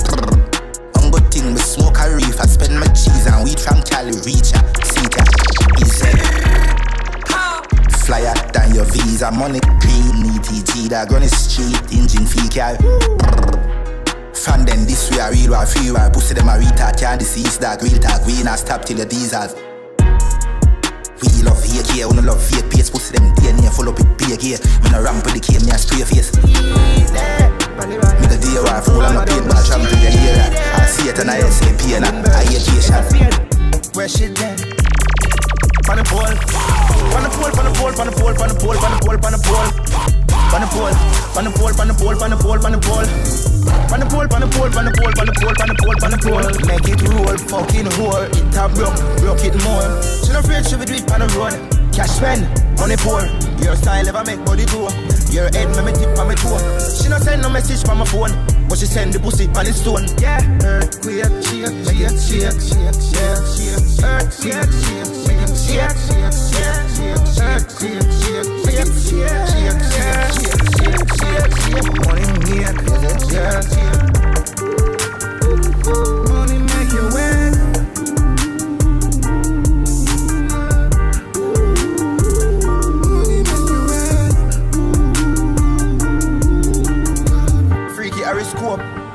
[0.94, 4.14] I'm good thing me smoke a reef I spend my cheese and weed from Cali
[4.22, 5.24] reach ya See ya.
[5.82, 6.14] Easy
[8.06, 12.76] Flyer than your visa Money green ETG That the street Engine fee car
[14.32, 17.56] From then this way I real war free war Pussy them a retard Can't decease
[17.58, 19.56] that Real talk We not stop till your diesels
[21.20, 24.19] we love fake here, we no love fake pace Pussy them DNA full up with
[24.30, 24.60] fake here.
[24.82, 26.30] Me no ramp with the cane, me a spray face.
[26.38, 26.54] Me
[28.30, 30.54] go deal with fool and my pain, but I tramp to the near that.
[30.54, 33.10] I see it and I say pain, I hate patient.
[33.96, 34.54] Where she then?
[35.90, 38.78] On the pole, on the pole, on the pole, on the pole, on the pole,
[38.78, 39.70] on the pole, on the pole.
[40.50, 40.94] On the pole,
[41.38, 43.06] on the pole, on the pole, on the pole, on the pole.
[43.90, 45.98] On the pole, on the pole, on the pole, on the pole, on the pole,
[46.06, 46.46] on the pole.
[46.70, 48.30] Make it roll, fucking whore.
[48.30, 49.90] It a broke, broke it more.
[50.22, 51.54] She no afraid she be do it on the road.
[51.90, 52.46] Cash spend,
[52.78, 53.49] money pour.
[53.62, 54.88] Your style ever make body grow.
[55.30, 56.58] Your head make me tip on my toe.
[57.00, 58.32] She no send no message from my phone,
[58.68, 60.06] but she send the pussy on the stone.
[60.18, 60.40] Yeah.
[60.64, 64.02] Earthquake, shake, shake, shake, shake, shake, shake.
[64.02, 67.40] Earthquake, shake, shake, shake, shake, shake, shake.
[67.40, 70.20] Earthquake, shake, shake, shake, shake,
[70.76, 71.88] shake, shake, shake.
[72.04, 72.74] Morning, yeah,
[73.30, 74.09] yeah, yeah.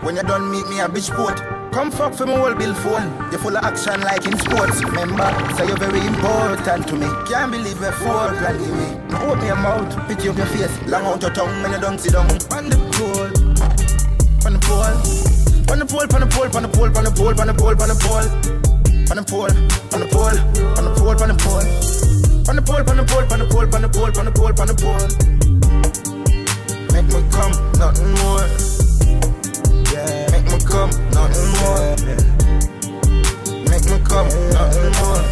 [0.06, 1.41] When you done meet me a bitch port.
[1.73, 3.10] Come fuck for my whole bill phone.
[3.32, 4.84] You full of action like in sports.
[4.84, 5.26] Remember,
[5.57, 7.07] say you're very important to me.
[7.26, 8.94] Can't believe we're four plan give me.
[9.10, 10.69] Now open your mouth, pity up your face.
[10.86, 12.30] Long out your tongue when you don't sit down.
[12.53, 13.34] On the pole,
[14.45, 14.94] on the pole,
[15.73, 17.73] on the pole, on the pole, on the pole, on the pole, on the pole,
[17.82, 18.30] on the pole.
[19.10, 19.49] On the pole,
[19.90, 20.38] on the pole,
[20.77, 21.65] on the pole, on the pole.
[22.45, 24.53] On the pole, on the pole, on the pole, on the pole, on the pole,
[24.53, 25.10] on the pole.
[26.94, 28.74] Make me come, nothing more
[30.76, 31.95] come, nothing more.
[33.69, 35.23] Make me come, nothing more.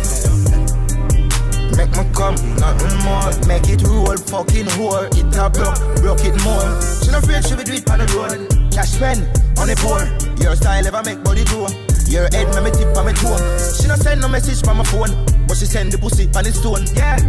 [1.75, 3.31] Make me come, nothing more.
[3.47, 5.07] Make it roll, fucking whore.
[5.19, 6.67] It a block, rock it more.
[7.03, 8.71] She not afraid she be do it on the road.
[8.71, 9.21] Cash spend
[9.59, 10.01] on the poor.
[10.41, 11.67] Your style ever make body grow.
[12.07, 13.37] Your head make me tip on my toe.
[13.75, 15.11] She not send no message from my phone,
[15.47, 16.87] but she send the pussy on the stone.
[16.95, 17.19] Yeah.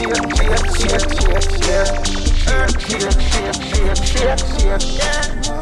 [0.00, 1.92] Yeah, yeah, yeah, yeah, yeah.
[2.52, 3.12] Yeah, yeah,
[4.14, 5.61] yeah, yeah, yeah.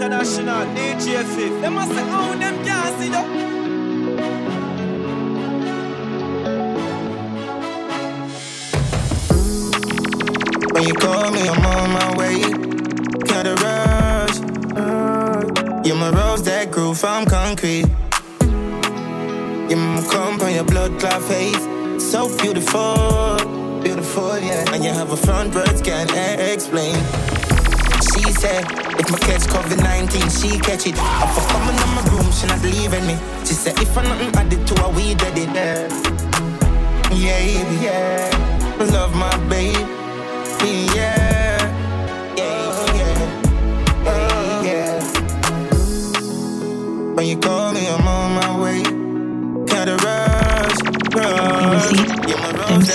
[0.00, 0.64] International,
[1.24, 1.60] Fifth.
[1.60, 2.34] Say, oh,
[3.10, 3.28] them.
[10.72, 12.59] When you call me, I'm on my way.
[15.82, 17.86] You're my rose that grew from concrete.
[19.68, 21.64] You're my comb on your blood clot face.
[21.98, 23.38] So beautiful,
[23.82, 24.72] beautiful, yeah.
[24.74, 26.94] And you have a front words can't explain.
[28.12, 28.64] She said,
[29.00, 30.96] if my catch COVID 19, she catch it.
[30.98, 33.16] I'm for coming in my room, she not leaving me.
[33.46, 35.48] She said, if I'm nothing added to her, we did it.
[37.16, 38.86] Yeah, yeah, yeah.
[38.92, 40.00] Love my babe.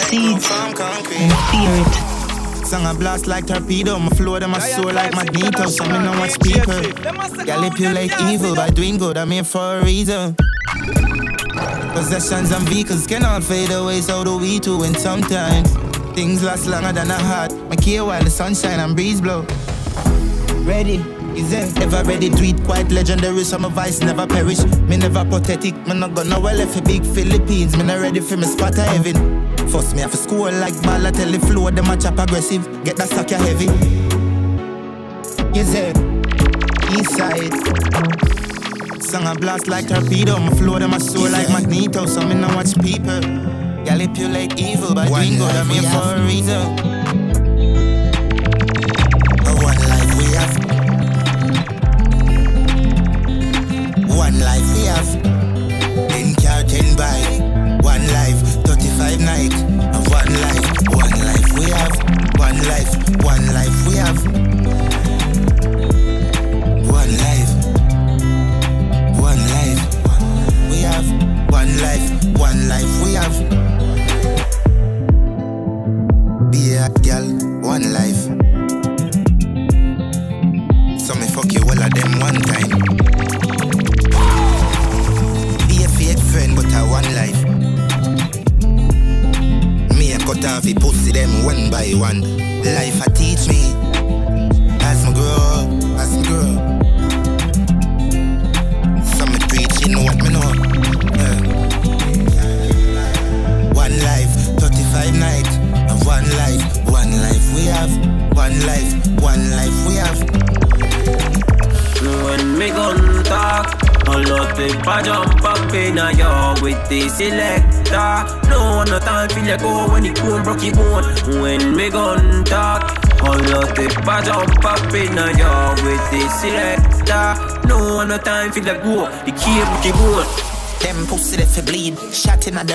[0.09, 0.73] Seeds, them
[1.51, 2.65] fear it.
[2.65, 5.67] Song a blast like torpedo, my flow them a soar like magneto.
[5.67, 6.81] So me no watch people.
[7.45, 10.35] Manipulate evil by doing good, I'm here for a reason.
[11.93, 14.83] Possessions and vehicles cannot fade away, so do we too.
[14.83, 15.71] And sometimes
[16.15, 17.53] things last longer than a heart.
[17.69, 19.45] My care while the sunshine and breeze blow.
[20.65, 20.97] Ready?
[21.39, 22.29] Is it ever ready?
[22.29, 23.43] Do it quite legendary.
[23.43, 24.63] So my voice never perish.
[24.89, 25.75] Me never pathetic.
[25.87, 27.77] Me not gonna well if a big Philippines.
[27.77, 29.44] Me not ready for me spot of heaven.
[29.69, 31.05] First me off a school like ball.
[31.05, 32.63] I tell the flow them a chop aggressive.
[32.83, 33.67] Get that sucker heavy.
[35.59, 35.97] Is it?
[36.91, 37.53] East side.
[39.03, 40.39] Song a blast like torpedo.
[40.39, 42.05] My flow them a soar like magneto.
[42.05, 43.21] So me no watch people.
[43.85, 45.55] Manipulate evil by doing good.
[45.55, 46.94] I'm here for a reason.
[62.67, 64.54] Life, one life we have.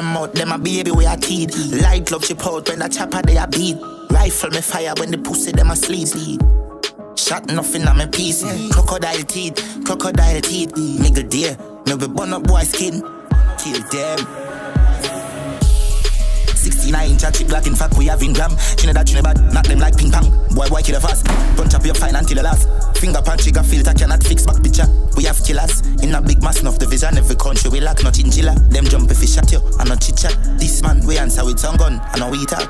[0.00, 1.54] Them mouth, them a baby we a teed.
[1.82, 3.76] Light love chip out when the chopper they a beat.
[4.10, 6.40] Rifle me fire when the pussy them a sleep.
[7.16, 8.42] Shot nothing on my piece.
[8.72, 10.72] Crocodile teeth, crocodile teeth.
[10.72, 11.56] Nigga dear,
[11.86, 13.02] me we burn up boy skin.
[13.58, 14.18] Kill them.
[16.56, 19.78] 69 inch a chick black in fact we have in gram Trinidad, Trinidad, knock them
[19.78, 21.24] like ping pong Boy, boy, kill a fast
[21.56, 22.68] Punch up your fine until the last
[23.00, 24.84] Finger punch, trigger filter cannot fix back picture.
[25.16, 27.16] We have killers In a big mass enough division.
[27.16, 30.20] Every country we lack no chinchilla Them jump if we shot you And no chit
[30.58, 32.68] This man we answer with some gun And we talk.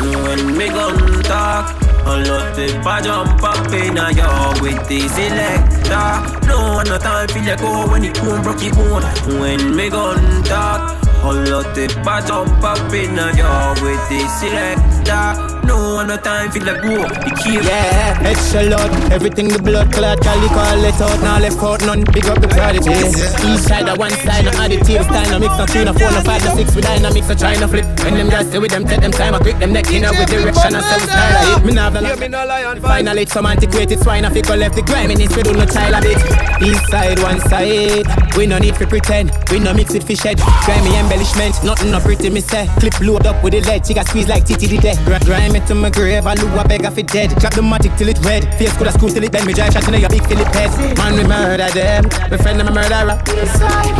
[0.00, 1.76] When me gun talk,
[2.06, 6.46] a lot of pa jump up in a yard with the selector.
[6.46, 9.02] No one no time feel like go when the bone broke your bone.
[9.40, 14.26] When me gun talk, a lot of pa jump up in a yard with the
[14.40, 15.57] selector.
[15.68, 17.04] No one no time for the go.
[17.04, 17.60] The key.
[17.60, 18.90] Yeah, extra load.
[19.12, 21.20] Everything the blood clot, cali call it out.
[21.20, 22.04] Now left out none.
[22.12, 22.90] Big up the prodigy.
[22.90, 25.30] Each side, of one side, no additive style.
[25.30, 26.74] No mix, no three, no four, no five, no six.
[26.74, 27.97] We dynamics, no try, no flip.
[28.04, 29.34] When them guys stay with them, take them time.
[29.34, 31.36] I break them neck in with direction and some style.
[31.36, 34.24] I hit me now, the Yeah, me no lie on Finally, some antiquated swine.
[34.24, 35.34] I figure left the griminess.
[35.36, 36.18] We do no child a bit.
[36.62, 38.06] East side, one side.
[38.36, 39.32] We no need to pretend.
[39.50, 40.38] We no mix with fish head.
[40.64, 41.62] Grimy embellishment.
[41.64, 42.66] Nothing no pretty, me say.
[42.78, 43.86] Clip load up with the lead.
[43.86, 44.96] She got squeeze like Titi the dead.
[45.04, 46.26] Gra- Grime it to my grave.
[46.26, 47.30] I lose a beg of it dead.
[47.40, 48.44] Drop the matic till it red.
[48.58, 49.46] Face could have screw till it bend.
[49.46, 50.70] Me drive shot in your big Philip head.
[50.98, 52.04] Man, we murder them.
[52.30, 53.20] My friend, I'm a murderer.
[53.36, 53.94] East side,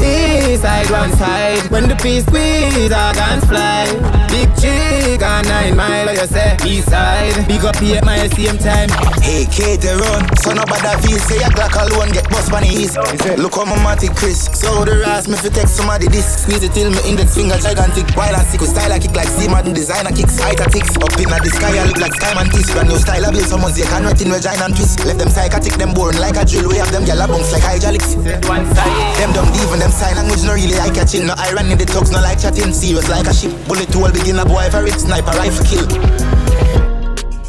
[0.00, 1.70] East side, one side.
[1.70, 3.84] When the peace squeeze, our guns fly.
[4.30, 6.56] Big chick on nine mile, you say.
[6.66, 7.34] East side.
[7.48, 8.88] Big up here at my same time.
[9.22, 10.22] Hey, Kate, run.
[10.42, 12.96] Son of a feel say a Glock alone get bust by the east.
[13.38, 14.46] Look how my matic Chris.
[14.52, 16.42] So the ras me fi text somebody this.
[16.42, 18.06] Squeeze it till my index finger gigantic.
[18.14, 20.38] While I sick with style I kick like C Madden designer kicks.
[20.38, 20.94] Height a ticks.
[20.96, 22.70] Up in the sky I look like Skyman Kiss.
[22.70, 25.04] Brand new style I build someone's they can wet in vagina and twist.
[25.04, 26.68] Left them psychotic, them boring like a drill.
[26.68, 28.14] We have them gyal a bounce like hydraulics.
[28.14, 31.26] Them dumb even them sign language no really eye catching.
[31.26, 32.72] No iron in the talks, no like chatting.
[32.72, 33.52] Serious like a ship.
[33.68, 34.98] Bullet hole begin a boy for it.
[34.98, 35.86] Sniper rifle kill.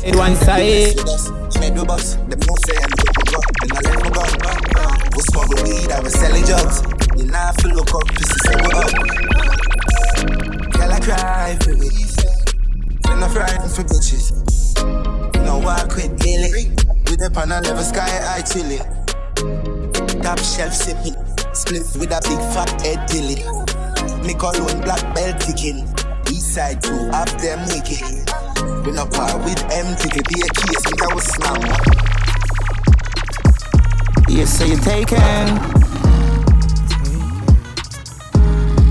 [0.05, 0.95] It one side.
[1.59, 3.39] Me do bus, them no say I'm looking go.
[3.59, 4.21] Then I let me go.
[5.15, 6.83] We smuggle weed, I was selling drugs.
[7.17, 8.91] You know have to look up, this is how we up.
[10.71, 11.81] Girl, I cry for it.
[13.03, 14.31] Then I frightened for bitches.
[15.35, 16.69] You know walk with Billy.
[17.09, 18.85] With up on a level sky, I chillin'.
[20.21, 21.15] Top shelf sipping.
[21.53, 23.66] Split with a big fat head billy.
[24.25, 25.87] Me call one black belt ticking.
[26.29, 28.03] East side two, half them wicked.
[28.85, 31.61] We no par with empty, to be a case, I was snap.
[34.29, 35.47] Yes, so you're taken.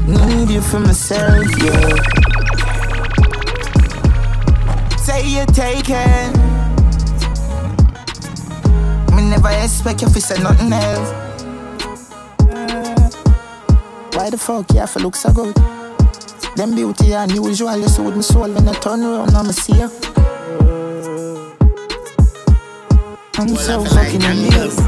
[0.07, 1.97] Need you for myself, yeah.
[4.99, 6.33] Say you're taken.
[9.15, 11.26] Me never expect you to say nothing else.
[14.17, 15.55] Why the fuck you have to look so good?
[16.57, 19.91] Them beauty unusual, you sold me soul when I turn around, I'ma see you.
[23.37, 24.81] I'm so fucking amazed.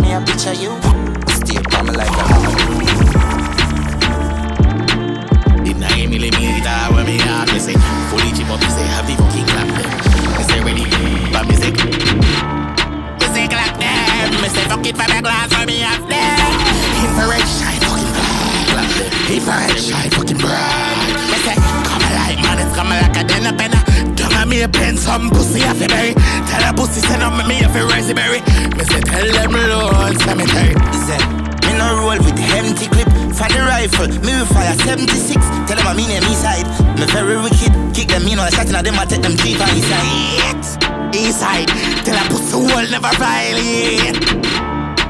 [0.00, 0.72] Me a picture you.
[1.36, 2.24] Stay me like a
[5.68, 7.74] In a millimeter when me have me say
[8.08, 9.90] Fully chip up, me say have the fucking clap them
[10.38, 10.84] Me say ready,
[11.30, 11.70] but me say
[13.20, 16.72] Me say clap them Me say fuck it for the glass when me have them
[17.04, 17.81] Infrared shine
[19.32, 21.56] Them Infrared shine fucking bright Me say
[21.88, 23.80] come alive man, it's come like a a penna
[24.12, 26.12] Don't me a pen, some pussy off the berry
[26.52, 28.44] Tell a pussy send up me if it rise berry
[28.76, 30.76] Me say tell them Lord, cemetery
[31.64, 33.08] Me no roll with the empty clip.
[33.32, 36.68] For the rifle, me will fire 76 Tell them I mean east side
[37.00, 37.72] Me very wicked.
[37.96, 39.72] Kick them in on a shot and them I take them deep and
[41.16, 41.72] east side
[42.04, 44.12] tell a pussy hole never violate.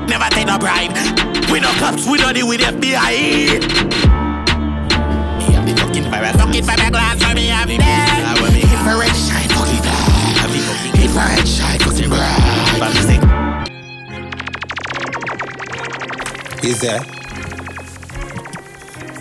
[0.06, 3.60] Never take no bribe We no cops, we no deal with FBI
[5.36, 9.82] Me have the fucking fire, fucking fire glass for me have the Infrared shine, fucking
[9.82, 10.08] bright
[10.40, 12.96] Have the fucking infrared shine, fucking bright But
[16.64, 17.00] Is there?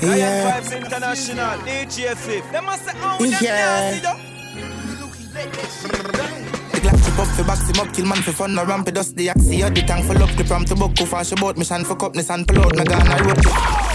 [0.01, 0.61] Lion Yeah.
[0.61, 2.49] Vibes International, DJ Fif.
[2.51, 4.15] Them must say, oh, Yeah.
[7.21, 9.61] Up fi box him up, kill man fi fun, no ramp dust the axie.
[9.73, 12.47] The tank full up, clip ram to buck, go fast about mission for cup, Nissan
[12.47, 13.90] pull out, me gonna road trip.